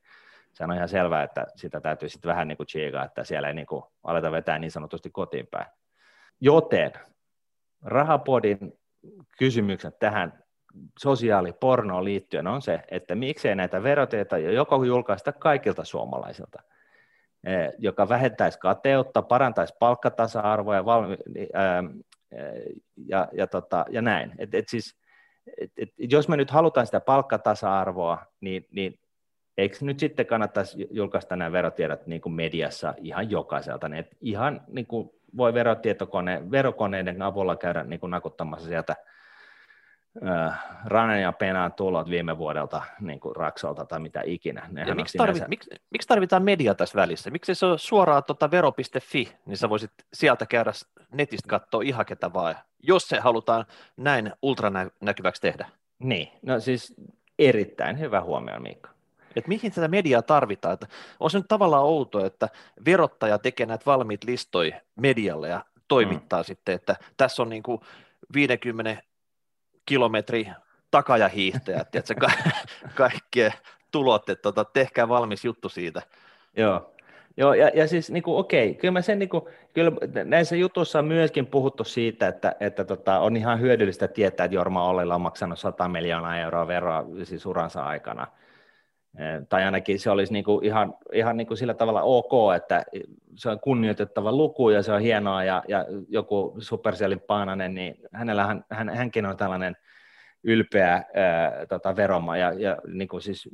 se 0.52 0.64
on 0.64 0.72
ihan 0.72 0.88
selvää, 0.88 1.22
että 1.22 1.46
sitä 1.56 1.80
täytyy 1.80 2.08
sitten 2.08 2.28
vähän 2.28 2.48
niin 2.48 2.56
kuin 2.56 2.66
chiikaa, 2.66 3.04
että 3.04 3.24
siellä 3.24 3.48
ei 3.48 3.54
niin 3.54 3.66
kuin 3.66 3.84
aleta 4.02 4.32
vetää 4.32 4.58
niin 4.58 4.70
sanotusti 4.70 5.10
kotiin 5.10 5.46
päin. 5.46 5.66
Joten 6.40 6.92
Rahapodin 7.82 8.72
kysymykset 9.38 9.98
tähän 9.98 10.44
sosiaalipornoon 10.98 12.04
liittyen 12.04 12.46
on 12.46 12.62
se, 12.62 12.80
että 12.90 13.14
miksei 13.14 13.54
näitä 13.54 13.82
veroteita 13.82 14.38
joko 14.38 14.84
julkaista 14.84 15.32
kaikilta 15.32 15.84
suomalaisilta– 15.84 16.62
joka 17.78 18.08
vähentäisi 18.08 18.58
kateutta, 18.58 19.22
parantaisi 19.22 19.74
palkkatasa-arvoa 19.78 20.74
ja, 20.74 20.84
valmi- 20.84 21.48
ää, 21.54 21.82
ja, 23.06 23.28
ja, 23.32 23.46
tota, 23.46 23.84
ja 23.90 24.02
näin. 24.02 24.32
Et, 24.38 24.54
et 24.54 24.68
siis, 24.68 24.96
et, 25.60 25.72
et, 25.76 25.90
jos 25.98 26.28
me 26.28 26.36
nyt 26.36 26.50
halutaan 26.50 26.86
sitä 26.86 27.00
palkkatasa-arvoa, 27.00 28.18
niin, 28.40 28.66
niin 28.70 28.98
eikö 29.58 29.76
nyt 29.80 29.98
sitten 29.98 30.26
kannattaisi 30.26 30.88
julkaista 30.90 31.36
nämä 31.36 31.52
verotiedot 31.52 32.06
niin 32.06 32.20
kuin 32.20 32.32
mediassa 32.32 32.94
ihan 32.98 33.30
jokaiselta, 33.30 33.88
niin 33.88 34.04
ihan 34.20 34.60
niin 34.68 34.86
kuin 34.86 35.10
voi 35.36 35.54
verotietokone, 35.54 36.50
verokoneiden 36.50 37.22
avulla 37.22 37.56
käydä 37.56 37.84
niin 37.84 38.00
kuin 38.00 38.10
nakuttamassa 38.10 38.68
sieltä 38.68 38.96
Ranen 40.84 41.22
ja 41.22 41.32
Penaan 41.32 41.72
tulot 41.72 42.10
viime 42.10 42.38
vuodelta 42.38 42.82
niin 43.00 43.20
kuin 43.20 43.36
Raksolta 43.36 43.84
tai 43.84 44.00
mitä 44.00 44.22
ikinä. 44.24 44.68
ja 44.86 44.94
miksi, 44.94 45.18
tarvit, 45.18 45.34
sinänsä... 45.34 45.48
miksi, 45.48 45.70
miksi, 45.90 46.08
tarvitaan 46.08 46.42
media 46.42 46.74
tässä 46.74 46.96
välissä? 46.96 47.30
Miksi 47.30 47.54
se 47.54 47.66
on 47.66 47.78
suoraan 47.78 48.24
tuota 48.24 48.50
vero.fi, 48.50 49.32
niin 49.46 49.56
sä 49.56 49.68
voisit 49.68 49.90
sieltä 50.12 50.46
käydä 50.46 50.72
netistä 51.12 51.48
katsoa 51.48 51.82
ihan 51.82 52.06
ketä 52.06 52.32
vaan, 52.32 52.56
jos 52.82 53.08
se 53.08 53.20
halutaan 53.20 53.64
näin 53.96 54.32
ultranäkyväksi 54.42 55.42
tehdä. 55.42 55.68
Niin, 55.98 56.28
no 56.42 56.60
siis 56.60 56.94
erittäin 57.38 57.98
hyvä 57.98 58.20
huomio 58.20 58.60
Miikka. 58.60 58.90
Et 59.36 59.46
mihin 59.48 59.72
tätä 59.72 59.88
mediaa 59.88 60.22
tarvitaan? 60.22 60.74
Että 60.74 60.86
on 61.20 61.30
se 61.30 61.38
nyt 61.38 61.48
tavallaan 61.48 61.84
outo, 61.84 62.26
että 62.26 62.48
verottaja 62.84 63.38
tekee 63.38 63.66
näitä 63.66 63.84
valmiit 63.86 64.24
listoja 64.24 64.80
medialle 64.96 65.48
ja 65.48 65.64
toimittaa 65.88 66.40
mm. 66.40 66.44
sitten, 66.44 66.74
että 66.74 66.96
tässä 67.16 67.42
on 67.42 67.48
niin 67.48 67.62
kuin 67.62 67.80
50 68.34 69.02
kilometri 69.86 70.48
takajahiihtäjät, 70.90 71.90
tiedätkö, 71.92 72.14
ka- 72.14 72.50
kaikkien 72.94 73.52
tulot, 73.90 74.28
että 74.28 74.42
tota, 74.42 74.64
tehkää 74.64 75.08
valmis 75.08 75.44
juttu 75.44 75.68
siitä. 75.68 76.02
Joo, 76.56 76.94
Joo, 77.36 77.54
ja, 77.54 77.68
ja 77.74 77.88
siis 77.88 78.10
niin 78.10 78.22
kuin, 78.22 78.36
okei, 78.36 78.74
kyllä, 78.74 78.92
mä 78.92 79.02
sen, 79.02 79.18
niin 79.18 79.28
kuin, 79.28 79.42
kyllä 79.72 79.92
näissä 80.24 80.56
jutuissa 80.56 80.98
on 80.98 81.04
myöskin 81.04 81.46
puhuttu 81.46 81.84
siitä, 81.84 82.28
että, 82.28 82.56
että 82.60 82.84
tota, 82.84 83.18
on 83.18 83.36
ihan 83.36 83.60
hyödyllistä 83.60 84.08
tietää, 84.08 84.44
että 84.44 84.54
Jorma 84.54 84.88
Ollila 84.88 85.14
on 85.14 85.20
maksanut 85.20 85.58
100 85.58 85.88
miljoonaa 85.88 86.38
euroa 86.38 86.66
veroa 86.66 87.04
siis 87.24 87.46
uransa 87.46 87.84
aikana. 87.84 88.26
Tai 89.48 89.64
ainakin 89.64 90.00
se 90.00 90.10
olisi 90.10 90.32
niin 90.32 90.44
kuin 90.44 90.64
ihan, 90.64 90.94
ihan 91.12 91.36
niin 91.36 91.46
kuin 91.46 91.58
sillä 91.58 91.74
tavalla 91.74 92.02
ok, 92.02 92.54
että 92.56 92.84
se 93.34 93.50
on 93.50 93.60
kunnioitettava 93.60 94.32
luku 94.32 94.70
ja 94.70 94.82
se 94.82 94.92
on 94.92 95.00
hienoa 95.00 95.44
ja, 95.44 95.62
ja 95.68 95.86
joku 96.08 96.56
Supercellin 96.58 97.20
paananen, 97.20 97.74
niin 97.74 97.96
hänellä, 98.12 98.46
hän, 98.46 98.64
hän, 98.70 98.88
hänkin 98.88 99.26
on 99.26 99.36
tällainen 99.36 99.76
ylpeä 100.44 100.92
ää, 100.92 101.66
tota, 101.66 101.96
veroma 101.96 102.36
ja, 102.36 102.52
ja 102.52 102.76
niin 102.86 103.08
kuin 103.08 103.22
siis 103.22 103.48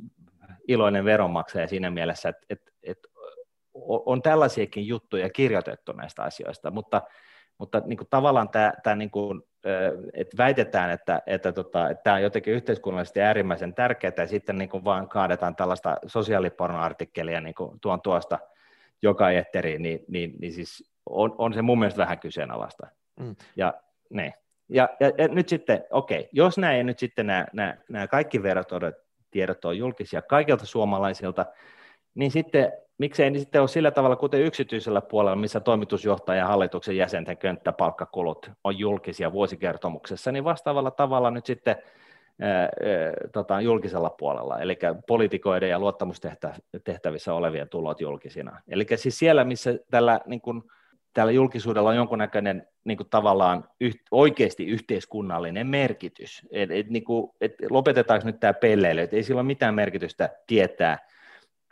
iloinen 0.67 1.05
veronmaksaja 1.05 1.67
siinä 1.67 1.91
mielessä, 1.91 2.29
että, 2.29 2.45
että, 2.49 2.71
että 2.83 3.07
on 4.05 4.21
tällaisiakin 4.21 4.87
juttuja 4.87 5.29
kirjoitettu 5.29 5.91
näistä 5.91 6.23
asioista, 6.23 6.71
mutta, 6.71 7.01
mutta 7.57 7.81
niin 7.85 7.97
kuin 7.97 8.07
tavallaan 8.09 8.49
tämä, 8.49 8.73
tämä 8.83 8.95
niin 8.95 9.11
kuin, 9.11 9.41
että 10.13 10.37
väitetään, 10.37 10.91
että, 10.91 11.21
että, 11.25 11.51
tota, 11.51 11.89
että 11.89 12.03
tämä 12.03 12.15
on 12.15 12.21
jotenkin 12.21 12.53
yhteiskunnallisesti 12.53 13.21
äärimmäisen 13.21 13.73
tärkeää, 13.73 14.13
ja 14.17 14.27
sitten 14.27 14.57
niin 14.57 14.69
kuin 14.69 14.83
vaan 14.83 15.09
kaadetaan 15.09 15.55
tällaista 15.55 15.97
sosiaalipornoartikkelia 16.05 17.41
niin 17.41 17.55
kuin 17.55 17.79
tuon 17.79 18.01
tuosta 18.01 18.39
joka 19.01 19.31
etteriin, 19.31 19.81
niin, 19.81 19.99
niin, 20.07 20.33
niin 20.39 20.53
siis 20.53 20.91
on, 21.05 21.35
on 21.37 21.53
se 21.53 21.61
mun 21.61 21.79
mielestä 21.79 22.01
vähän 22.01 22.19
kyseenalaista. 22.19 22.87
Mm. 23.19 23.35
Ja, 23.55 23.73
ne. 24.09 24.33
Ja, 24.69 24.89
ja, 24.99 25.11
ja, 25.17 25.27
nyt 25.27 25.49
sitten, 25.49 25.83
okei, 25.91 26.29
jos 26.31 26.57
nämä 26.57 26.73
ei 26.73 26.83
nyt 26.83 26.99
sitten 26.99 27.27
nämä, 27.27 27.45
nämä, 27.53 27.77
nämä 27.89 28.07
kaikki 28.07 28.43
tiedot 29.31 29.65
on 29.65 29.77
julkisia 29.77 30.21
kaikilta 30.21 30.65
suomalaisilta, 30.65 31.45
niin 32.15 32.31
sitten 32.31 32.71
miksei 32.97 33.31
niin 33.31 33.39
sitten 33.39 33.61
ole 33.61 33.67
sillä 33.67 33.91
tavalla, 33.91 34.15
kuten 34.15 34.41
yksityisellä 34.41 35.01
puolella, 35.01 35.35
missä 35.35 35.59
toimitusjohtaja 35.59 36.39
ja 36.39 36.47
hallituksen 36.47 36.97
jäsenten 36.97 37.37
könttäpalkkakulut 37.37 38.51
on 38.63 38.79
julkisia 38.79 39.31
vuosikertomuksessa, 39.31 40.31
niin 40.31 40.43
vastaavalla 40.43 40.91
tavalla 40.91 41.31
nyt 41.31 41.45
sitten 41.45 41.75
ää, 42.41 42.61
ää, 42.61 42.69
tota, 43.33 43.61
julkisella 43.61 44.09
puolella, 44.09 44.59
eli 44.59 44.79
poliitikoiden 45.07 45.69
ja 45.69 45.79
luottamustehtävissä 45.79 47.33
olevien 47.33 47.69
tulot 47.69 48.01
julkisina. 48.01 48.61
Eli 48.67 48.85
siis 48.95 49.19
siellä, 49.19 49.43
missä 49.43 49.79
tällä, 49.91 50.19
niin 50.25 50.41
kuin, 50.41 50.63
tällä 51.13 51.31
julkisuudella 51.31 51.89
on 51.89 51.95
jonkunnäköinen 51.95 52.67
niin 52.83 52.97
kuin 52.97 53.09
tavallaan 53.09 53.63
yht, 53.81 53.97
oikeasti 54.11 54.65
yhteiskunnallinen 54.65 55.67
merkitys, 55.67 56.47
et, 56.51 56.71
et, 56.71 56.89
niin 56.89 57.03
kuin, 57.03 57.31
et 57.41 57.53
lopetetaanko 57.69 58.25
nyt 58.27 58.39
tämä 58.39 58.53
pelleily, 58.53 59.01
että 59.01 59.15
ei 59.15 59.23
sillä 59.23 59.39
ole 59.39 59.47
mitään 59.47 59.75
merkitystä 59.75 60.29
tietää, 60.47 61.10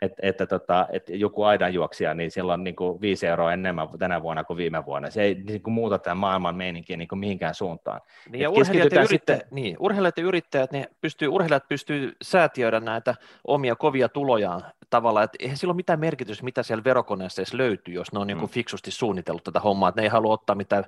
että, 0.02 0.16
että, 0.22 0.46
tota, 0.46 0.86
että 0.92 1.12
joku 1.16 1.42
aidanjuoksija, 1.42 2.14
niin 2.14 2.30
sillä 2.30 2.52
on 2.52 2.64
niin 2.64 2.76
kuin 2.76 3.00
viisi 3.00 3.26
euroa 3.26 3.52
enemmän 3.52 3.88
tänä 3.98 4.22
vuonna 4.22 4.44
kuin 4.44 4.56
viime 4.56 4.86
vuonna. 4.86 5.10
Se 5.10 5.22
ei 5.22 5.34
niin 5.34 5.62
kuin 5.62 5.74
muuta 5.74 5.98
tämän 5.98 6.16
maailman 6.16 6.56
meininkiä 6.56 6.96
niin 6.96 7.08
kuin 7.08 7.18
mihinkään 7.18 7.54
suuntaan. 7.54 8.00
Niin, 8.30 8.42
ja 8.42 8.50
urheilijat 8.50 8.92
ja, 8.92 9.02
yrittäjät, 9.02 9.40
sitten... 9.40 9.40
niin, 9.50 9.76
urheilijat 9.80 10.18
ja 10.18 10.24
yrittäjät, 10.24 10.72
ne 10.72 10.88
pystyy, 11.00 11.28
urheilijat 11.28 11.68
pystyy 11.68 12.12
säätiöidä 12.22 12.80
näitä 12.80 13.14
omia 13.44 13.76
kovia 13.76 14.08
tulojaan 14.08 14.62
tavalla, 14.90 15.22
että 15.22 15.36
eihän 15.40 15.56
sillä 15.56 15.70
ole 15.70 15.76
mitään 15.76 16.00
merkitystä, 16.00 16.44
mitä 16.44 16.62
siellä 16.62 16.84
verokoneessa 16.84 17.42
edes 17.42 17.54
löytyy, 17.54 17.94
jos 17.94 18.12
ne 18.12 18.18
on 18.18 18.26
niin 18.26 18.38
kuin 18.38 18.50
mm. 18.50 18.54
fiksusti 18.54 18.90
suunnitellut 18.90 19.44
tätä 19.44 19.60
hommaa, 19.60 19.88
että 19.88 20.00
ne 20.00 20.04
ei 20.04 20.10
halua 20.10 20.32
ottaa 20.32 20.56
mitään 20.56 20.84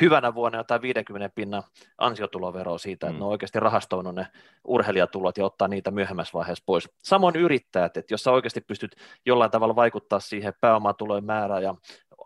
hyvänä 0.00 0.34
vuonna 0.34 0.58
jotain 0.58 0.82
50 0.82 1.34
pinnan 1.34 1.62
ansiotuloveroa 1.98 2.78
siitä, 2.78 3.06
että 3.06 3.12
mm. 3.12 3.18
ne 3.18 3.24
on 3.24 3.30
oikeasti 3.30 3.60
rahastoinut 3.60 4.14
ne 4.14 4.26
urheilijatulot 4.64 5.38
ja 5.38 5.44
ottaa 5.44 5.68
niitä 5.68 5.90
myöhemmässä 5.90 6.32
vaiheessa 6.32 6.64
pois. 6.66 6.90
Samoin 7.02 7.36
yrittäjät, 7.36 7.96
että 7.96 8.14
jos 8.14 8.22
sä 8.22 8.32
oikeasti 8.32 8.60
pystyt 8.60 8.96
jollain 9.26 9.50
tavalla 9.50 9.76
vaikuttaa 9.76 10.20
siihen 10.20 10.52
pääomatulojen 10.60 11.24
määrään 11.24 11.62
ja 11.62 11.74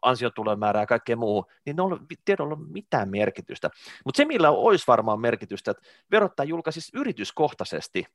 ansiotulojen 0.03 0.59
määrää 0.59 0.83
ja 0.83 0.87
kaikkea 0.87 1.17
muu, 1.17 1.47
niin 1.67 1.77
ne 1.77 1.83
on 1.83 2.07
tiedolla 2.25 2.57
mitään 2.57 3.11
merkitystä. 3.11 3.71
Mutta 4.05 4.17
se, 4.17 4.25
millä 4.25 4.51
olisi 4.51 4.85
varmaan 4.87 5.21
merkitystä, 5.21 5.71
että 5.71 5.83
verottaja 6.11 6.49
julkaisisi 6.49 6.93
yrityskohtaisesti, 6.95 8.07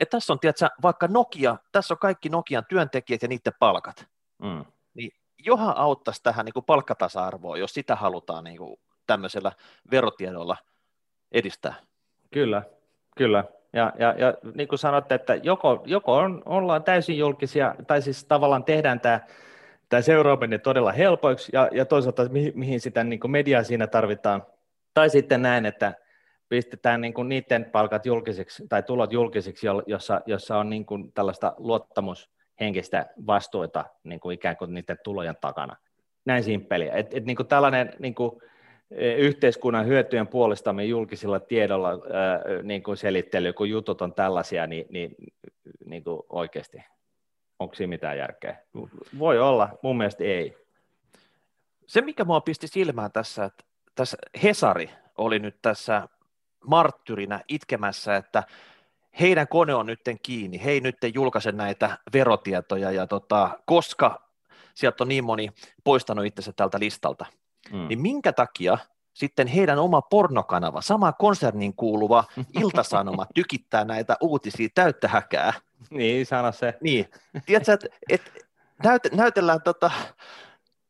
että 0.00 0.16
tässä 0.16 0.32
on, 0.32 0.40
tiedätkö, 0.40 0.68
vaikka 0.82 1.08
Nokia, 1.08 1.56
tässä 1.72 1.94
on 1.94 1.98
kaikki 1.98 2.28
Nokian 2.28 2.64
työntekijät 2.68 3.22
ja 3.22 3.28
niiden 3.28 3.52
palkat. 3.58 4.06
Mm 4.42 4.64
johan 5.38 5.76
auttaisi 5.76 6.22
tähän 6.22 6.44
niin 6.44 6.52
kuin 6.52 6.64
palkkatasa-arvoon, 6.64 7.60
jos 7.60 7.74
sitä 7.74 7.96
halutaan 7.96 8.44
niin 8.44 8.56
kuin 8.56 8.76
tämmöisellä 9.06 9.52
verotiedolla 9.90 10.56
edistää. 11.32 11.74
Kyllä, 12.30 12.62
kyllä. 13.16 13.44
Ja, 13.72 13.92
ja, 13.98 14.14
ja 14.18 14.34
niin 14.54 14.68
kuin 14.68 14.78
sanotte, 14.78 15.14
että 15.14 15.34
joko, 15.34 15.82
joko 15.86 16.14
on, 16.16 16.42
ollaan 16.46 16.84
täysin 16.84 17.18
julkisia, 17.18 17.74
tai 17.86 18.02
siis 18.02 18.24
tavallaan 18.24 18.64
tehdään 18.64 19.00
tämä, 19.00 19.20
tämä 19.88 20.02
seuraaminen 20.02 20.60
todella 20.60 20.92
helpoiksi, 20.92 21.50
ja, 21.52 21.68
ja 21.72 21.84
toisaalta 21.84 22.28
mihin, 22.28 22.52
mihin 22.54 22.80
sitä 22.80 23.04
niin 23.04 23.20
kuin 23.20 23.30
mediaa 23.30 23.62
siinä 23.62 23.86
tarvitaan, 23.86 24.42
tai 24.94 25.10
sitten 25.10 25.42
näin, 25.42 25.66
että 25.66 25.94
pistetään 26.48 27.00
niin 27.00 27.14
kuin 27.14 27.28
niiden 27.28 27.64
palkat 27.64 28.06
julkisiksi 28.06 28.68
tai 28.68 28.82
tulot 28.82 29.12
julkisiksi, 29.12 29.66
jossa, 29.86 30.20
jossa 30.26 30.58
on 30.58 30.70
niin 30.70 30.86
kuin 30.86 31.12
tällaista 31.12 31.54
luottamus, 31.56 32.30
henkistä 32.60 33.06
vastuuta 33.26 33.84
niin 34.04 34.20
kuin 34.20 34.34
ikään 34.34 34.56
kuin 34.56 34.74
niiden 34.74 34.98
tulojen 35.04 35.36
takana. 35.40 35.76
Näin 36.24 36.44
simppeliä. 36.44 36.92
Et, 36.92 37.14
et 37.14 37.24
niin 37.24 37.36
kuin 37.36 37.46
tällainen 37.46 37.92
niin 37.98 38.14
kuin, 38.14 38.40
e, 38.90 39.14
yhteiskunnan 39.14 39.86
hyötyjen 39.86 40.28
puolistaminen 40.28 40.88
julkisilla 40.88 41.40
tiedolla 41.40 41.90
niin 42.62 42.82
kuin 42.82 42.96
selittely, 42.96 43.52
kun 43.52 43.70
jutut 43.70 44.02
on 44.02 44.14
tällaisia, 44.14 44.66
niin, 44.66 44.86
niin, 44.90 45.16
niin 45.84 46.04
kuin 46.04 46.22
oikeasti, 46.28 46.78
onko 47.58 47.74
siinä 47.74 47.88
mitään 47.88 48.18
järkeä? 48.18 48.56
Voi 49.18 49.38
olla, 49.38 49.78
mun 49.82 49.96
mielestä 49.96 50.24
ei. 50.24 50.56
Se, 51.86 52.00
mikä 52.00 52.24
mua 52.24 52.40
pisti 52.40 52.68
silmään 52.68 53.12
tässä, 53.12 53.44
että 53.44 53.64
tässä 53.94 54.16
Hesari 54.42 54.90
oli 55.18 55.38
nyt 55.38 55.56
tässä 55.62 56.08
marttyrinä 56.66 57.40
itkemässä, 57.48 58.16
että 58.16 58.42
heidän 59.20 59.48
kone 59.48 59.74
on 59.74 59.86
nyt 59.86 60.00
kiinni, 60.22 60.64
he 60.64 60.70
ei 60.70 60.80
nyt 60.80 60.96
julkaise 61.14 61.52
näitä 61.52 61.98
verotietoja, 62.12 62.90
ja 62.90 63.06
tota, 63.06 63.58
koska 63.66 64.28
sieltä 64.74 65.04
on 65.04 65.08
niin 65.08 65.24
moni 65.24 65.48
poistanut 65.84 66.26
itsensä 66.26 66.52
tältä 66.56 66.78
listalta, 66.80 67.26
mm. 67.72 67.88
niin 67.88 68.00
minkä 68.00 68.32
takia 68.32 68.78
sitten 69.14 69.46
heidän 69.46 69.78
oma 69.78 70.02
pornokanava, 70.02 70.80
sama 70.80 71.12
konsernin 71.12 71.74
kuuluva 71.74 72.24
iltasanoma 72.62 73.26
tykittää 73.34 73.84
näitä 73.84 74.16
uutisia 74.20 74.68
täyttä 74.74 75.08
häkää. 75.08 75.52
Niin, 75.90 76.26
sano 76.26 76.52
se. 76.52 76.74
Niin, 76.80 77.06
tiedätkö, 77.46 77.72
että 77.72 77.88
et, 78.08 78.46
näyt, 78.82 79.02
näytellään 79.12 79.62
tota, 79.62 79.90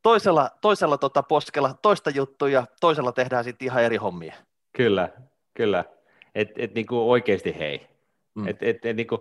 toisella, 0.03 0.51
toisella 0.61 0.99
tota 0.99 1.23
poskella 1.23 1.75
toista 1.83 2.11
juttuja, 2.11 2.67
toisella 2.81 3.13
tehdään 3.13 3.45
sitten 3.45 3.67
ihan 3.67 3.83
eri 3.83 3.97
hommia. 3.97 4.35
Kyllä, 4.73 5.09
kyllä. 5.55 5.85
Että 6.35 6.55
et 6.57 6.75
niinku 6.75 7.11
oikeasti 7.11 7.59
hei, 7.59 7.89
Mm. 8.35 8.49
Et, 8.49 8.63
et, 8.63 8.87
et, 8.87 8.97
niinku, 8.97 9.21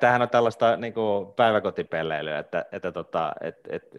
tämähän 0.00 0.22
on 0.22 0.28
tällaista 0.28 0.76
niinku, 0.76 1.34
päiväkotipelleilyä, 1.36 2.38
että, 2.38 2.64
että 2.72 2.92
tota, 2.92 3.32
et, 3.40 3.56
et, 3.68 3.96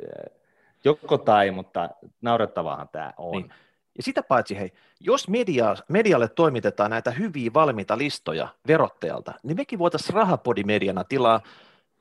joko 0.83 1.17
tai, 1.17 1.51
mutta 1.51 1.89
naurettavaahan 2.21 2.89
tämä 2.89 3.13
on. 3.17 3.31
Niin. 3.31 3.53
Ja 3.97 4.03
sitä 4.03 4.23
paitsi, 4.23 4.59
hei, 4.59 4.71
jos 4.99 5.27
media, 5.27 5.75
medialle 5.89 6.27
toimitetaan 6.27 6.91
näitä 6.91 7.11
hyviä 7.11 7.53
valmiita 7.53 7.97
listoja 7.97 8.47
verottajalta, 8.67 9.33
niin 9.43 9.57
mekin 9.57 9.79
voitaisiin 9.79 10.13
rahapodimediana 10.13 11.03
tilaa 11.03 11.41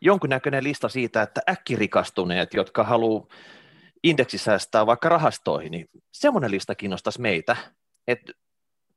jonkunnäköinen 0.01 0.65
lista 0.65 0.89
siitä, 0.89 1.23
että 1.23 1.41
äkkirikastuneet, 1.49 2.55
jotka 2.55 2.85
haluaa 2.85 3.27
indeksisäästää 4.03 4.87
vaikka 4.87 5.09
rahastoihin, 5.09 5.73
niin 5.73 5.89
semmoinen 6.13 6.51
lista 6.51 6.75
kiinnostaisi 6.75 7.21
meitä, 7.21 7.57
että 8.07 8.33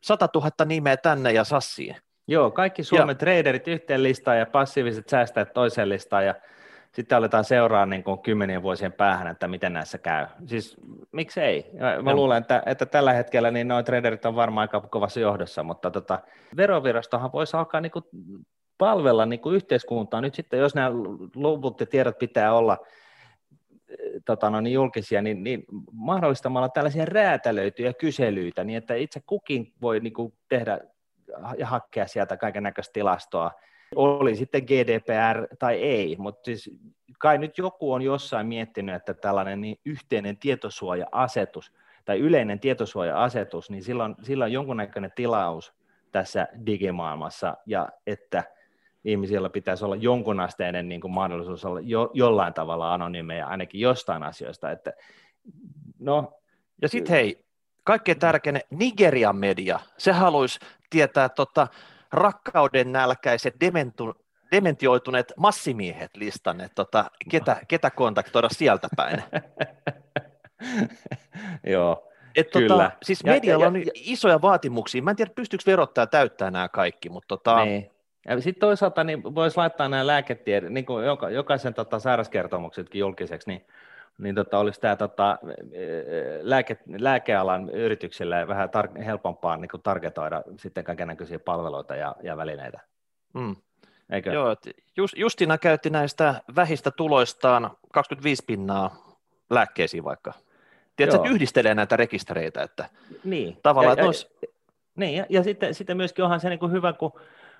100 0.01 0.29
000 0.35 0.51
nimeä 0.65 0.97
tänne 0.97 1.31
ja 1.31 1.43
sassiin. 1.43 1.95
Joo, 2.29 2.51
kaikki 2.51 2.83
Suomen 2.83 3.13
ja. 3.13 3.15
traderit 3.15 3.67
yhteen 3.67 4.03
listaan 4.03 4.37
ja 4.37 4.45
passiiviset 4.45 5.09
säästäjät 5.09 5.53
toiseen 5.53 5.89
listaan 5.89 6.25
ja 6.25 6.35
sitten 6.91 7.17
aletaan 7.17 7.43
seuraa 7.43 7.85
niin 7.85 8.03
kuin 8.03 8.19
kymmenien 8.19 8.63
vuosien 8.63 8.93
päähän, 8.93 9.27
että 9.27 9.47
miten 9.47 9.73
näissä 9.73 9.97
käy. 9.97 10.25
Siis 10.45 10.77
miksei? 11.11 11.71
Mä 12.03 12.15
luulen, 12.15 12.41
että, 12.41 12.63
että 12.65 12.85
tällä 12.85 13.13
hetkellä 13.13 13.51
niin 13.51 13.67
noin 13.67 13.85
traderit 13.85 14.25
on 14.25 14.35
varmaan 14.35 14.63
aika 14.63 14.81
kovassa 14.81 15.19
johdossa, 15.19 15.63
mutta 15.63 15.91
tota, 15.91 16.19
verovirastohan 16.57 17.31
voisi 17.31 17.57
alkaa 17.57 17.81
niin 17.81 17.91
kuin 17.91 18.05
palvella 18.77 19.25
niin 19.25 19.39
kuin 19.39 19.55
yhteiskuntaa 19.55 20.21
nyt 20.21 20.35
sitten, 20.35 20.59
jos 20.59 20.75
nämä 20.75 20.91
luvut 21.35 21.79
ja 21.79 21.85
tiedot 21.85 22.19
pitää 22.19 22.53
olla 22.53 22.77
tota, 24.25 24.49
no, 24.49 24.61
niin 24.61 24.73
julkisia, 24.73 25.21
niin, 25.21 25.43
niin 25.43 25.63
mahdollistamalla 25.91 26.69
tällaisia 26.69 27.05
räätälöityjä 27.05 27.93
kyselyitä, 27.93 28.63
niin 28.63 28.77
että 28.77 28.95
itse 28.95 29.21
kukin 29.25 29.73
voi 29.81 29.99
niin 29.99 30.13
kuin, 30.13 30.33
tehdä 30.49 30.79
ja 31.57 31.65
hakea 31.65 32.07
sieltä 32.07 32.37
kaiken 32.37 32.63
näköistä 32.63 32.93
tilastoa, 32.93 33.51
oli 33.95 34.35
sitten 34.35 34.63
GDPR 34.63 35.55
tai 35.59 35.75
ei, 35.75 36.15
mutta 36.19 36.45
siis 36.45 36.71
kai 37.19 37.37
nyt 37.37 37.57
joku 37.57 37.93
on 37.93 38.01
jossain 38.01 38.47
miettinyt, 38.47 38.95
että 38.95 39.13
tällainen 39.13 39.61
niin 39.61 39.79
yhteinen 39.85 40.37
tietosuoja-asetus 40.37 41.73
tai 42.05 42.19
yleinen 42.19 42.59
tietosuoja-asetus, 42.59 43.69
niin 43.69 43.83
silloin, 43.83 44.15
silloin 44.21 44.53
jonkunnäköinen 44.53 45.11
tilaus 45.15 45.73
tässä 46.11 46.47
digimaailmassa 46.65 47.57
ja 47.65 47.89
että 48.07 48.43
ihmisillä 49.05 49.49
pitäisi 49.49 49.85
olla 49.85 49.95
jonkunasteinen 49.95 50.89
niin 50.89 51.01
kuin 51.01 51.11
mahdollisuus 51.11 51.65
olla 51.65 51.79
jo, 51.79 52.11
jollain 52.13 52.53
tavalla 52.53 52.93
anonyymeja 52.93 53.47
ainakin 53.47 53.81
jostain 53.81 54.23
asioista. 54.23 54.71
Että, 54.71 54.93
no, 55.99 56.39
ja 56.81 56.89
sitten 56.89 57.15
hei, 57.15 57.45
kaikkein 57.83 58.19
tärkein 58.19 58.59
Nigerian 58.69 59.35
media, 59.35 59.79
se 59.97 60.11
haluaisi 60.11 60.59
tietää 60.89 61.29
tota, 61.29 61.67
rakkauden 62.11 62.91
nälkäiset 62.91 63.55
dementu, 63.59 64.15
dementioituneet 64.51 65.33
massimiehet 65.37 66.17
listan, 66.17 66.61
että 66.61 66.75
tota, 66.75 67.05
ketä, 67.29 67.61
ketä 67.67 67.89
kontaktoida 67.89 68.49
sieltä 68.49 68.87
päin. 68.95 69.23
Joo, 71.73 72.09
Et 72.35 72.49
tota, 72.49 72.67
kyllä. 72.67 72.91
Siis 73.03 73.23
medialla 73.23 73.65
ja, 73.65 73.71
ja, 73.71 73.77
on 73.77 73.91
isoja 73.95 74.41
vaatimuksia. 74.41 75.01
Mä 75.01 75.09
en 75.09 75.15
tiedä, 75.15 75.31
pystyykö 75.35 75.63
verottaja 75.67 76.07
täyttää 76.07 76.51
nämä 76.51 76.69
kaikki, 76.69 77.09
mutta 77.09 77.27
tota... 77.27 77.65
Niin. 77.65 77.91
Ja 78.27 78.41
sitten 78.41 78.59
toisaalta 78.59 79.03
niin 79.03 79.23
voisi 79.23 79.57
laittaa 79.57 79.89
nämä 79.89 80.07
lääketiedot, 80.07 80.69
niin 80.69 80.85
kuin 80.85 81.05
joka, 81.05 81.29
jokaisen 81.29 81.73
tota, 81.73 81.99
sairauskertomuksetkin 81.99 82.99
julkiseksi, 82.99 83.49
niin 83.49 83.65
niin 84.19 84.35
tota, 84.35 84.59
olisi 84.59 84.81
tämä 84.81 84.95
tota, 84.95 85.39
lääke, 86.41 86.77
lääkealan 86.99 87.69
yrityksille 87.69 88.47
vähän 88.47 88.69
tar- 88.69 89.03
helpompaa 89.03 89.57
niin 89.57 89.69
kuin 89.69 89.83
targetoida 89.83 90.43
sitten 90.57 90.83
kaikenlaisia 90.83 91.39
palveluita 91.39 91.95
ja, 91.95 92.15
ja 92.23 92.37
välineitä. 92.37 92.79
Mm. 93.33 93.55
Eikö? 94.09 94.31
Joo, 94.31 94.55
just, 94.97 95.17
Justina 95.17 95.57
käytti 95.57 95.89
näistä 95.89 96.41
vähistä 96.55 96.91
tuloistaan 96.91 97.71
25 97.93 98.43
pinnaa 98.47 99.17
lääkkeisiin 99.49 100.03
vaikka. 100.03 100.33
Tiedätkö, 100.95 101.17
että 101.17 101.29
yhdistelee 101.29 101.75
näitä 101.75 101.97
rekistereitä, 101.97 102.63
että 102.63 102.89
niin. 103.23 103.57
tavallaan, 103.63 103.89
ja, 103.89 103.93
että 103.93 104.05
olisi... 104.05 104.29
Niin, 104.95 105.15
ja, 105.15 105.25
ja 105.29 105.43
sitten, 105.43 105.73
sitten 105.73 105.97
myöskin 105.97 106.25
onhan 106.25 106.39
se 106.39 106.49
niin 106.49 106.59
kuin 106.59 106.71
hyvä, 106.71 106.93
kun 106.93 107.11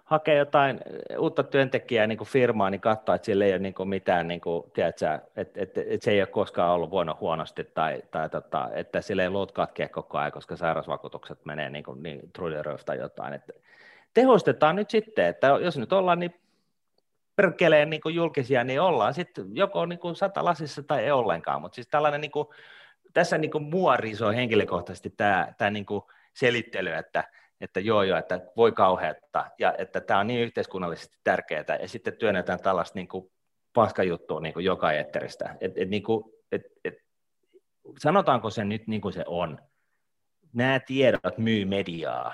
hakee 0.10 0.36
jotain 0.36 0.80
uutta 1.20 1.44
työntekijää 1.44 2.08
niin 2.08 2.18
kuin 2.18 2.28
firmaa, 2.28 2.70
niin 2.70 2.82
katsoa, 2.82 3.16
että 3.16 3.26
sillä 3.26 3.46
ei 3.46 3.52
ole 3.52 3.60
niin 3.60 3.74
kuin 3.74 3.90
mitään, 3.90 4.28
niin 4.28 4.42
kuin, 4.42 4.72
tiedätkö, 4.74 5.20
että, 5.36 5.62
että, 5.62 5.82
että, 5.88 6.06
se 6.06 6.12
ei 6.12 6.22
ole 6.22 6.28
koskaan 6.28 6.72
ollut 6.72 6.92
voinut 6.92 7.20
huonosti 7.20 7.64
tai, 7.64 8.02
tai 8.12 8.30
tota, 8.30 8.70
että 8.74 9.02
sillä 9.02 9.24
ei 9.24 9.30
luut 9.30 9.52
katkea 9.52 9.90
koko 9.90 10.18
ajan, 10.18 10.32
koska 10.32 10.56
sairausvakuutukset 10.56 11.46
menee 11.46 11.70
niin, 11.70 11.84
kuin, 11.84 12.04
niin 12.04 12.32
tai 12.86 12.98
jotain. 12.98 13.34
Että 13.34 13.54
tehostetaan 14.14 14.76
nyt 14.76 14.90
sitten, 14.90 15.26
että 15.26 15.48
jos 15.48 15.78
nyt 15.78 15.94
ollaan 15.94 16.20
niin 16.20 16.40
perkeleen 17.36 17.90
niin 17.90 18.02
kuin 18.02 18.16
julkisia, 18.16 18.64
niin 18.64 18.82
ollaan 18.82 19.14
sitten 19.14 19.46
joko 19.56 19.86
niin 19.86 20.00
kuin 20.00 20.16
sata 20.16 20.46
lasissa 20.46 20.84
tai 20.84 21.04
ei 21.04 21.12
ollenkaan, 21.12 21.62
mutta 21.62 21.76
siis 21.76 21.88
tällainen 21.88 22.22
niin 22.22 22.32
kuin, 22.32 22.48
tässä 23.14 23.38
niin 23.38 23.52
kuin 23.52 23.64
mua 23.64 23.98
henkilökohtaisesti 24.36 25.10
tämä, 25.10 25.54
tämä 25.58 25.72
niin 25.72 25.86
kuin 25.86 26.02
selittely, 26.34 26.94
että 26.94 27.24
että 27.62 27.80
joo 27.80 28.04
joo, 28.04 28.18
että 28.18 28.40
voi 28.58 28.72
kauheutta 28.72 29.46
ja 29.60 29.74
että 29.78 30.02
tämä 30.02 30.20
on 30.20 30.28
niin 30.28 30.42
yhteiskunnallisesti 30.42 31.18
tärkeää 31.24 31.78
ja 31.82 31.88
sitten 31.88 32.18
työnnetään 32.18 32.60
tällaista 32.60 33.00
niin 33.00 33.08
kuin 33.08 33.32
paskajuttua 33.74 34.40
niin 34.40 34.54
kuin 34.54 34.66
joka 34.66 34.92
etteristä. 34.92 35.56
Et, 35.62 35.72
et, 35.76 35.90
niin 35.90 36.04
kuin, 36.04 36.24
et, 36.52 36.62
et, 36.86 36.94
sanotaanko 38.00 38.50
se 38.50 38.66
nyt 38.66 38.88
niin 38.88 39.02
kuin 39.02 39.14
se 39.14 39.24
on. 39.28 39.58
Nämä 40.54 40.80
tiedot 40.80 41.38
myy 41.38 41.66
mediaa. 41.66 42.34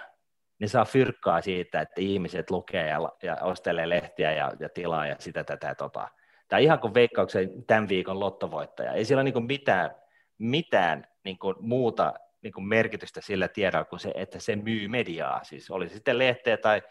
Ne 0.60 0.68
saa 0.68 0.86
fyrkkaa 0.86 1.42
siitä, 1.42 1.82
että 1.82 2.02
ihmiset 2.02 2.52
lukee 2.52 2.88
ja, 2.88 3.00
ja 3.24 3.36
ostelee 3.42 3.90
lehtiä 3.90 4.32
ja, 4.32 4.52
ja 4.60 4.70
tilaa 4.70 5.08
ja 5.08 5.16
sitä 5.20 5.44
tätä 5.44 5.76
tota. 5.76 6.08
Tämä 6.48 6.60
ihan 6.60 6.80
kuin 6.80 6.94
veikkauksen 6.94 7.66
tämän 7.66 7.90
viikon 7.90 8.20
lottovoittaja. 8.20 8.92
Ei 8.92 9.06
sillä 9.06 9.22
ole 9.22 9.32
niin 9.32 9.46
mitään, 9.46 9.96
mitään 10.38 11.08
niin 11.24 11.40
kuin 11.40 11.56
muuta 11.60 12.14
niin 12.46 12.54
kuin 12.54 12.68
merkitystä 12.68 13.22
sillä 13.22 13.48
tiedolla 13.48 13.86
kuin 13.86 14.00
se, 14.00 14.12
että 14.16 14.40
se 14.40 14.56
myy 14.56 14.88
mediaa. 14.88 15.44
Siis 15.44 15.72
oli 15.72 15.90
sitten 15.90 16.18
lehteä 16.18 16.58
tai 16.58 16.82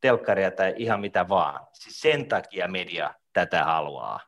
telkkaria 0.00 0.50
tai 0.50 0.74
ihan 0.76 1.00
mitä 1.00 1.28
vaan. 1.28 1.60
Siis 1.72 2.00
sen 2.00 2.26
takia 2.26 2.68
media 2.68 3.14
tätä 3.32 3.64
haluaa. 3.64 4.20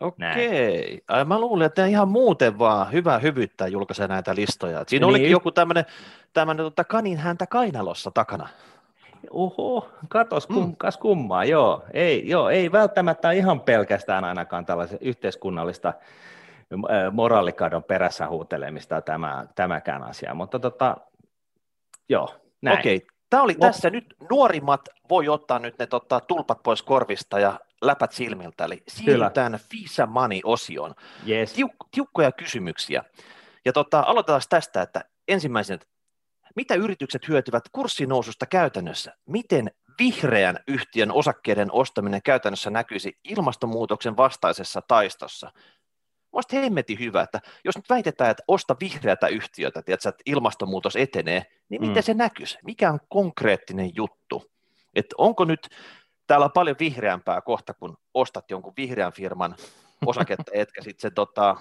Okei. 0.00 1.00
Ai, 1.08 1.24
mä 1.24 1.40
luulin, 1.40 1.66
että 1.66 1.86
ihan 1.86 2.08
muuten 2.08 2.58
vaan 2.58 2.92
hyvä 2.92 3.18
hyvyttää 3.18 3.68
julkaisee 3.68 4.08
näitä 4.08 4.34
listoja. 4.34 4.84
Siinä 4.86 5.06
niin. 5.06 5.10
olikin 5.10 5.30
joku 5.30 5.50
tämmöinen 5.50 5.84
tämmönen, 6.32 6.66
tota, 6.66 6.84
kanin 6.84 7.18
häntä 7.18 7.46
kainalossa 7.46 8.10
takana. 8.10 8.48
Oho, 9.30 9.88
katos 10.08 10.46
kum, 10.46 10.66
mm. 10.66 10.76
kas 10.76 10.96
kummaa, 10.96 11.44
joo. 11.44 11.84
Ei, 11.92 12.28
joo. 12.28 12.50
ei 12.50 12.72
välttämättä 12.72 13.30
ihan 13.30 13.60
pelkästään 13.60 14.24
ainakaan 14.24 14.66
tällaisen 14.66 14.98
yhteiskunnallista 15.00 15.94
moraalikadon 17.12 17.84
perässä 17.84 18.28
huutelemista 18.28 19.02
tämä, 19.02 19.46
tämäkään 19.54 20.02
asia, 20.02 20.34
mutta 20.34 20.58
tota, 20.58 20.96
joo, 22.08 22.34
näin. 22.62 22.78
Okei, 22.78 23.06
tämä 23.30 23.42
oli 23.42 23.52
Lop... 23.52 23.60
tässä 23.60 23.90
nyt, 23.90 24.14
nuorimmat 24.30 24.80
voi 25.10 25.28
ottaa 25.28 25.58
nyt 25.58 25.78
ne 25.78 25.86
tota, 25.86 26.20
tulpat 26.20 26.62
pois 26.62 26.82
korvista 26.82 27.38
ja 27.38 27.60
läpät 27.82 28.12
silmiltä, 28.12 28.64
eli 28.64 28.82
siirrytään 28.88 29.58
Fisa 29.70 30.06
Money-osioon. 30.06 30.94
Yes. 31.28 31.54
Tiuk- 31.54 31.88
tiukkoja 31.90 32.32
kysymyksiä. 32.32 33.04
Ja 33.64 33.72
tota, 33.72 34.04
aloitetaan 34.06 34.40
tästä, 34.48 34.82
että 34.82 35.04
ensimmäisenä, 35.28 35.80
mitä 36.56 36.74
yritykset 36.74 37.28
hyötyvät 37.28 37.64
kurssinoususta 37.72 38.46
käytännössä? 38.46 39.16
Miten 39.26 39.70
vihreän 39.98 40.58
yhtiön 40.68 41.12
osakkeiden 41.12 41.72
ostaminen 41.72 42.22
käytännössä 42.24 42.70
näkyisi 42.70 43.18
ilmastonmuutoksen 43.24 44.16
vastaisessa 44.16 44.82
taistossa? 44.88 45.52
Mielestäni 46.32 46.62
hemmetin 46.62 46.98
hyvä, 46.98 47.22
että 47.22 47.40
jos 47.64 47.76
nyt 47.76 47.90
väitetään, 47.90 48.30
että 48.30 48.42
osta 48.48 48.76
vihreätä 48.80 49.26
yhtiötä, 49.28 49.82
tiedätkö, 49.82 50.08
että 50.08 50.22
ilmastonmuutos 50.26 50.96
etenee, 50.96 51.46
niin 51.68 51.80
miten 51.80 51.96
mm. 51.96 52.02
se 52.02 52.14
näkyisi? 52.14 52.58
Mikä 52.64 52.92
on 52.92 53.00
konkreettinen 53.08 53.90
juttu? 53.96 54.50
Että 54.94 55.14
onko 55.18 55.44
nyt 55.44 55.68
täällä 56.26 56.44
on 56.44 56.52
paljon 56.52 56.76
vihreämpää 56.80 57.40
kohta, 57.40 57.74
kun 57.74 57.96
ostat 58.14 58.50
jonkun 58.50 58.72
vihreän 58.76 59.12
firman 59.12 59.54
osaketta, 60.06 60.50
etkä 60.54 60.82
sitten 60.82 61.02
sen, 61.02 61.14
tota, 61.14 61.56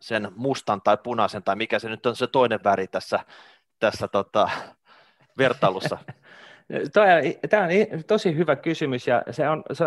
sen 0.00 0.28
mustan 0.36 0.82
tai 0.82 0.98
punaisen, 1.02 1.42
tai 1.42 1.56
mikä 1.56 1.78
se 1.78 1.88
nyt 1.88 2.06
on 2.06 2.16
se 2.16 2.26
toinen 2.26 2.60
väri 2.64 2.86
tässä, 2.86 3.20
tässä 3.78 4.08
tota, 4.08 4.50
vertailussa. 5.38 5.98
Tämä 7.50 7.62
on 7.64 8.04
tosi 8.06 8.36
hyvä 8.36 8.56
kysymys, 8.56 9.06
ja 9.06 9.22
se 9.30 9.48
on, 9.48 9.62
se, 9.72 9.84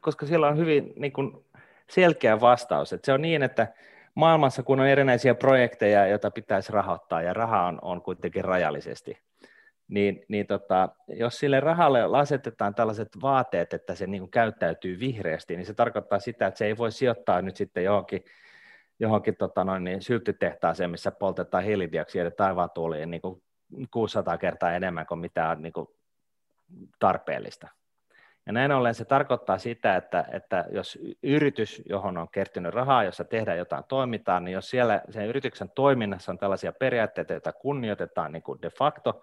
koska 0.00 0.26
siellä 0.26 0.48
on 0.48 0.56
hyvin 0.56 0.92
niin 0.96 1.12
kuin 1.12 1.45
selkeä 1.90 2.40
vastaus. 2.40 2.92
Että 2.92 3.06
se 3.06 3.12
on 3.12 3.22
niin, 3.22 3.42
että 3.42 3.68
maailmassa 4.14 4.62
kun 4.62 4.80
on 4.80 4.86
erinäisiä 4.86 5.34
projekteja, 5.34 6.06
joita 6.06 6.30
pitäisi 6.30 6.72
rahoittaa, 6.72 7.22
ja 7.22 7.32
raha 7.32 7.66
on, 7.66 7.78
on 7.82 8.02
kuitenkin 8.02 8.44
rajallisesti, 8.44 9.18
niin, 9.88 10.24
niin 10.28 10.46
tota, 10.46 10.88
jos 11.08 11.38
sille 11.38 11.60
rahalle 11.60 12.18
asetetaan 12.18 12.74
tällaiset 12.74 13.08
vaateet, 13.22 13.72
että 13.72 13.94
se 13.94 14.06
niin 14.06 14.30
käyttäytyy 14.30 15.00
vihreästi, 15.00 15.56
niin 15.56 15.66
se 15.66 15.74
tarkoittaa 15.74 16.18
sitä, 16.18 16.46
että 16.46 16.58
se 16.58 16.66
ei 16.66 16.76
voi 16.76 16.92
sijoittaa 16.92 17.42
nyt 17.42 17.56
sitten 17.56 17.84
johonkin, 17.84 18.24
johonkin 19.00 19.36
tota 19.36 19.64
noin, 19.64 19.84
niin 19.84 20.02
sylttytehtaaseen, 20.02 20.90
missä 20.90 21.10
poltetaan 21.10 21.64
hiilidioksidia 21.64 22.30
taivaan 22.30 22.70
tuuliin 22.74 23.10
niin 23.10 23.22
kuin 23.22 23.42
600 23.90 24.38
kertaa 24.38 24.72
enemmän 24.72 25.06
kuin 25.06 25.20
mitä 25.20 25.48
on 25.48 25.62
niin 25.62 25.72
kuin 25.72 25.88
tarpeellista. 26.98 27.68
Ja 28.46 28.52
näin 28.52 28.72
ollen 28.72 28.94
se 28.94 29.04
tarkoittaa 29.04 29.58
sitä, 29.58 29.96
että, 29.96 30.24
että 30.32 30.64
jos 30.70 30.98
yritys, 31.22 31.82
johon 31.88 32.18
on 32.18 32.28
kertynyt 32.28 32.74
rahaa, 32.74 33.04
jossa 33.04 33.24
tehdään 33.24 33.58
jotain 33.58 33.84
toimintaa, 33.88 34.40
niin 34.40 34.52
jos 34.52 34.70
siellä 34.70 35.02
sen 35.10 35.26
yrityksen 35.26 35.70
toiminnassa 35.70 36.32
on 36.32 36.38
tällaisia 36.38 36.72
periaatteita, 36.72 37.32
joita 37.32 37.52
kunnioitetaan 37.52 38.32
niin 38.32 38.42
kuin 38.42 38.62
de 38.62 38.70
facto, 38.70 39.22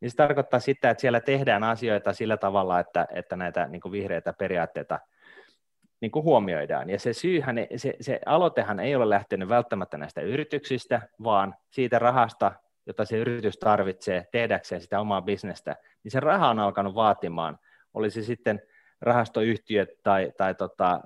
niin 0.00 0.10
se 0.10 0.16
tarkoittaa 0.16 0.60
sitä, 0.60 0.90
että 0.90 1.00
siellä 1.00 1.20
tehdään 1.20 1.64
asioita 1.64 2.12
sillä 2.12 2.36
tavalla, 2.36 2.80
että, 2.80 3.06
että 3.14 3.36
näitä 3.36 3.66
niin 3.66 3.80
kuin 3.80 3.92
vihreitä 3.92 4.32
periaatteita 4.32 5.00
niin 6.00 6.10
kuin 6.10 6.24
huomioidaan. 6.24 6.90
Ja 6.90 6.98
se 6.98 7.12
syyhän, 7.12 7.56
se, 7.76 7.94
se 8.00 8.20
aloitehan 8.26 8.80
ei 8.80 8.96
ole 8.96 9.08
lähtenyt 9.08 9.48
välttämättä 9.48 9.98
näistä 9.98 10.20
yrityksistä, 10.20 11.02
vaan 11.24 11.54
siitä 11.70 11.98
rahasta, 11.98 12.52
jota 12.86 13.04
se 13.04 13.16
yritys 13.16 13.58
tarvitsee 13.58 14.28
tehdäkseen 14.32 14.80
sitä 14.80 15.00
omaa 15.00 15.22
bisnestä, 15.22 15.76
niin 16.04 16.12
se 16.12 16.20
raha 16.20 16.48
on 16.48 16.58
alkanut 16.58 16.94
vaatimaan, 16.94 17.58
olisi 17.94 18.22
sitten 18.22 18.62
rahastoyhtiöt 19.00 19.88
tai, 20.02 20.32
tai 20.36 20.54
tota, 20.54 21.00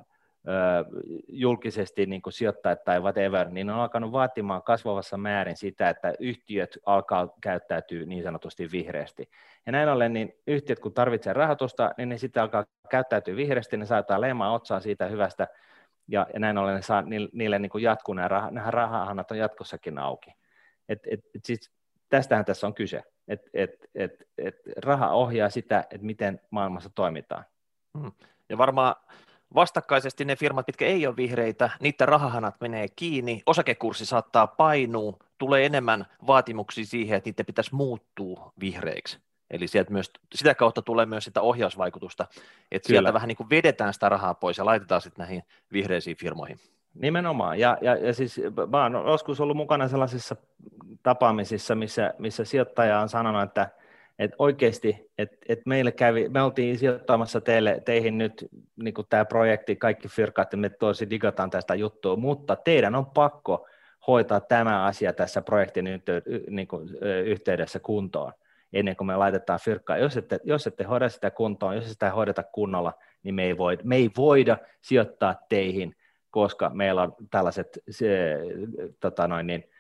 julkisesti 1.29 2.07
niin 2.07 2.23
kuin 2.23 2.33
sijoittajat 2.33 2.85
tai 2.85 3.01
whatever, 3.01 3.49
niin 3.49 3.71
on 3.71 3.81
alkanut 3.81 4.13
vaatimaan 4.13 4.63
kasvavassa 4.63 5.17
määrin 5.17 5.57
sitä, 5.57 5.89
että 5.89 6.15
yhtiöt 6.21 6.79
alkaa 6.87 7.29
käyttäytyä 7.41 8.07
niin 8.07 8.23
sanotusti 8.23 8.69
vihreästi. 8.73 9.31
Ja 9.67 9.73
näin 9.73 9.89
ollen, 9.89 10.13
niin 10.13 10.33
yhtiöt 10.47 10.81
kun 10.81 10.95
tarvitsee 10.95 11.33
rahoitusta, 11.33 11.91
niin 11.99 12.09
ne 12.09 12.19
sitten 12.19 12.43
alkaa 12.43 12.65
käyttäytyä 12.91 13.37
vihreästi, 13.37 13.77
ne 13.77 13.87
saattaa 13.87 14.21
leimaa 14.21 14.53
otsaa 14.53 14.81
siitä 14.81 15.07
hyvästä, 15.07 15.49
ja, 16.09 16.27
ja 16.35 16.41
näin 16.41 16.59
ollen 16.59 16.75
ne 16.75 16.83
saa, 16.83 17.03
niille, 17.03 17.29
niille 17.33 17.59
niin 17.59 17.83
jatkuu, 17.83 18.15
nämä 18.15 18.71
rahahanat 18.71 19.31
on 19.31 19.39
jatkossakin 19.39 19.99
auki. 19.99 20.31
Et, 20.89 20.99
et, 21.11 21.21
et 21.35 21.45
siis 21.45 21.71
tästähän 22.17 22.45
tässä 22.45 22.67
on 22.67 22.75
kyse, 22.75 23.03
että 23.29 23.51
et, 23.55 23.91
et, 23.95 24.29
et 24.39 24.57
raha 24.77 25.11
ohjaa 25.11 25.51
sitä, 25.51 25.81
että 25.81 26.07
miten 26.07 26.41
maailmassa 26.51 26.91
toimitaan. 26.95 27.45
Hmm. 27.99 28.13
Ja 28.49 28.59
varmaan 28.59 28.95
Vastakkaisesti 29.55 30.25
ne 30.25 30.37
firmat, 30.37 30.67
mitkä 30.67 30.87
ei 30.87 31.07
ole 31.07 31.17
vihreitä, 31.17 31.71
niiden 31.81 32.09
rahahanat 32.09 32.55
menee 32.61 32.87
kiinni, 32.97 33.43
osakekurssi 33.47 34.07
saattaa 34.07 34.47
painua, 34.47 35.17
tulee 35.39 35.67
enemmän 35.67 36.07
vaatimuksia 36.27 36.85
siihen, 36.85 37.17
että 37.17 37.29
niiden 37.29 37.47
pitäisi 37.47 37.75
muuttua 37.75 38.53
vihreiksi. 38.61 39.19
Eli 39.51 39.69
sieltä 39.69 39.93
myös, 39.93 40.11
sitä 40.35 40.55
kautta 40.55 40.83
tulee 40.83 41.07
myös 41.07 41.25
sitä 41.25 41.41
ohjausvaikutusta, 41.41 42.25
että 42.25 42.87
Kyllä. 42.87 42.99
sieltä 42.99 43.13
vähän 43.13 43.29
niin 43.29 43.37
kuin 43.37 43.51
vedetään 43.51 43.95
sitä 43.95 44.09
rahaa 44.09 44.35
pois 44.35 44.59
ja 44.59 44.65
laitetaan 44.65 45.01
sitten 45.01 45.23
näihin 45.23 45.43
vihreisiin 45.73 46.17
firmoihin. 46.17 46.61
Nimenomaan, 46.95 47.59
ja, 47.59 47.79
ja, 47.81 47.97
ja 47.97 48.15
siis 48.15 48.41
mä 48.69 48.83
oon 48.83 49.11
joskus 49.11 49.41
ollut 49.41 49.57
mukana 49.57 49.89
sellaisissa 49.89 50.37
tapaamisissa, 51.03 51.75
missä, 51.75 52.15
missä 52.19 52.45
sijoittaja 52.45 53.01
on 53.01 53.09
sanonut, 53.09 53.43
että 53.43 53.69
että 54.19 54.37
oikeasti, 54.39 55.11
että 55.19 55.37
et 55.49 55.67
meille 55.67 55.93
kävi, 55.93 56.29
me 56.29 56.43
oltiin 56.43 56.79
sijoittamassa 56.79 57.41
teille, 57.41 57.83
teihin 57.85 58.19
nyt 58.19 58.49
niin 58.77 58.95
tämä 59.09 59.25
projekti, 59.25 59.77
kaikki 59.77 60.09
firkat, 60.09 60.47
että 60.47 60.57
me 60.57 60.69
tosi 60.69 61.11
digataan 61.11 61.51
tästä 61.51 61.75
juttua, 61.75 62.17
mutta 62.17 62.57
teidän 62.57 62.95
on 62.95 63.07
pakko 63.07 63.67
hoitaa 64.07 64.41
tämä 64.41 64.85
asia 64.85 65.13
tässä 65.13 65.43
projektin 65.43 65.85
niin 66.51 66.69
kuin, 66.69 66.89
yhteydessä 67.25 67.79
kuntoon, 67.79 68.33
ennen 68.73 68.97
kuin 68.97 69.07
me 69.07 69.17
laitetaan 69.17 69.61
fyrkkaa. 69.65 69.99
Jos 69.99 70.17
ette, 70.17 70.41
jos 70.45 70.67
ette 70.67 70.85
hoida 70.85 71.09
sitä 71.09 71.31
kuntoon, 71.31 71.75
jos 71.75 71.91
sitä 71.91 72.11
hoideta 72.11 72.43
kunnolla, 72.43 72.93
niin 73.23 73.35
me 73.35 73.45
ei, 73.45 73.59
voida, 73.59 73.83
me 73.85 73.97
ei 73.97 74.11
voida 74.17 74.59
sijoittaa 74.83 75.35
teihin, 75.49 75.97
koska 76.35 76.71
meillä 76.71 77.03
on 77.03 77.17
tällaiset 77.31 77.79
se, 77.91 78.37
tota 79.01 79.29
noin, 79.29 79.47
niin, 79.47 79.71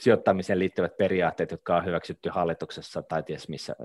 sijoittamiseen 0.00 0.58
liittyvät 0.58 0.96
periaatteet, 0.96 1.50
jotka 1.50 1.76
on 1.76 1.84
hyväksytty 1.84 2.28
hallituksessa 2.28 3.02
tai 3.02 3.22
ties 3.22 3.48
missä 3.48 3.76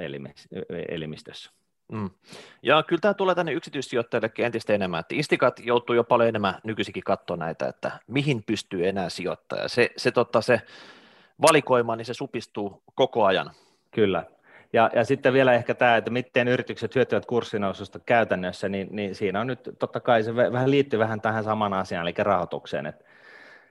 elimistössä. 0.89 1.51
Mm. 1.91 2.09
Ja 2.63 2.83
kyllä 2.83 2.99
tämä 2.99 3.13
tulee 3.13 3.35
tänne 3.35 3.51
yksityissijoittajillekin 3.51 4.45
entistä 4.45 4.73
enemmän, 4.73 4.99
että 4.99 5.15
Instikat 5.15 5.59
joutuu 5.59 5.95
jo 5.95 6.03
paljon 6.03 6.29
enemmän 6.29 6.55
nykyisikin 6.63 7.03
katsoa 7.03 7.37
näitä, 7.37 7.67
että 7.67 7.91
mihin 8.07 8.43
pystyy 8.43 8.87
enää 8.87 9.09
sijoittaja. 9.09 9.67
Se, 9.67 9.89
se, 9.97 10.11
totta, 10.11 10.41
se 10.41 10.61
valikoima, 11.41 11.95
niin 11.95 12.05
se 12.05 12.13
supistuu 12.13 12.83
koko 12.95 13.25
ajan. 13.25 13.51
Kyllä. 13.91 14.23
Ja, 14.73 14.89
ja 14.95 15.05
sitten 15.05 15.33
vielä 15.33 15.53
ehkä 15.53 15.75
tämä, 15.75 15.97
että 15.97 16.11
miten 16.11 16.47
yritykset 16.47 16.95
hyötyvät 16.95 17.25
kurssinoususta 17.25 17.99
käytännössä, 17.99 18.69
niin, 18.69 18.87
niin 18.91 19.15
siinä 19.15 19.41
on 19.41 19.47
nyt 19.47 19.69
totta 19.79 19.99
kai 19.99 20.23
se 20.23 20.35
vähän 20.35 20.71
liittyy 20.71 20.99
vähän 20.99 21.21
tähän 21.21 21.43
samaan 21.43 21.73
asiaan, 21.73 22.07
eli 22.07 22.13
rahoitukseen, 22.17 22.85
että 22.85 23.05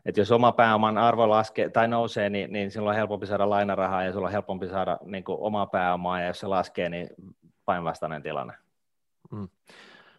että 0.07 0.21
jos 0.21 0.33
oma 0.33 0.53
pääoman 0.53 0.99
arvo 0.99 1.29
laskee 1.29 1.69
tai 1.69 1.89
nousee, 1.89 2.31
niin, 2.31 2.53
niin 2.53 2.71
silloin 2.71 2.95
on 2.95 2.97
helpompi 2.97 3.27
saada 3.27 3.51
lainarahaa 3.51 4.05
ja 4.05 4.13
silloin 4.13 4.29
on 4.29 4.33
helpompi 4.33 4.69
saada 4.69 4.99
niin 5.05 5.25
kuin, 5.25 5.39
omaa 5.41 5.67
pääomaa, 5.67 6.21
ja 6.21 6.27
jos 6.27 6.41
se 6.41 6.47
laskee, 6.47 6.89
niin 6.89 7.09
päinvastainen 7.65 8.23
tilanne. 8.23 8.53
Mm. 9.31 9.49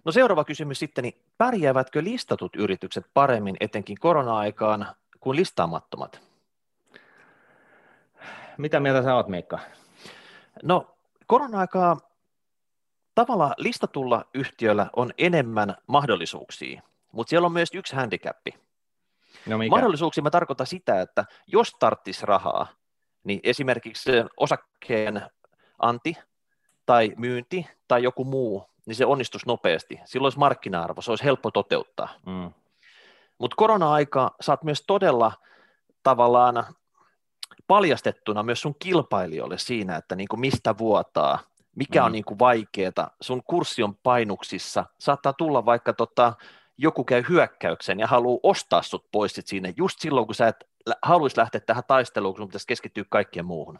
No 0.05 0.11
seuraava 0.11 0.43
kysymys 0.43 0.79
sitten, 0.79 1.03
niin 1.03 1.21
pärjäävätkö 1.37 2.03
listatut 2.03 2.55
yritykset 2.55 3.05
paremmin 3.13 3.57
etenkin 3.59 3.97
korona-aikaan 3.99 4.87
kuin 5.19 5.35
listaamattomat? 5.35 6.21
Mitä 8.57 8.79
mieltä 8.79 9.03
sä 9.03 9.15
oot, 9.15 9.27
Miikka? 9.27 9.59
No 10.63 10.95
korona-aikaa 11.27 11.97
tavalla 13.15 13.53
listatulla 13.57 14.25
yhtiöllä 14.33 14.89
on 14.95 15.13
enemmän 15.17 15.75
mahdollisuuksia 15.87 16.81
mutta 17.11 17.29
siellä 17.29 17.45
on 17.45 17.51
myös 17.51 17.69
yksi 17.73 17.95
handicappi. 17.95 18.53
No 19.45 19.57
mikä? 19.57 19.69
Mahdollisuuksia 19.69 20.23
mä 20.23 20.29
tarkoitan 20.29 20.67
sitä, 20.67 21.01
että 21.01 21.25
jos 21.47 21.75
tarttisi 21.79 22.25
rahaa, 22.25 22.67
niin 23.23 23.39
esimerkiksi 23.43 24.11
osakkeen 24.37 25.21
anti 25.79 26.17
tai 26.85 27.13
myynti 27.17 27.67
tai 27.87 28.03
joku 28.03 28.23
muu, 28.23 28.69
niin 28.85 28.95
se 28.95 29.05
onnistuisi 29.05 29.47
nopeasti. 29.47 29.99
Silloin 30.05 30.25
olisi 30.25 30.39
markkina-arvo, 30.39 31.01
se 31.01 31.11
olisi 31.11 31.23
helppo 31.23 31.51
toteuttaa. 31.51 32.09
Mm. 32.25 32.53
Mutta 33.37 33.55
korona-aika 33.55 34.35
saat 34.41 34.63
myös 34.63 34.83
todella 34.87 35.31
tavallaan 36.03 36.75
paljastettuna 37.69 38.43
myös 38.43 38.61
sun 38.61 38.75
kilpailijoille 38.79 39.57
siinä, 39.57 39.95
että 39.95 40.15
niin 40.15 40.27
kuin 40.27 40.39
mistä 40.39 40.77
vuotaa, 40.77 41.39
mikä 41.75 41.99
mm. 41.99 42.05
on 42.05 42.11
niin 42.11 42.25
kuin 42.25 42.39
vaikeaa, 42.39 43.15
sun 43.21 43.43
kurssi 43.43 43.83
on 43.83 43.95
painuksissa, 44.03 44.85
saattaa 44.99 45.33
tulla 45.33 45.65
vaikka 45.65 45.93
tota, 45.93 46.33
joku 46.77 47.03
käy 47.03 47.23
hyökkäyksen 47.29 47.99
ja 47.99 48.07
haluaa 48.07 48.39
ostaa 48.43 48.81
sut 48.81 49.05
pois 49.11 49.33
sit 49.33 49.47
siinä 49.47 49.73
just 49.77 49.99
silloin, 49.99 50.25
kun 50.25 50.35
sä 50.35 50.47
et 50.47 50.69
haluaisi 51.01 51.37
lähteä 51.37 51.61
tähän 51.61 51.83
taisteluun, 51.87 52.33
kun 52.33 52.41
sun 52.41 52.47
pitäisi 52.47 52.67
keskittyä 52.67 53.03
kaikkeen 53.09 53.45
muuhun. 53.45 53.79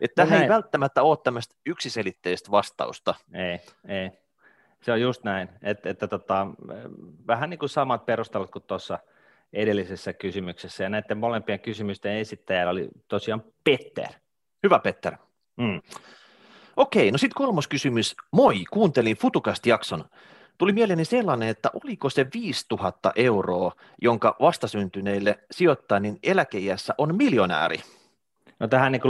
Että 0.00 0.22
no 0.22 0.28
tähän 0.28 0.42
ei 0.42 0.48
välttämättä 0.48 1.02
ole 1.02 1.18
tämmöistä 1.24 1.54
yksiselitteistä 1.66 2.50
vastausta. 2.50 3.14
Ei, 3.32 3.60
ei. 3.88 4.10
Se 4.82 4.92
on 4.92 5.00
just 5.00 5.24
näin, 5.24 5.48
että, 5.62 5.90
että 5.90 6.08
tota, 6.08 6.46
vähän 7.26 7.50
niin 7.50 7.58
kuin 7.58 7.68
samat 7.68 8.06
perustelut 8.06 8.50
kuin 8.50 8.64
tuossa 8.66 8.98
edellisessä 9.52 10.12
kysymyksessä, 10.12 10.84
ja 10.84 10.88
näiden 10.88 11.18
molempien 11.18 11.60
kysymysten 11.60 12.12
esittäjällä 12.12 12.70
oli 12.70 12.88
tosiaan 13.08 13.42
Petter. 13.64 14.08
Hyvä 14.62 14.78
Petter. 14.78 15.16
Mm. 15.56 15.82
Okei, 16.76 17.10
no 17.10 17.18
sitten 17.18 17.34
kolmas 17.34 17.68
kysymys. 17.68 18.16
Moi, 18.32 18.64
kuuntelin 18.70 19.16
Futukast-jakson. 19.16 20.04
Tuli 20.58 20.72
mieleeni 20.72 21.04
sellainen, 21.04 21.48
että 21.48 21.70
oliko 21.84 22.10
se 22.10 22.26
5000 22.34 23.12
euroa, 23.16 23.72
jonka 24.02 24.36
vastasyntyneille 24.40 25.38
sijoittaa, 25.50 26.00
niin 26.00 26.18
eläkeiässä 26.22 26.94
on 26.98 27.16
miljonääri? 27.16 27.80
No 28.60 28.68
tähän 28.68 28.92
niin 28.92 29.02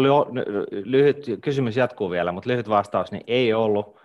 lyhyt 0.70 1.26
kysymys 1.40 1.76
jatkuu 1.76 2.10
vielä, 2.10 2.32
mutta 2.32 2.50
lyhyt 2.50 2.68
vastaus, 2.68 3.12
niin 3.12 3.24
ei 3.26 3.54
ollut 3.54 4.00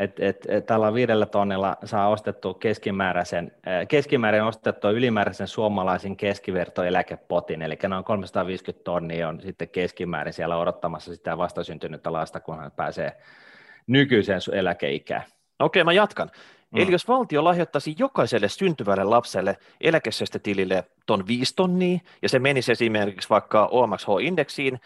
että 0.00 0.26
et, 0.26 0.46
et 0.48 0.66
tällä 0.66 0.94
viidellä 0.94 1.26
tonnilla 1.26 1.76
saa 1.84 2.08
ostettua 2.08 2.54
keskimääräisen, 2.54 3.52
keskimäärin 3.88 4.42
ostettua 4.42 4.90
ylimääräisen 4.90 5.48
suomalaisen 5.48 6.16
keskivertoeläkepotin, 6.16 7.62
eli 7.62 7.78
noin 7.88 8.04
350 8.04 8.84
tonnia 8.84 9.28
on 9.28 9.40
sitten 9.40 9.68
keskimäärin 9.68 10.32
siellä 10.32 10.56
odottamassa 10.56 11.14
sitä 11.14 11.38
vastasyntynyttä 11.38 12.12
lasta, 12.12 12.40
kun 12.40 12.58
hän 12.58 12.70
pääsee 12.70 13.16
nykyiseen 13.86 14.40
eläkeikään. 14.52 15.22
Okei, 15.58 15.84
mä 15.84 15.92
jatkan. 15.92 16.30
Mm. 16.70 16.82
Eli 16.82 16.92
jos 16.92 17.08
valtio 17.08 17.44
lahjoittaisi 17.44 17.94
jokaiselle 17.98 18.48
syntyvälle 18.48 19.04
lapselle 19.04 19.56
eläkesäästötilille 19.80 20.84
ton 21.06 21.26
5 21.26 21.56
tonnia, 21.56 21.98
ja 22.22 22.28
se 22.28 22.38
menisi 22.38 22.72
esimerkiksi 22.72 23.30
vaikka 23.30 23.66
OMXH-indeksiin, 23.66 24.78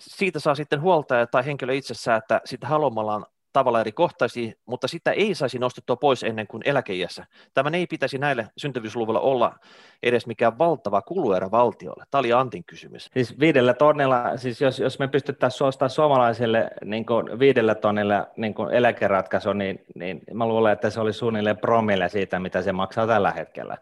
siitä 0.00 0.40
saa 0.40 0.54
sitten 0.54 0.80
huoltaja 0.80 1.26
tai 1.26 1.46
henkilö 1.46 1.74
itse 1.74 1.94
säätää 1.94 2.40
sitten 2.44 2.70
haluamallaan 2.70 3.26
tavalla 3.52 3.80
eri 3.80 3.92
kohtaisia, 3.92 4.52
mutta 4.66 4.88
sitä 4.88 5.12
ei 5.12 5.34
saisi 5.34 5.58
nostettua 5.58 5.96
pois 5.96 6.22
ennen 6.22 6.46
kuin 6.46 6.62
eläkeiässä. 6.66 7.26
Tämän 7.54 7.74
ei 7.74 7.86
pitäisi 7.86 8.18
näille 8.18 8.48
syntyvyysluvulla 8.56 9.20
olla 9.20 9.58
edes 10.02 10.26
mikään 10.26 10.58
valtava 10.58 11.02
kuluerä 11.02 11.50
valtiolle. 11.50 12.04
Tämä 12.10 12.20
oli 12.20 12.32
Antin 12.32 12.64
kysymys. 12.64 13.10
Siis 13.12 13.40
viidellä 13.40 13.74
tonnilla, 13.74 14.36
siis 14.36 14.60
jos, 14.60 14.78
jos 14.78 14.98
me 14.98 15.08
pystyttäisiin 15.08 15.58
suostamaan 15.58 15.90
suomalaisille 15.90 16.70
niin 16.84 17.06
kuin 17.06 17.38
viidellä 17.38 17.74
tonnilla 17.74 18.26
niin 18.36 18.54
kuin 18.54 18.74
eläkeratkaisu, 18.74 19.52
niin, 19.52 19.84
niin 19.94 20.20
mä 20.34 20.46
luulen, 20.46 20.72
että 20.72 20.90
se 20.90 21.00
oli 21.00 21.12
suunnilleen 21.12 21.58
promille 21.58 22.08
siitä, 22.08 22.38
mitä 22.38 22.62
se 22.62 22.72
maksaa 22.72 23.06
tällä 23.06 23.30
hetkellä. 23.30 23.76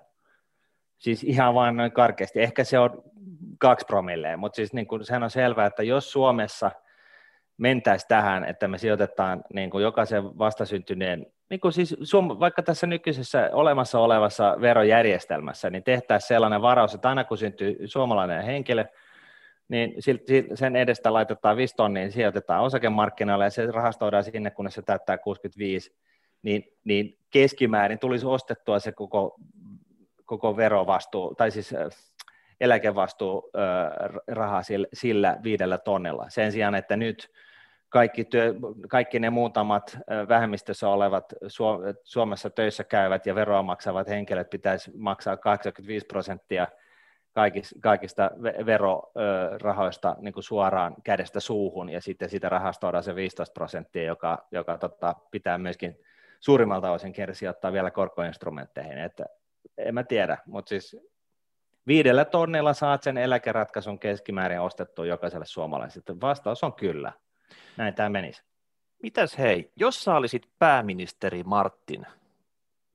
Siis 0.99 1.25
ihan 1.25 1.55
vain 1.55 1.77
noin 1.77 1.93
karkeasti. 1.93 2.41
Ehkä 2.41 2.65
se 2.65 2.79
on 2.79 3.03
kaksi 3.59 3.87
promilleja, 3.87 4.37
mutta 4.37 4.57
siis 4.57 4.73
niin 4.73 4.87
kuin, 4.87 5.05
sehän 5.05 5.23
on 5.23 5.31
selvää, 5.31 5.67
että 5.67 5.83
jos 5.83 6.13
Suomessa– 6.13 6.71
mentäisiin 7.59 8.09
tähän, 8.09 8.45
että 8.45 8.69
me 8.69 8.79
sijoitetaan 8.79 9.45
niin 9.55 9.71
kuin 9.71 9.83
jokaisen 9.83 10.39
vastasyntyneen, 10.39 11.27
niin 11.51 11.61
kuin 11.61 11.73
siis 11.73 11.97
Suom- 12.03 12.41
vaikka 12.41 12.63
tässä 12.63 12.87
nykyisessä 12.87 13.51
olemassa 13.53 13.99
olevassa 13.99 14.57
verojärjestelmässä, 14.61 15.71
niin 15.71 15.85
tehtäisiin 15.85 16.29
sellainen 16.29 16.63
varaus, 16.63 16.95
että 16.95 17.09
aina 17.09 17.25
kun 17.25 17.39
syntyy 17.39 17.77
suomalainen 17.85 18.43
henkilö, 18.43 18.85
niin 19.69 19.95
sen 20.55 20.77
edestä 20.77 21.13
laitetaan 21.13 21.57
5 21.57 21.77
tonnia, 21.77 22.03
niin 22.03 22.13
sijoitetaan 22.13 22.63
osakemarkkinoille 22.63 23.45
ja 23.45 23.51
se 23.51 23.67
rahastoidaan 23.67 24.25
sinne, 24.25 24.51
kunnes 24.51 24.75
se 24.75 24.83
täyttää 24.83 25.19
65, 25.19 25.97
niin, 26.43 26.65
niin 26.85 27.19
keskimäärin 27.31 27.99
tulisi 27.99 28.27
ostettua 28.27 28.79
se 28.79 28.93
koko, 28.93 29.41
koko 30.25 30.57
verovastuu, 30.57 31.35
tai 31.35 31.51
siis 31.51 31.75
eläkevastuu 32.61 33.51
rahaa 34.29 34.63
sillä, 34.63 34.87
sillä 34.93 35.37
viidellä 35.43 35.79
tonnella. 35.79 36.27
Sen 36.29 36.53
sijaan, 36.53 36.75
että 36.75 36.97
nyt 36.97 37.31
kaikki, 37.89 38.25
työ, 38.25 38.55
kaikki 38.89 39.19
ne 39.19 39.31
muutamat 39.31 39.99
vähemmistössä 40.29 40.89
olevat 40.89 41.35
Suomessa 42.05 42.51
töissä 42.51 42.85
käyvät 42.85 43.27
ja 43.27 43.35
veroa 43.35 43.63
maksavat 43.63 44.09
henkilöt 44.09 44.51
pitäisi 44.51 44.91
maksaa 44.97 45.37
85 45.37 46.07
prosenttia 46.07 46.67
kaikista 47.81 48.31
verorahoista 48.67 50.17
niin 50.21 50.35
kuin 50.35 50.45
suoraan 50.45 50.95
kädestä 51.05 51.41
suuhun, 51.41 51.89
ja 51.89 52.01
sitten 52.01 52.31
sitä 52.31 52.49
rahastoidaan 52.49 53.05
se 53.05 53.15
15 53.15 53.53
prosenttia, 53.53 54.03
joka, 54.03 54.47
joka 54.51 54.79
tota, 54.79 55.15
pitää 55.31 55.59
myöskin 55.59 56.01
suurimmalta 56.41 56.91
osin 56.91 57.13
kersi 57.13 57.49
ottaa 57.49 57.73
vielä 57.73 57.91
korkoinstrumentteihin. 57.91 58.99
Että, 58.99 59.27
en 59.79 59.95
mä 59.95 60.03
tiedä, 60.05 60.39
mutta 60.47 60.69
siis 60.69 60.97
viidellä 61.87 62.25
tonnilla 62.25 62.73
saat 62.73 63.03
sen 63.03 63.19
eläkeratkaisun 63.19 63.99
keskimäärin 63.99 64.61
ostettua 64.61 65.07
jokaiselle 65.07 65.47
suomalaiselle. 65.47 66.21
Vastaus 66.21 66.65
on 66.65 66.73
kyllä. 66.73 67.13
Näin 67.77 67.95
tämä 67.95 68.09
menisi. 68.09 68.43
Mitäs 69.03 69.39
hei, 69.39 69.73
jos 69.77 70.05
sä 70.05 70.15
olisit 70.15 70.49
pääministeri 70.59 71.43
Martin, 71.43 72.07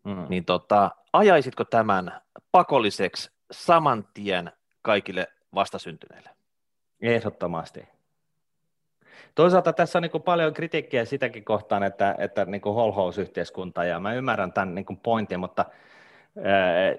mm. 0.03 0.25
niin 0.29 0.45
tota, 0.45 0.91
ajaisitko 1.13 1.65
tämän 1.65 2.21
pakolliseksi 2.51 3.31
saman 3.51 4.07
tien 4.13 4.51
kaikille 4.81 5.27
vastasyntyneille? 5.55 6.29
Ehdottomasti. 7.01 7.87
Toisaalta 9.35 9.73
tässä 9.73 9.99
on 9.99 10.03
niin 10.03 10.21
paljon 10.21 10.53
kritiikkiä 10.53 11.05
sitäkin 11.05 11.45
kohtaan, 11.45 11.83
että, 11.83 12.15
että 12.17 12.45
niin 12.45 12.61
holhousyhteiskunta, 12.63 13.83
ja 13.83 13.99
mä 13.99 14.13
ymmärrän 14.13 14.53
tämän 14.53 14.75
niin 14.75 14.99
pointin, 15.03 15.39
mutta– 15.39 15.65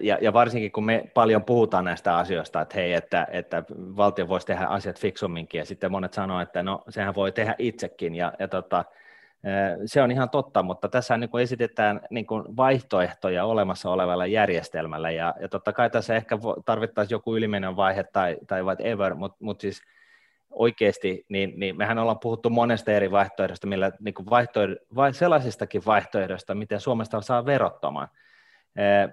ja, 0.00 0.18
ja 0.20 0.32
varsinkin 0.32 0.72
kun 0.72 0.84
me 0.84 1.04
paljon 1.14 1.44
puhutaan 1.44 1.84
näistä 1.84 2.16
asioista, 2.16 2.60
että 2.60 2.74
hei, 2.74 2.92
että, 2.92 3.26
että 3.30 3.62
valtio 3.70 4.28
voisi 4.28 4.46
tehdä 4.46 4.66
asiat 4.66 5.00
fiksumminkin, 5.00 5.58
ja 5.58 5.64
sitten 5.64 5.92
monet 5.92 6.12
sanoo, 6.12 6.40
että 6.40 6.62
no 6.62 6.82
sehän 6.88 7.14
voi 7.14 7.32
tehdä 7.32 7.54
itsekin, 7.58 8.14
ja, 8.14 8.32
ja 8.38 8.48
tota, 8.48 8.84
se 9.86 10.02
on 10.02 10.10
ihan 10.10 10.30
totta, 10.30 10.62
mutta 10.62 10.88
tässä 10.88 11.16
niin 11.16 11.40
esitetään 11.42 12.00
niin 12.10 12.26
vaihtoehtoja 12.56 13.44
olemassa 13.44 13.90
olevalle 13.90 14.28
järjestelmälle, 14.28 15.12
ja, 15.12 15.34
ja 15.40 15.48
totta 15.48 15.72
kai 15.72 15.90
tässä 15.90 16.16
ehkä 16.16 16.38
tarvittaisiin 16.64 17.14
joku 17.14 17.36
ylimenen 17.36 17.76
vaihe 17.76 18.04
tai, 18.04 18.36
tai 18.46 18.62
whatever, 18.62 19.14
mutta 19.14 19.38
mut 19.40 19.60
siis 19.60 19.82
oikeasti, 20.50 21.26
niin, 21.28 21.52
niin 21.56 21.76
mehän 21.76 21.98
ollaan 21.98 22.18
puhuttu 22.18 22.50
monesta 22.50 22.92
eri 22.92 23.10
vaihtoehdosta, 23.10 23.66
millä 23.66 23.92
niin 24.00 24.14
vaihtoehdo, 24.30 24.76
vai 24.94 25.14
sellaisistakin 25.14 25.82
vaihtoehdoista, 25.86 26.54
miten 26.54 26.80
Suomesta 26.80 27.20
saa 27.20 27.46
verottomaan. 27.46 28.08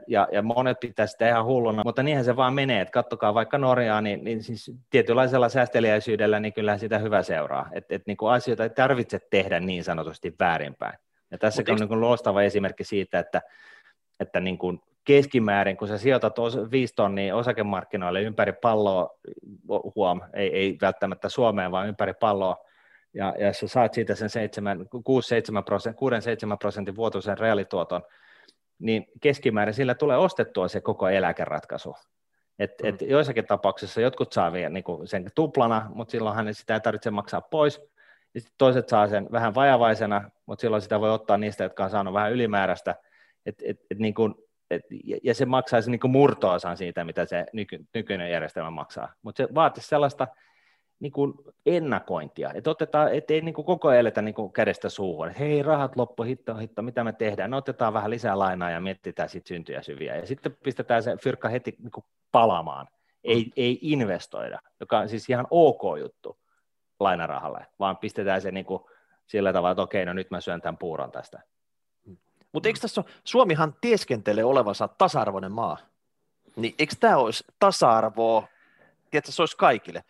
Ja, 0.07 0.27
ja 0.31 0.41
monet 0.41 0.79
pitää 0.79 1.07
sitä 1.07 1.29
ihan 1.29 1.45
hulluna, 1.45 1.83
mutta 1.83 2.03
niinhän 2.03 2.25
se 2.25 2.35
vaan 2.35 2.53
menee, 2.53 2.81
että 2.81 2.91
kattokaa 2.91 3.33
vaikka 3.33 3.57
Norjaa, 3.57 4.01
niin, 4.01 4.23
niin 4.23 4.43
siis 4.43 4.71
tietynlaisella 4.89 5.49
säästeliäisyydellä 5.49 6.39
niin 6.39 6.53
kyllä 6.53 6.77
sitä 6.77 6.99
hyvä 6.99 7.23
seuraa, 7.23 7.69
että 7.71 7.95
et, 7.95 8.01
niin 8.07 8.17
asioita 8.29 8.63
ei 8.63 8.69
tarvitse 8.69 9.19
tehdä 9.29 9.59
niin 9.59 9.83
sanotusti 9.83 10.35
väärinpäin. 10.39 10.97
Ja 11.31 11.37
tässä 11.37 11.63
on 11.69 11.77
niin 11.77 12.01
loistava 12.01 12.41
esimerkki 12.41 12.83
siitä, 12.83 13.19
että, 13.19 13.41
että 14.19 14.39
niin 14.39 14.57
kuin 14.57 14.81
keskimäärin, 15.03 15.77
kun 15.77 15.87
sä 15.87 15.97
sijoitat 15.97 16.35
5 16.71 16.93
tonnia 16.95 17.35
osakemarkkinoille 17.35 18.21
ympäri 18.21 18.53
palloa, 18.53 19.09
huom, 19.95 20.21
ei, 20.33 20.55
ei 20.55 20.77
välttämättä 20.81 21.29
Suomeen, 21.29 21.71
vaan 21.71 21.87
ympäri 21.87 22.13
palloa, 22.13 22.57
ja, 23.13 23.33
ja 23.39 23.47
jos 23.47 23.59
sä 23.59 23.67
saat 23.67 23.93
siitä 23.93 24.15
sen 24.15 24.29
6-7 24.29 25.63
prosentin, 25.65 26.57
prosentin 26.59 26.95
vuotuisen 26.95 27.37
reaalituoton, 27.37 28.01
niin 28.81 29.05
keskimäärin 29.21 29.73
sillä 29.73 29.95
tulee 29.95 30.17
ostettua 30.17 30.67
se 30.67 30.81
koko 30.81 31.09
eläkeratkaisu. 31.09 31.95
Et, 32.59 32.71
mm. 32.83 32.89
et 32.89 33.01
joissakin 33.01 33.45
tapauksissa 33.45 34.01
jotkut 34.01 34.33
saa 34.33 34.53
vielä 34.53 34.69
niin 34.69 34.83
sen 35.05 35.31
tuplana, 35.35 35.91
mutta 35.93 36.11
silloinhan 36.11 36.53
sitä 36.53 36.73
ei 36.73 36.81
tarvitse 36.81 37.11
maksaa 37.11 37.41
pois. 37.41 37.81
Ja 38.33 38.41
toiset 38.57 38.89
saa 38.89 39.07
sen 39.07 39.27
vähän 39.31 39.55
vajavaisena, 39.55 40.31
mutta 40.45 40.61
silloin 40.61 40.81
sitä 40.81 40.99
voi 40.99 41.11
ottaa 41.11 41.37
niistä, 41.37 41.63
jotka 41.63 41.83
on 41.83 41.89
saanut 41.89 42.13
vähän 42.13 42.31
ylimääräistä. 42.31 42.95
Et, 43.45 43.55
et, 43.63 43.77
et 43.91 43.99
niin 43.99 44.13
kuin, 44.13 44.35
et, 44.69 44.81
ja 45.23 45.35
se 45.35 45.45
maksaisi 45.45 45.91
niin 45.91 45.99
kuin 45.99 46.11
murto-osan 46.11 46.77
siitä, 46.77 47.03
mitä 47.03 47.25
se 47.25 47.45
nyky, 47.53 47.79
nykyinen 47.93 48.31
järjestelmä 48.31 48.69
maksaa. 48.69 49.13
Mutta 49.21 49.43
se 49.43 49.55
vaatisi 49.55 49.87
sellaista 49.87 50.27
niin 51.01 51.11
kuin 51.11 51.33
ennakointia, 51.65 52.51
että 52.53 52.69
otetaan, 52.69 53.13
ettei 53.13 53.41
niin 53.41 53.53
kuin 53.53 53.65
koko 53.65 53.87
ajan 53.87 53.99
eletä 53.99 54.21
niin 54.21 54.35
kuin 54.35 54.53
kädestä 54.53 54.89
suuhun, 54.89 55.27
että 55.27 55.39
hei 55.39 55.63
rahat 55.63 55.95
loppu, 55.95 56.23
hitto, 56.23 56.55
hitto, 56.55 56.81
mitä 56.81 57.03
me 57.03 57.13
tehdään, 57.13 57.51
no 57.51 57.57
otetaan 57.57 57.93
vähän 57.93 58.09
lisää 58.09 58.39
lainaa 58.39 58.69
ja 58.69 58.81
mietitään 58.81 59.29
sitten 59.29 59.55
syntyjä 59.55 59.81
syviä, 59.81 60.15
ja 60.15 60.27
sitten 60.27 60.57
pistetään 60.63 61.03
se 61.03 61.17
fyrkka 61.23 61.49
heti 61.49 61.75
niin 61.79 61.91
kuin 61.91 62.05
palamaan, 62.31 62.87
ei, 63.23 63.43
mm. 63.43 63.51
ei 63.57 63.79
investoida, 63.81 64.59
joka 64.79 64.99
on 64.99 65.09
siis 65.09 65.29
ihan 65.29 65.47
ok 65.49 65.81
juttu 65.99 66.37
lainarahalle, 66.99 67.65
vaan 67.79 67.97
pistetään 67.97 68.41
se 68.41 68.51
niin 68.51 68.65
kuin 68.65 68.83
sillä 69.27 69.53
tavalla, 69.53 69.71
että 69.71 69.81
okei, 69.81 70.05
no 70.05 70.13
nyt 70.13 70.31
mä 70.31 70.41
syön 70.41 70.61
tämän 70.61 70.77
puuron 70.77 71.11
tästä. 71.11 71.41
Mutta 72.51 72.69
eikö 72.69 72.79
tässä 72.79 73.01
ole, 73.01 73.11
Suomihan 73.23 73.75
tieskentelee 73.81 74.43
olevansa 74.43 74.87
tasa-arvoinen 74.87 75.51
maa, 75.51 75.77
niin 76.55 76.75
eikö 76.79 76.93
tämä 76.99 77.17
olisi 77.17 77.43
tasa-arvoa, 77.59 78.47
että 79.13 79.31
se 79.31 79.41
olisi 79.41 79.57
kaikille? 79.57 80.03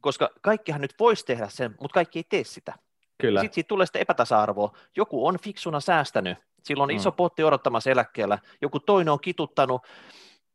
Koska 0.00 0.30
kaikkihan 0.40 0.80
nyt 0.80 0.94
voisi 0.98 1.26
tehdä 1.26 1.48
sen, 1.48 1.74
mutta 1.80 1.94
kaikki 1.94 2.18
ei 2.18 2.24
tee 2.28 2.44
sitä. 2.44 2.74
Kyllä. 3.18 3.40
Sitten 3.40 3.54
siitä 3.54 3.68
tulee 3.68 3.86
sitten 3.86 4.02
epätasa-arvoa. 4.02 4.76
Joku 4.96 5.26
on 5.26 5.38
fiksuna 5.38 5.80
säästänyt, 5.80 6.38
silloin 6.64 6.90
on 6.90 6.94
mm. 6.94 6.96
iso 6.96 7.12
potti 7.12 7.44
odottamassa 7.44 7.90
eläkkeellä, 7.90 8.38
joku 8.62 8.80
toinen 8.80 9.12
on 9.12 9.20
kituttanut 9.20 9.82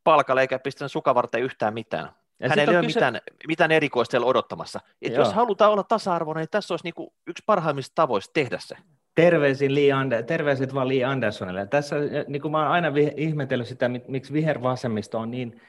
palkalle 0.04 0.42
eikä 0.42 0.60
pistänyt 0.60 0.92
sukavarteen 0.92 1.44
yhtään 1.44 1.74
mitään. 1.74 2.10
Ja 2.40 2.50
Hänellä 2.50 2.72
ei 2.72 2.78
ole 2.78 2.86
kyse... 2.86 3.00
mitään, 3.00 3.22
mitään 3.48 3.72
erikoista 3.72 4.18
odottamassa. 4.18 4.80
Et 5.02 5.14
jos 5.14 5.34
halutaan 5.34 5.72
olla 5.72 5.84
tasa-arvoinen, 5.84 6.42
niin 6.42 6.50
tässä 6.50 6.74
olisi 6.74 6.86
niinku 6.86 7.14
yksi 7.28 7.44
parhaimmista 7.46 7.96
tavoista 7.96 8.34
tehdä 8.34 8.58
se. 8.60 8.76
Terveisin 9.16 9.76
Lee 9.76 9.92
Ander, 9.92 10.24
terveiset 10.24 10.74
vaan 10.74 10.88
Lee 10.88 11.04
Andersonille. 11.04 11.68
Tässä 11.68 11.96
niin 12.28 12.42
kuin 12.42 12.52
mä 12.52 12.58
olen 12.60 12.72
aina 12.72 12.92
ihmetellyt 13.18 13.68
sitä, 13.68 13.90
miksi 14.08 14.34
vihervasemmisto 14.34 15.20
on 15.20 15.32
niin 15.32 15.62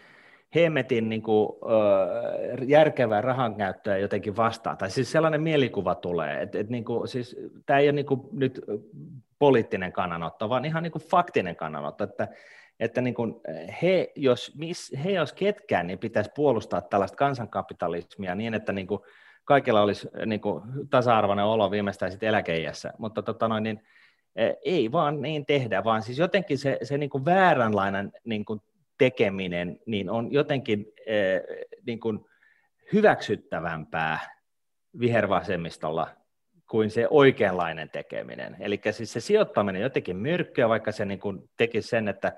hemmetin 0.54 1.08
niin 1.08 1.22
kuin, 1.22 1.48
ö, 1.62 2.64
järkevää 2.64 3.20
rahankäyttöä 3.20 3.98
jotenkin 3.98 4.36
vastaan. 4.36 4.76
Tai 4.76 4.90
siis 4.90 5.12
sellainen 5.12 5.42
mielikuva 5.42 5.94
tulee, 5.94 6.42
että, 6.42 6.58
että 6.58 6.72
niin 6.72 6.84
siis, 7.06 7.36
tämä 7.66 7.78
ei 7.78 7.86
ole 7.86 7.92
niin 7.92 8.06
kuin, 8.06 8.20
nyt 8.32 8.60
poliittinen 9.38 9.92
kannanotto, 9.92 10.48
vaan 10.48 10.64
ihan 10.64 10.82
niin 10.82 10.92
kuin 10.92 11.02
faktinen 11.02 11.56
kannanotto, 11.56 12.04
että, 12.04 12.28
että 12.80 13.00
niin 13.00 13.14
kuin 13.14 13.34
he, 13.82 14.12
jos, 14.16 14.52
miss, 14.58 14.92
he 15.04 15.10
jos 15.10 15.32
ketkään, 15.32 15.86
niin 15.86 15.98
pitäisi 15.98 16.30
puolustaa 16.34 16.80
tällaista 16.80 17.16
kansankapitalismia 17.16 18.34
niin, 18.34 18.54
että 18.54 18.72
niin 18.72 18.86
kuin 18.86 19.00
kaikilla 19.44 19.82
olisi 19.82 20.08
niin 20.26 20.40
kuin 20.40 20.62
tasa-arvoinen 20.90 21.44
olo 21.44 21.70
viimeistään 21.70 22.10
sitten 22.10 22.28
eläkeijässä, 22.28 22.92
mutta 22.98 23.22
tota 23.22 23.48
noin, 23.48 23.62
niin, 23.62 23.82
ei 24.64 24.92
vaan 24.92 25.22
niin 25.22 25.46
tehdä, 25.46 25.84
vaan 25.84 26.02
siis 26.02 26.18
jotenkin 26.18 26.58
se, 26.58 26.78
se 26.82 26.98
niin 26.98 27.10
kuin 27.10 27.24
vääränlainen 27.24 28.12
niin 28.24 28.44
kuin 28.44 28.60
tekeminen 28.98 29.80
niin 29.86 30.10
on 30.10 30.32
jotenkin 30.32 30.86
eh, 31.06 31.42
niin 31.86 32.00
kuin 32.00 32.18
hyväksyttävämpää 32.92 34.18
vihervasemmistolla 35.00 36.08
kuin 36.70 36.90
se 36.90 37.06
oikeanlainen 37.10 37.90
tekeminen. 37.90 38.56
Eli 38.60 38.80
siis 38.90 39.12
se 39.12 39.20
sijoittaminen 39.20 39.82
jotenkin 39.82 40.16
myrkkyä, 40.16 40.68
vaikka 40.68 40.92
se 40.92 41.04
niin 41.04 41.20
kuin 41.20 41.50
tekisi 41.56 41.88
sen, 41.88 42.08
että 42.08 42.32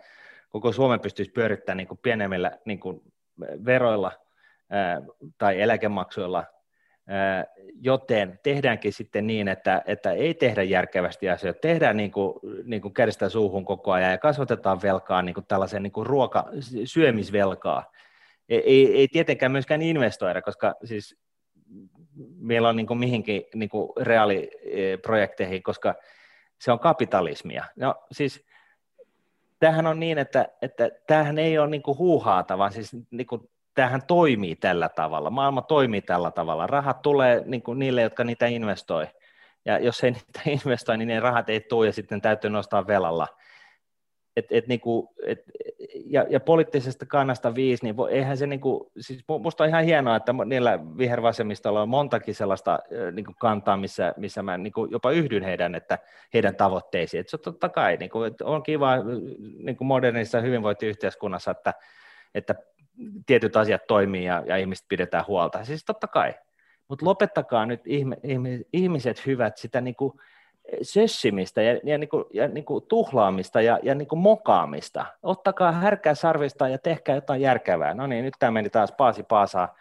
koko 0.49 0.73
Suomen 0.73 1.01
pystyisi 1.01 1.33
pyörittämään 1.33 1.77
niin 1.77 1.89
kuin 1.89 2.01
pienemmillä 2.03 2.59
niin 2.65 2.81
kuin 2.81 3.01
veroilla 3.41 4.13
ää, 4.71 5.01
tai 5.39 5.61
eläkemaksuilla 5.61 6.45
joten 7.81 8.41
tehdäänkin 8.43 8.93
sitten 8.93 9.27
niin, 9.27 9.49
että, 9.49 9.83
että 9.87 10.13
ei 10.13 10.35
tehdä 10.35 10.63
järkevästi 10.63 11.29
asioita, 11.31 11.61
tehdään 11.61 11.97
niin 11.97 12.11
kuin, 12.11 12.35
niin 12.65 12.83
kuin 12.83 12.95
kädestä 12.95 13.29
suuhun 13.29 13.65
koko 13.65 13.93
ajan 13.93 14.11
ja 14.11 14.19
kasvatetaan 14.19 14.83
velkaa 14.83 15.23
niin 15.23 15.35
kuin 15.35 15.47
tällaisen 15.47 15.83
niin 15.83 15.93
kuin 15.93 16.07
ruoka, 16.07 16.45
syömisvelkaa. 16.85 17.93
Ei, 18.49 18.63
ei, 18.67 18.97
ei 18.97 19.09
tietenkään 19.09 19.53
myöskään 19.53 19.83
investoida, 19.83 20.43
koska 20.43 20.75
siis 20.85 21.17
meillä 22.37 22.69
on 22.69 22.77
niin 22.77 22.87
kuin 22.87 22.99
mihinkin 22.99 23.43
niin 23.55 23.69
kuin 23.69 23.91
reaaliprojekteihin, 24.01 25.63
koska 25.63 25.95
se 26.61 26.73
on 26.73 26.79
kapitalismia. 26.79 27.65
No 27.77 27.95
siis 28.13 28.47
tämähän 29.59 29.87
on 29.87 30.01
niin, 30.01 30.19
että, 30.19 30.49
että 30.63 30.91
tämähän 31.07 31.39
ei 31.39 31.59
ole 31.59 31.71
niin 31.71 31.83
kuin 31.83 31.99
huuhaata, 31.99 32.59
vaan 32.59 32.73
siis 32.73 32.97
niin 33.11 33.27
kuin 33.27 33.51
tämähän 33.77 34.03
toimii 34.07 34.57
tällä 34.57 34.89
tavalla, 34.89 35.31
maailma 35.31 35.63
toimii 35.63 36.03
tällä 36.03 36.31
tavalla, 36.31 36.67
rahat 36.67 37.03
tulee 37.03 37.43
niin 37.45 37.63
kuin 37.63 37.79
niille, 37.79 38.03
jotka 38.03 38.25
niitä 38.25 38.47
investoi, 38.47 39.07
ja 39.65 39.79
jos 39.79 40.05
ei 40.05 40.11
niitä 40.17 40.41
investoi, 40.47 40.99
niin 40.99 41.09
ne 41.09 41.21
rahat 41.21 41.51
ei 41.51 41.61
tule, 41.61 41.87
ja 41.87 41.93
sitten 41.93 42.21
täytyy 42.21 42.51
nostaa 42.51 42.87
velalla. 42.87 43.29
Et, 44.37 44.47
et 44.51 44.67
niinku, 44.67 45.15
et, 45.27 45.43
ja, 46.07 46.27
ja 46.31 46.41
poliittisesta 46.41 47.07
kannasta 47.07 47.55
viisi, 47.55 47.85
niin 47.85 47.95
eihän 48.11 48.37
se, 48.37 48.47
niinku, 48.47 48.93
siis 49.01 49.25
musta 49.41 49.65
on 49.65 49.69
ihan 49.69 49.85
hienoa, 49.85 50.17
että 50.17 50.35
niillä 50.45 50.79
vihervasemmistolla 50.99 51.83
on 51.83 51.89
montakin 51.89 52.35
sellaista 52.35 52.79
niinku 53.13 53.33
kantaa, 53.39 53.77
missä, 53.77 54.15
missä 54.17 54.43
mä 54.43 54.59
niinku 54.59 54.85
jopa 54.91 55.11
yhdyn 55.11 55.43
heidän, 55.43 55.75
että, 55.75 55.99
heidän 56.35 56.57
tavoitteisiin. 56.57 57.21
Et 57.21 57.29
se 57.29 57.37
on 57.37 57.41
totta 57.41 57.69
kai, 57.69 57.97
niinku, 57.97 58.23
et 58.23 58.41
on 58.41 58.63
kiva 58.63 58.97
niinku 59.63 59.85
modernissa 59.85 60.41
hyvinvointiyhteiskunnassa, 60.41 61.51
että, 61.51 61.75
että 62.35 62.55
tietyt 63.27 63.57
asiat 63.57 63.87
toimii 63.87 64.25
ja, 64.25 64.43
ja 64.47 64.57
ihmiset 64.57 64.85
pidetään 64.89 65.25
huolta. 65.27 65.65
Siis 65.65 65.85
totta 65.85 66.07
kai. 66.07 66.35
Mutta 66.89 67.07
lopettakaa 67.07 67.67
nyt 67.67 67.81
ihme, 67.87 68.17
ihme, 68.23 68.61
ihmiset 68.73 69.27
hyvät 69.27 69.57
sitä 69.57 69.81
niinku 69.81 70.21
sössimistä 70.83 71.63
ja, 71.63 71.81
ja, 71.85 71.99
niinku, 71.99 72.25
ja 72.35 72.49
niinku 72.49 72.81
tuhlaamista 72.81 73.61
ja, 73.61 73.79
ja 73.83 73.95
niinku 73.95 74.17
mokaamista. 74.17 75.07
Ottakaa 75.23 75.73
härkää 75.73 76.15
sarvista 76.15 76.69
ja 76.69 76.79
tehkää 76.79 77.15
jotain 77.15 77.41
järkevää. 77.41 77.95
No 77.95 78.07
niin, 78.07 78.25
nyt 78.25 78.35
tämä 78.39 78.51
meni 78.51 78.71
taas 78.71 78.93
paasi 78.93 79.23
paasaa. 79.23 79.77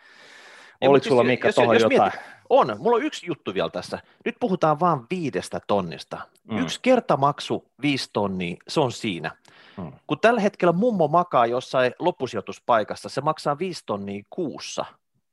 Oliko 0.81 1.03
sulla 1.03 1.21
siis, 1.21 1.31
Mikka 1.31 1.53
tuohon 1.53 1.75
jotain? 1.75 2.01
Mietit, 2.01 2.19
on, 2.49 2.75
mulla 2.79 2.95
on 2.95 3.03
yksi 3.03 3.27
juttu 3.27 3.53
vielä 3.53 3.69
tässä. 3.69 3.99
Nyt 4.25 4.35
puhutaan 4.39 4.79
vain 4.79 4.99
viidestä 5.09 5.59
tonnista. 5.67 6.17
Mm. 6.43 6.57
Yksi 6.57 6.79
kertamaksu, 6.81 7.65
viisi 7.81 8.09
tonnia, 8.13 8.55
se 8.67 8.79
on 8.79 8.91
siinä. 8.91 9.31
Hmm. 9.77 9.91
Kun 10.07 10.19
tällä 10.19 10.41
hetkellä 10.41 10.71
mummo 10.71 11.07
makaa 11.07 11.45
jossain 11.45 11.93
loppusijoituspaikassa, 11.99 13.09
se 13.09 13.21
maksaa 13.21 13.59
5 13.59 13.83
tonnia 13.85 14.23
kuussa. 14.29 14.85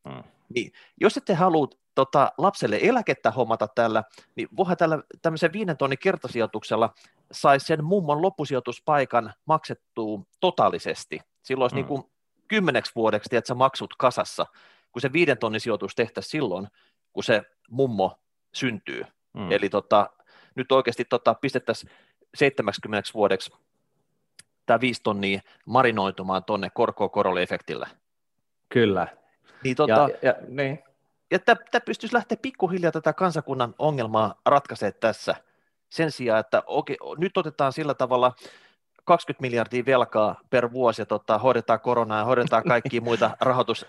Hmm. 0.09 0.25
Niin, 0.55 0.73
jos 1.01 1.17
ette 1.17 1.35
halua 1.35 1.69
tota, 1.95 2.33
lapselle 2.39 2.79
eläkettä 2.83 3.31
hommata 3.31 3.69
tällä, 3.69 4.05
niin 4.37 4.49
voihan 4.57 4.77
tällä 4.77 5.03
tämmöisen 5.23 5.53
viiden 5.53 5.77
tonnin 5.77 5.99
kertasijoituksella 5.99 6.95
saisi 7.33 7.67
sen 7.67 7.85
mummon 7.85 8.23
loppusijoituspaikan 8.23 9.35
maksettua 9.45 10.21
totaalisesti. 10.41 11.21
Silloin 11.43 11.65
olisi 11.65 11.75
hmm. 11.75 11.79
niin 11.79 11.87
kuin 11.89 12.13
kymmeneksi 12.49 12.93
vuodeksi 12.97 13.37
että 13.37 13.55
maksut 13.55 13.95
kasassa, 13.99 14.47
kun 14.93 15.03
se 15.03 15.13
viiden 15.13 15.39
tonnin 15.39 15.61
sijoitus 15.61 15.95
tehtäisiin 15.95 16.31
silloin, 16.31 16.69
kun 17.13 17.25
se 17.25 17.43
mummo 17.71 18.19
syntyy. 18.55 19.05
Hmm. 19.39 19.53
Eli 19.53 19.69
tota, 19.69 20.11
nyt 20.55 20.73
oikeasti 20.73 21.05
tota, 21.05 21.35
pistettäisiin 21.35 21.93
70 22.35 23.11
vuodeksi 23.15 23.53
tämä 24.67 24.81
viisi 24.81 25.03
tonnia 25.03 25.41
marinoitumaan 25.67 26.45
tuonne 26.45 26.71
korkoa 26.71 27.09
korolle 27.09 27.43
efektillä. 27.43 27.87
Kyllä. 28.69 29.09
Niin, 29.65 29.77
tota, 29.77 29.93
ja, 29.93 30.09
ja, 30.23 30.35
niin. 30.49 30.79
ja 31.31 31.39
tämä 31.39 31.81
pystyisi 31.85 32.15
lähteä 32.15 32.39
pikkuhiljaa 32.43 32.93
tätä 32.93 33.13
kansakunnan 33.13 33.75
ongelmaa 33.79 34.35
ratkaisemaan 34.47 34.95
tässä 35.01 35.35
sen 35.89 36.11
sijaan, 36.11 36.41
että 36.41 36.63
okei, 36.67 36.97
nyt 37.19 37.37
otetaan 37.37 37.73
sillä 37.73 37.95
tavalla 37.95 38.33
20 39.05 39.43
miljardia 39.43 39.87
velkaa 39.87 40.41
per 40.51 40.73
vuosi 40.73 41.03
ja 41.03 41.07
tota, 41.07 41.39
hoidetaan 41.39 41.81
koronaa 41.81 42.19
ja 42.19 42.25
hoidetaan 42.25 42.65
kaikkia 42.65 43.01
muita 43.11 43.31
rahoitus. 43.41 43.87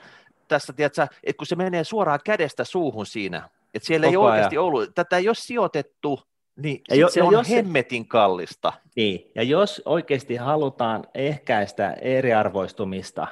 Tässä, 0.48 0.74
tiedätkö, 0.74 1.08
että 1.24 1.38
kun 1.38 1.48
se 1.48 1.56
menee 1.56 1.84
suoraan 1.84 2.20
kädestä 2.26 2.64
suuhun 2.64 3.06
siinä, 3.06 3.50
että 3.74 3.88
siellä 3.88 4.08
Koko 4.08 4.12
ei 4.12 4.18
oikeasti 4.18 4.58
ajan. 4.58 4.66
ollut, 4.66 4.96
tätä 4.96 5.18
ei 5.18 5.30
ole 5.30 5.36
sijoitettu 5.36 6.24
niin, 6.56 6.82
ja 6.90 6.96
jo, 6.96 7.10
se 7.10 7.24
on 7.24 7.34
jos 7.34 7.50
hemmetin 7.50 8.08
kallista. 8.08 8.74
Niin, 8.96 9.32
ja 9.36 9.44
jos 9.44 9.82
oikeasti 9.86 10.36
halutaan 10.36 11.04
ehkäistä 11.14 11.94
eriarvoistumista, 12.02 13.28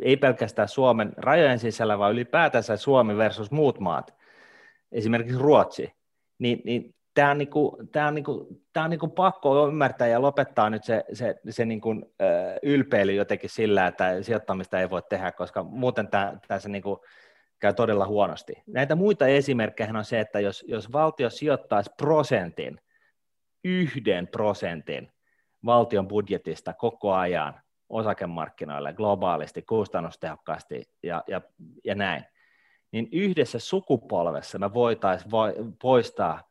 ei 0.00 0.16
pelkästään 0.16 0.68
Suomen 0.68 1.12
rajojen 1.16 1.58
sisällä, 1.58 1.98
vaan 1.98 2.12
ylipäätänsä 2.12 2.76
Suomi 2.76 3.16
versus 3.16 3.50
muut 3.50 3.80
maat, 3.80 4.14
esimerkiksi 4.92 5.38
Ruotsi, 5.38 5.92
niin, 6.38 6.62
niin 6.64 6.94
tämä 7.14 7.30
on, 7.30 7.38
niinku, 7.38 7.78
tää 7.92 8.06
on, 8.06 8.14
niinku, 8.14 8.60
tää 8.72 8.84
on 8.84 8.90
niinku 8.90 9.08
pakko 9.08 9.68
ymmärtää 9.68 10.08
ja 10.08 10.22
lopettaa 10.22 10.70
nyt 10.70 10.84
se, 10.84 11.04
se, 11.12 11.34
se 11.50 11.64
niinku, 11.64 11.94
ylpeily 12.62 13.12
jotenkin 13.12 13.50
sillä, 13.50 13.86
että 13.86 14.22
sijoittamista 14.22 14.80
ei 14.80 14.90
voi 14.90 15.02
tehdä, 15.02 15.32
koska 15.32 15.62
muuten 15.62 16.08
tämä 16.08 16.58
se 16.58 16.68
niinku, 16.68 17.04
käy 17.60 17.74
todella 17.74 18.06
huonosti. 18.06 18.62
Näitä 18.66 18.94
muita 18.94 19.26
esimerkkejä 19.26 19.92
on 19.98 20.04
se, 20.04 20.20
että 20.20 20.40
jos, 20.40 20.64
jos 20.68 20.92
valtio 20.92 21.30
sijoittaisi 21.30 21.90
prosentin, 21.96 22.80
yhden 23.64 24.28
prosentin 24.28 25.12
valtion 25.64 26.08
budjetista 26.08 26.72
koko 26.72 27.12
ajan 27.12 27.60
osakemarkkinoille 27.88 28.92
globaalisti, 28.92 29.62
kustannustehokkaasti 29.62 30.82
ja, 31.02 31.24
ja, 31.28 31.40
ja 31.84 31.94
näin, 31.94 32.24
niin 32.92 33.08
yhdessä 33.12 33.58
sukupolvessa 33.58 34.58
me 34.58 34.74
voitaisiin 34.74 35.30
vo, 35.30 35.42
poistaa 35.82 36.50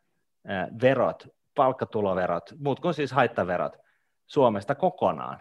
verot, 0.82 1.28
palkkatuloverot, 1.55 2.53
muut 2.60 2.80
kuin 2.80 2.93
siis 2.93 3.12
haittaverot 3.12 3.78
Suomesta 4.28 4.76
kokonaan. 4.76 5.39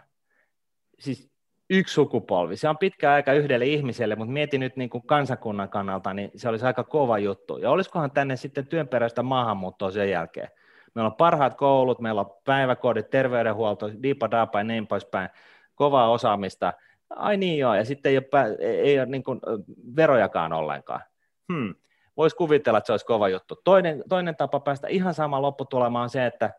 Siis 0.99 1.31
yksi 1.69 1.93
sukupolvi. 1.93 2.55
Se 2.55 2.69
on 2.69 2.77
pitkä 2.77 3.11
aika 3.11 3.33
yhdelle 3.33 3.65
ihmiselle, 3.65 4.15
mutta 4.15 4.31
mieti 4.31 4.57
nyt 4.57 4.75
niin 4.75 4.89
kuin 4.89 5.03
kansakunnan 5.05 5.69
kannalta, 5.69 6.13
niin 6.13 6.31
se 6.35 6.49
olisi 6.49 6.65
aika 6.65 6.83
kova 6.83 7.19
juttu. 7.19 7.57
Ja 7.57 7.71
olisikohan 7.71 8.11
tänne 8.11 8.35
sitten 8.35 8.67
työnperäistä 8.67 9.23
maahanmuuttoa 9.23 9.91
sen 9.91 10.09
jälkeen? 10.09 10.49
Meillä 10.95 11.07
on 11.07 11.15
parhaat 11.15 11.53
koulut, 11.53 11.99
meillä 11.99 12.21
on 12.21 12.33
päiväkodit, 12.45 13.09
terveydenhuolto, 13.09 13.91
diipa 14.03 14.31
daapa 14.31 14.59
ja 14.59 14.63
niin 14.63 14.87
poispäin, 14.87 15.29
kovaa 15.75 16.11
osaamista. 16.11 16.73
Ai 17.09 17.37
niin 17.37 17.57
joo, 17.57 17.75
ja 17.75 17.85
sitten 17.85 18.09
ei 18.11 18.17
ole, 18.17 18.57
ei 18.59 18.99
ole 18.99 19.05
niin 19.05 19.23
kuin 19.23 19.39
verojakaan 19.95 20.53
ollenkaan. 20.53 21.01
Hmm. 21.53 21.75
Voisi 22.17 22.35
kuvitella, 22.35 22.77
että 22.77 22.85
se 22.85 22.93
olisi 22.93 23.05
kova 23.05 23.29
juttu. 23.29 23.55
Toinen, 23.63 24.03
toinen 24.09 24.35
tapa 24.35 24.59
päästä 24.59 24.87
ihan 24.87 25.13
sama 25.13 25.41
lopputulemaan 25.41 26.03
on 26.03 26.09
se, 26.09 26.25
että, 26.25 26.53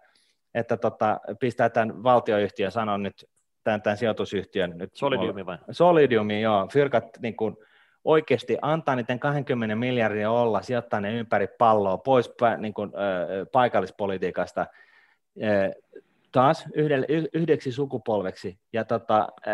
että 0.54 0.76
tota, 0.76 1.20
pistää 1.40 1.70
tämän 1.70 2.02
valtioyhtiön, 2.02 2.72
sanon 2.72 3.02
nyt 3.02 3.28
tämän, 3.64 3.82
tämän 3.82 3.96
sijoitusyhtiön. 3.96 4.78
Nyt 4.78 4.90
Solidiumi 4.94 5.46
vai? 5.46 5.58
Solidiumi, 5.70 6.42
joo. 6.42 6.68
Fyrkat 6.72 7.04
niin 7.22 7.36
kuin, 7.36 7.56
oikeasti 8.04 8.58
antaa 8.62 8.96
niiden 8.96 9.18
20 9.18 9.76
miljardia 9.76 10.30
olla, 10.30 10.62
sijoittaa 10.62 11.00
ne 11.00 11.14
ympäri 11.14 11.46
palloa 11.58 11.98
pois 11.98 12.30
niin 12.58 12.74
kuin, 12.74 12.92
ö, 12.94 13.46
paikallispolitiikasta 13.52 14.66
ö, 15.42 15.72
taas 16.32 16.64
yhdelle, 16.74 17.06
yhdeksi 17.32 17.72
sukupolveksi 17.72 18.58
ja, 18.72 18.84
tota, 18.84 19.28
ö, 19.46 19.50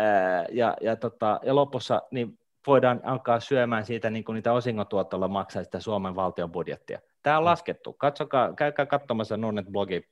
ja, 0.51 0.77
ja, 0.81 0.95
tota, 0.95 1.39
ja 1.43 1.55
lopussa 1.55 2.01
niin 2.11 2.39
voidaan 2.67 3.01
alkaa 3.03 3.39
syömään 3.39 3.85
siitä 3.85 4.09
niin 4.09 4.23
kuin 4.23 4.33
niitä 4.33 4.53
osingotuotolla 4.53 5.27
maksaa 5.27 5.63
sitä 5.63 5.79
Suomen 5.79 6.15
valtion 6.15 6.51
budjettia. 6.51 6.99
Tämä 7.23 7.37
on 7.37 7.43
mm. 7.43 7.45
laskettu. 7.45 7.93
Katsokaa, 7.93 8.53
käykää 8.53 8.85
katsomassa 8.85 9.37
Nordnet 9.37 9.67
blogi 9.71 10.07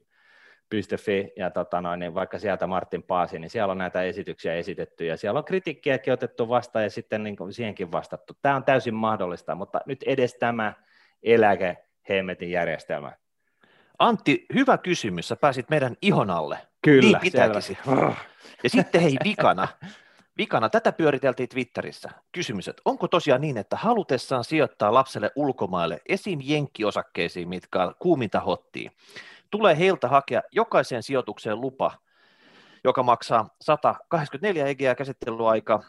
Fi 0.98 1.34
ja 1.38 1.50
tota 1.50 1.82
noin, 1.82 2.00
niin 2.00 2.14
vaikka 2.14 2.40
sieltä 2.40 2.68
Martin 2.68 3.04
Paasi, 3.04 3.40
niin 3.40 3.50
siellä 3.50 3.72
on 3.72 3.78
näitä 3.78 4.04
esityksiä 4.04 4.54
esitetty 4.54 5.06
ja 5.06 5.18
siellä 5.18 5.38
on 5.38 5.46
kritiikkiäkin 5.46 6.14
otettu 6.14 6.50
vastaan 6.50 6.84
ja 6.84 6.90
sitten 6.90 7.24
niin 7.24 7.36
kuin 7.36 7.54
siihenkin 7.54 7.92
vastattu. 7.92 8.34
Tämä 8.42 8.56
on 8.56 8.64
täysin 8.64 8.94
mahdollista, 8.94 9.56
mutta 9.56 9.82
nyt 9.86 10.04
edes 10.04 10.34
tämä 10.34 10.74
eläke 11.24 11.78
hemmetin 12.10 12.52
järjestelmä. 12.52 13.12
Antti, 14.00 14.46
hyvä 14.54 14.78
kysymys. 14.78 15.28
Sä 15.28 15.36
pääsit 15.36 15.70
meidän 15.70 15.96
ihon 16.02 16.30
alle. 16.30 16.58
Kyllä, 16.82 17.20
niin 17.22 17.32
selvästi. 17.32 17.78
Ja 18.64 18.70
sitten 18.70 19.02
hei 19.02 19.18
vikana, 19.24 19.68
Vikana, 20.38 20.70
tätä 20.70 20.92
pyöriteltiin 20.92 21.50
Twitterissä. 21.50 22.10
Kysymys, 22.32 22.68
että 22.68 22.82
onko 22.86 23.08
tosiaan 23.08 23.42
niin, 23.42 23.58
että 23.58 23.76
halutessaan 23.76 24.44
sijoittaa 24.44 24.94
lapselle 24.94 25.32
ulkomaille 25.36 26.02
esim. 26.10 26.40
jenkkiosakkeisiin, 26.44 27.50
mitkä 27.50 27.92
kuuminta 28.00 28.40
hottiin, 28.40 28.92
tulee 29.52 29.78
heiltä 29.78 30.08
hakea 30.08 30.42
jokaiseen 30.52 31.04
sijoitukseen 31.04 31.62
lupa, 31.62 31.92
joka 32.84 33.04
maksaa 33.04 33.50
184 33.62 34.66
egeä 34.66 34.96
käsittelyaika, 34.96 35.84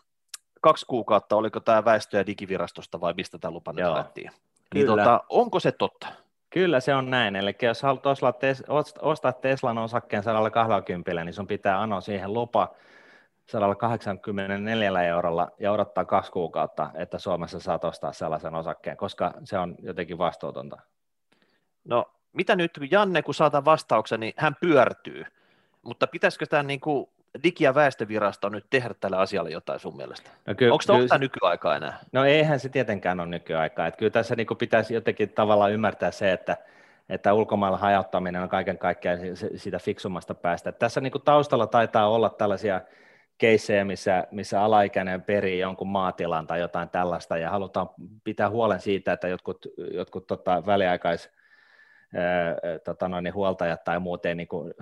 kaksi 0.61 0.87
kuukautta, 0.87 1.37
oliko 1.37 1.61
tämä 1.61 1.85
väestö- 1.85 2.17
ja 2.17 2.27
digivirastosta 2.27 3.01
vai 3.01 3.15
mistä 3.17 3.39
tämä 3.39 3.53
lupa 3.53 3.73
nyt 3.73 3.85
haettiin. 3.85 4.31
Niin 4.75 4.87
tota, 4.87 5.25
onko 5.29 5.61
se 5.61 5.73
totta? 5.73 6.07
Kyllä 6.51 6.81
se 6.81 6.95
on 6.95 7.11
näin, 7.11 7.37
eli 7.37 7.57
jos 7.63 7.83
haluat 7.83 8.07
ostaa, 8.07 8.33
tes, 8.33 8.63
ostaa 9.01 9.33
Teslan 9.33 9.79
osakkeen 9.79 10.23
120, 10.23 11.25
niin 11.25 11.35
sun 11.35 11.47
pitää 11.47 11.81
anoa 11.83 12.01
siihen 12.01 12.33
lupa 12.33 12.75
184 13.47 15.03
eurolla 15.03 15.49
ja 15.61 15.73
odottaa 15.73 16.05
kaksi 16.05 16.33
kuukautta, 16.33 16.91
että 16.95 17.19
Suomessa 17.19 17.61
saat 17.61 17.85
ostaa 17.85 18.13
sellaisen 18.13 18.55
osakkeen, 18.55 18.97
koska 18.97 19.35
se 19.45 19.59
on 19.59 19.75
jotenkin 19.83 20.19
vastuutonta. 20.19 20.77
No 21.85 22.05
mitä 22.37 22.57
nyt 22.57 22.71
Janne, 22.91 23.23
kun 23.23 23.35
saatan 23.35 23.65
vastauksen, 23.65 24.21
niin 24.21 24.35
hän 24.37 24.57
pyörtyy, 24.61 25.25
mutta 25.83 26.07
pitäisikö 26.07 26.47
tämä 26.47 26.63
niin 26.63 26.81
kuin 26.81 27.09
Digi- 27.43 27.65
ja 27.65 27.75
väestövirasto 27.75 28.49
nyt 28.49 28.67
tehdä 28.71 28.95
tällä 29.01 29.19
asialle 29.19 29.51
jotain 29.51 29.81
sun 29.81 29.97
mielestä? 29.97 30.31
No 30.47 30.55
ky- 30.55 30.71
Onko 30.71 30.85
tämä 31.09 31.19
nykyaikaa 31.19 31.77
enää? 31.77 31.99
No 32.13 32.25
eihän 32.25 32.61
se 32.61 32.69
tietenkään 32.69 33.21
ole 33.21 33.29
nykyaikaa. 33.29 33.87
Että 33.87 33.99
kyllä 33.99 34.11
tässä 34.11 34.37
niin 34.37 34.47
kuin 34.47 34.59
pitäisi 34.59 34.95
jotenkin 34.95 35.29
tavallaan 35.29 35.73
ymmärtää 35.73 36.11
se, 36.11 36.33
että, 36.33 36.57
että 37.09 37.35
ulkomailla 37.35 37.79
hajauttaminen 37.79 38.43
on 38.43 38.49
kaiken 38.49 38.79
kaikkiaan 38.79 39.19
sitä 39.57 39.79
fiksumasta 39.79 40.35
päästä. 40.35 40.71
Että 40.71 40.79
tässä 40.79 41.01
niin 41.01 41.13
kuin 41.13 41.23
taustalla 41.23 41.67
taitaa 41.67 42.09
olla 42.09 42.31
tällaisia 42.31 42.81
keissejä, 43.39 43.85
missä, 43.85 44.27
missä 44.31 44.63
alaikäinen 44.63 45.23
perii 45.23 45.59
jonkun 45.59 45.89
maatilan 45.89 46.47
tai 46.47 46.61
jotain 46.61 46.89
tällaista, 46.89 47.39
ja 47.39 47.51
halutaan 47.51 47.89
pitää 48.25 48.51
huolen 48.51 48.81
siitä, 48.81 49.13
että 49.13 49.29
jotkut, 49.29 49.67
jotkut 49.93 50.27
tota, 50.27 50.67
väliaikais 50.67 51.31
tota 52.85 53.09
noin, 53.09 53.25
niin 53.25 53.35
huoltajat 53.35 53.85
tai 53.85 54.01
muut 54.01 54.27
ei 54.27 54.35
niin 54.35 54.49
kuin, 54.49 54.75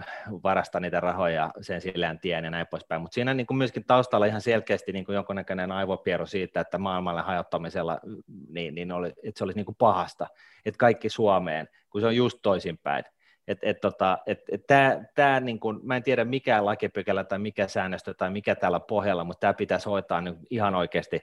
varasta 0.43 0.81
niitä 0.81 1.01
rahoja 1.01 1.51
sen 1.61 1.81
sillään 1.81 2.19
tien 2.19 2.45
ja 2.45 2.51
näin 2.51 2.67
poispäin. 2.67 3.03
Mutta 3.03 3.15
siinä 3.15 3.35
niin 3.35 3.47
kuin 3.47 3.59
myöskin 3.59 3.85
taustalla 3.85 4.27
ihan 4.27 4.41
selkeästi 4.41 4.93
niin 4.93 5.05
kuin 5.05 5.15
jonkunnäköinen 5.15 5.73
aivopieru 5.73 6.27
siitä, 6.27 6.61
että 6.61 6.79
maailmalle 6.79 7.23
hajottamisella 7.23 8.01
niin, 8.49 8.75
niin 8.75 8.93
oli, 8.93 9.09
että 9.09 9.39
se 9.39 9.45
olisi 9.45 9.59
niin 9.59 9.67
kuin 9.67 9.77
pahasta, 9.79 10.27
että 10.67 10.79
kaikki 10.79 11.09
Suomeen, 11.09 11.69
kun 11.91 12.01
se 12.01 12.07
on 12.07 12.17
just 12.17 12.39
toisinpäin. 12.43 13.05
Et, 13.49 13.59
et, 13.63 13.81
tota, 13.81 14.19
et, 14.27 14.41
et 14.53 14.67
tää, 14.67 15.05
tää 15.15 15.41
niin 15.41 15.61
kun, 15.61 15.81
mä 15.83 15.97
en 15.97 16.03
tiedä 16.03 16.25
mikä 16.25 16.65
lakipykälä 16.65 17.25
tai 17.25 17.39
mikä 17.39 17.69
säännöstö 17.69 18.15
tai 18.15 18.31
mikä 18.31 18.55
täällä 18.55 18.81
pohjalla, 18.81 19.25
mutta 19.25 19.41
tämä 19.41 19.55
pitäisi 19.55 19.89
hoitaa 19.89 20.21
nyt 20.21 20.37
ihan 20.51 20.75
oikeasti 20.75 21.21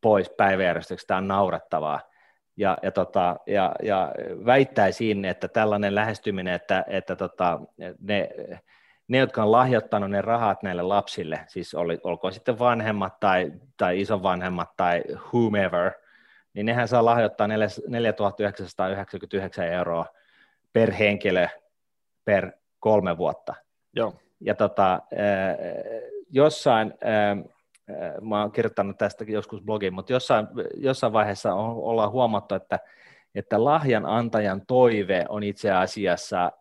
pois 0.00 0.30
päiväjärjestyksestä, 0.30 1.08
tämä 1.08 1.18
on 1.18 1.28
naurettavaa 1.28 2.11
ja, 2.56 2.78
ja, 2.82 2.92
tota, 2.92 3.36
ja, 3.46 3.74
ja 3.82 4.12
väittäisin, 4.46 5.24
että 5.24 5.48
tällainen 5.48 5.94
lähestyminen, 5.94 6.54
että, 6.54 6.84
että 6.86 7.16
tota, 7.16 7.60
ne, 8.00 8.28
ne, 9.08 9.18
jotka 9.18 9.42
on 9.42 9.52
lahjoittanut 9.52 10.10
ne 10.10 10.22
rahat 10.22 10.62
näille 10.62 10.82
lapsille, 10.82 11.40
siis 11.48 11.74
oli, 11.74 11.98
olkoon 12.04 12.32
sitten 12.32 12.58
vanhemmat 12.58 13.20
tai, 13.20 13.52
tai 13.76 14.00
isovanhemmat 14.00 14.76
tai 14.76 15.02
whomever, 15.32 15.92
niin 16.54 16.66
nehän 16.66 16.88
saa 16.88 17.04
lahjoittaa 17.04 17.48
4999 17.48 19.68
euroa 19.68 20.06
per 20.72 20.92
henkilö 20.92 21.48
per 22.24 22.52
kolme 22.80 23.18
vuotta. 23.18 23.54
Joo. 23.96 24.14
Ja 24.40 24.54
tota, 24.54 25.02
jossain 26.30 26.94
mä 28.20 28.40
oon 28.40 28.52
kirjoittanut 28.52 28.98
tästä 28.98 29.24
joskus 29.28 29.62
blogin, 29.62 29.94
mutta 29.94 30.12
jossain, 30.12 30.46
jossain 30.76 31.12
vaiheessa 31.12 31.54
on, 31.54 31.76
ollaan 31.76 32.10
huomattu, 32.10 32.54
että, 32.54 32.78
että 33.34 33.64
lahjan 33.64 34.06
antajan 34.06 34.62
toive 34.66 35.24
on 35.28 35.42
itse 35.42 35.70
asiassa 35.70 36.52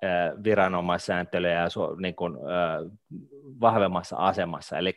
viranomaissääntelyä 0.43 1.51
ja 1.51 1.67
niin 2.01 2.15
kuin, 2.15 2.37
vahvemmassa 3.61 4.15
asemassa. 4.15 4.77
Eli 4.77 4.93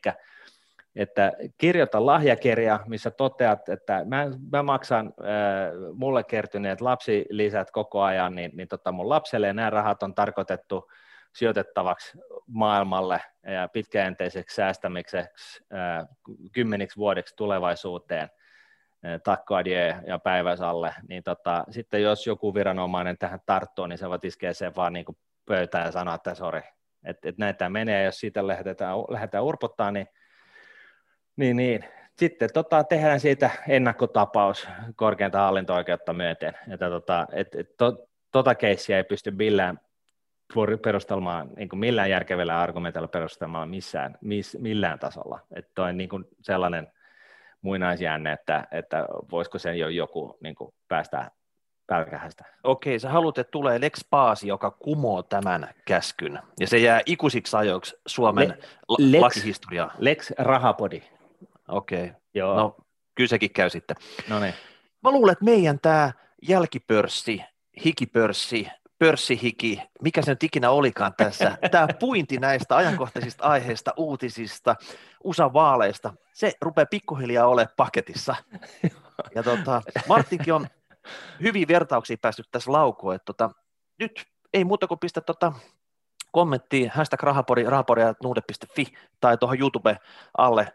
että 0.96 1.32
kirjoita 1.58 2.06
lahjakirja, 2.06 2.80
missä 2.86 3.10
toteat, 3.10 3.68
että 3.68 4.04
mä, 4.04 4.26
mä 4.52 4.62
maksan 4.62 5.06
äh, 5.06 5.72
mulle 5.94 6.24
kertyneet 6.24 6.80
lapsilisät 6.80 7.70
koko 7.70 8.02
ajan, 8.02 8.34
niin, 8.34 8.50
niin 8.54 8.68
tota 8.68 8.92
mun 8.92 9.08
lapselle 9.08 9.46
ja 9.46 9.52
nämä 9.52 9.70
rahat 9.70 10.02
on 10.02 10.14
tarkoitettu 10.14 10.90
sijoitettavaksi 11.34 12.18
maailmalle 12.46 13.20
ja 13.46 13.68
pitkäjänteiseksi 13.68 14.56
säästämiseksi 14.56 15.64
kymmeniksi 16.52 16.96
vuodeksi 16.96 17.36
tulevaisuuteen, 17.36 18.28
takkoadie 19.24 19.96
ja 20.06 20.18
päiväsalle, 20.18 20.94
niin 21.08 21.22
tota, 21.22 21.64
sitten 21.70 22.02
jos 22.02 22.26
joku 22.26 22.54
viranomainen 22.54 23.18
tähän 23.18 23.40
tarttuu, 23.46 23.86
niin 23.86 23.98
se 23.98 24.10
voi 24.10 24.18
iskeä 24.22 24.52
sen 24.52 24.76
vaan 24.76 24.92
niin 24.92 25.04
kuin 25.04 25.18
pöytään 25.46 25.86
ja 25.86 25.92
sanoa, 25.92 26.14
että 26.14 26.34
sori, 26.34 26.60
että 27.04 27.28
et 27.28 27.38
näitä 27.38 27.70
menee, 27.70 28.04
jos 28.04 28.20
siitä 28.20 28.46
lähdetään, 28.46 28.98
lähdetään 28.98 29.44
urpottaa, 29.44 29.90
niin, 29.90 30.06
niin, 31.36 31.56
niin. 31.56 31.84
sitten 32.18 32.48
tota, 32.54 32.84
tehdään 32.84 33.20
siitä 33.20 33.50
ennakkotapaus 33.68 34.68
korkeinta 34.96 35.38
hallinto-oikeutta 35.38 36.12
myöten, 36.12 36.54
että 36.70 36.88
tota, 36.88 37.26
et, 37.32 37.54
et, 37.54 37.76
to, 37.76 38.06
tota 38.32 38.54
keissiä 38.54 38.96
ei 38.96 39.04
pysty 39.04 39.30
millään 39.30 39.80
perustelmaan 40.82 41.50
niin 41.56 41.68
kuin 41.68 41.80
millään 41.80 42.10
järkevällä 42.10 42.60
argumentilla 42.60 43.08
perustelmaan 43.08 43.68
missään, 43.68 44.18
miss, 44.20 44.56
millään 44.58 44.98
tasolla. 44.98 45.40
Että 45.56 45.82
on 45.82 45.96
niin 45.96 46.08
kuin 46.08 46.24
sellainen 46.40 46.92
muinaisjänne, 47.62 48.32
että, 48.32 48.66
että 48.70 49.06
voisiko 49.30 49.58
sen 49.58 49.78
jo 49.78 49.88
joku 49.88 50.38
niin 50.42 50.54
kuin 50.54 50.74
päästä 50.88 51.30
pälkähästä. 51.86 52.44
Okei, 52.62 52.98
sä 52.98 53.10
haluat, 53.10 53.38
että 53.38 53.50
tulee 53.50 53.80
Lex 53.80 54.04
Paasi, 54.10 54.48
joka 54.48 54.70
kumoo 54.70 55.22
tämän 55.22 55.68
käskyn, 55.84 56.38
ja 56.60 56.66
se 56.66 56.78
jää 56.78 57.00
ikuisiksi 57.06 57.56
ajoiksi 57.56 57.96
Suomen 58.06 58.48
Le- 58.48 58.56
Lex, 58.98 59.20
lakihistoriaan. 59.20 59.90
Lex 59.98 60.30
Rahapodi. 60.38 61.02
Okei, 61.68 62.12
Joo. 62.34 62.56
no 62.56 62.76
kyllä 63.14 63.28
sekin 63.28 63.50
käy 63.50 63.70
sitten. 63.70 63.96
No 64.28 64.40
niin. 64.40 64.54
Mä 65.02 65.10
luulen, 65.10 65.32
että 65.32 65.44
meidän 65.44 65.78
tämä 65.82 66.12
jälkipörssi, 66.48 67.44
hikipörssi, 67.84 68.68
pörssihiki, 68.98 69.82
mikä 70.02 70.22
se 70.22 70.30
nyt 70.30 70.42
ikinä 70.42 70.70
olikaan 70.70 71.14
tässä, 71.16 71.58
tämä 71.70 71.88
puinti 72.00 72.38
näistä 72.38 72.76
ajankohtaisista 72.76 73.44
aiheista, 73.44 73.94
uutisista, 73.96 74.76
USA-vaaleista, 75.24 76.14
se 76.32 76.52
rupeaa 76.60 76.86
pikkuhiljaa 76.86 77.46
olemaan 77.46 77.74
paketissa. 77.76 78.36
Ja 79.34 79.42
tota, 79.42 79.82
Martinkin 80.08 80.54
on 80.54 80.66
hyvin 81.42 81.68
vertauksia 81.68 82.16
päässyt 82.22 82.48
tässä 82.50 82.72
laukoon, 82.72 83.14
että 83.14 83.24
tota, 83.24 83.50
nyt 83.98 84.26
ei 84.52 84.64
muuta 84.64 84.86
kuin 84.86 85.00
pistä 85.00 85.20
tota 85.20 85.52
kommenttiin 86.32 86.90
hashtag 86.90 87.22
rahapori, 87.22 87.64
rahapori.nuude.fi 87.64 88.86
tai 89.20 89.38
tuohon 89.38 89.58
YouTube 89.58 89.98
alle 90.38 90.72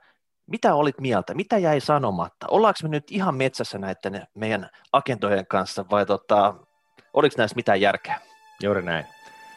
Mitä 0.47 0.75
olit 0.75 0.99
mieltä? 0.99 1.33
Mitä 1.33 1.57
jäi 1.57 1.79
sanomatta? 1.79 2.47
Ollaanko 2.47 2.79
me 2.83 2.89
nyt 2.89 3.11
ihan 3.11 3.35
metsässä 3.35 3.77
näiden 3.77 4.27
meidän 4.33 4.69
agentojen 4.91 5.47
kanssa 5.47 5.85
vai 5.91 6.05
tota, 6.05 6.55
oliko 7.13 7.35
näissä 7.37 7.55
mitään 7.55 7.81
järkeä? 7.81 8.19
Juuri 8.63 8.81
näin. 8.81 9.05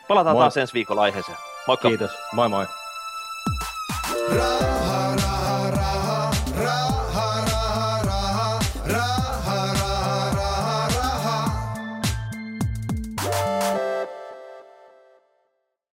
Palataan 0.08 0.36
moi. 0.36 0.42
taas 0.42 0.56
ensi 0.56 0.74
viikolla 0.74 1.02
aiheeseen. 1.02 1.38
Moikka. 1.66 1.88
Kiitos. 1.88 2.10
Moi 2.32 2.48
moi. 2.48 2.66
Ra- 4.30 4.81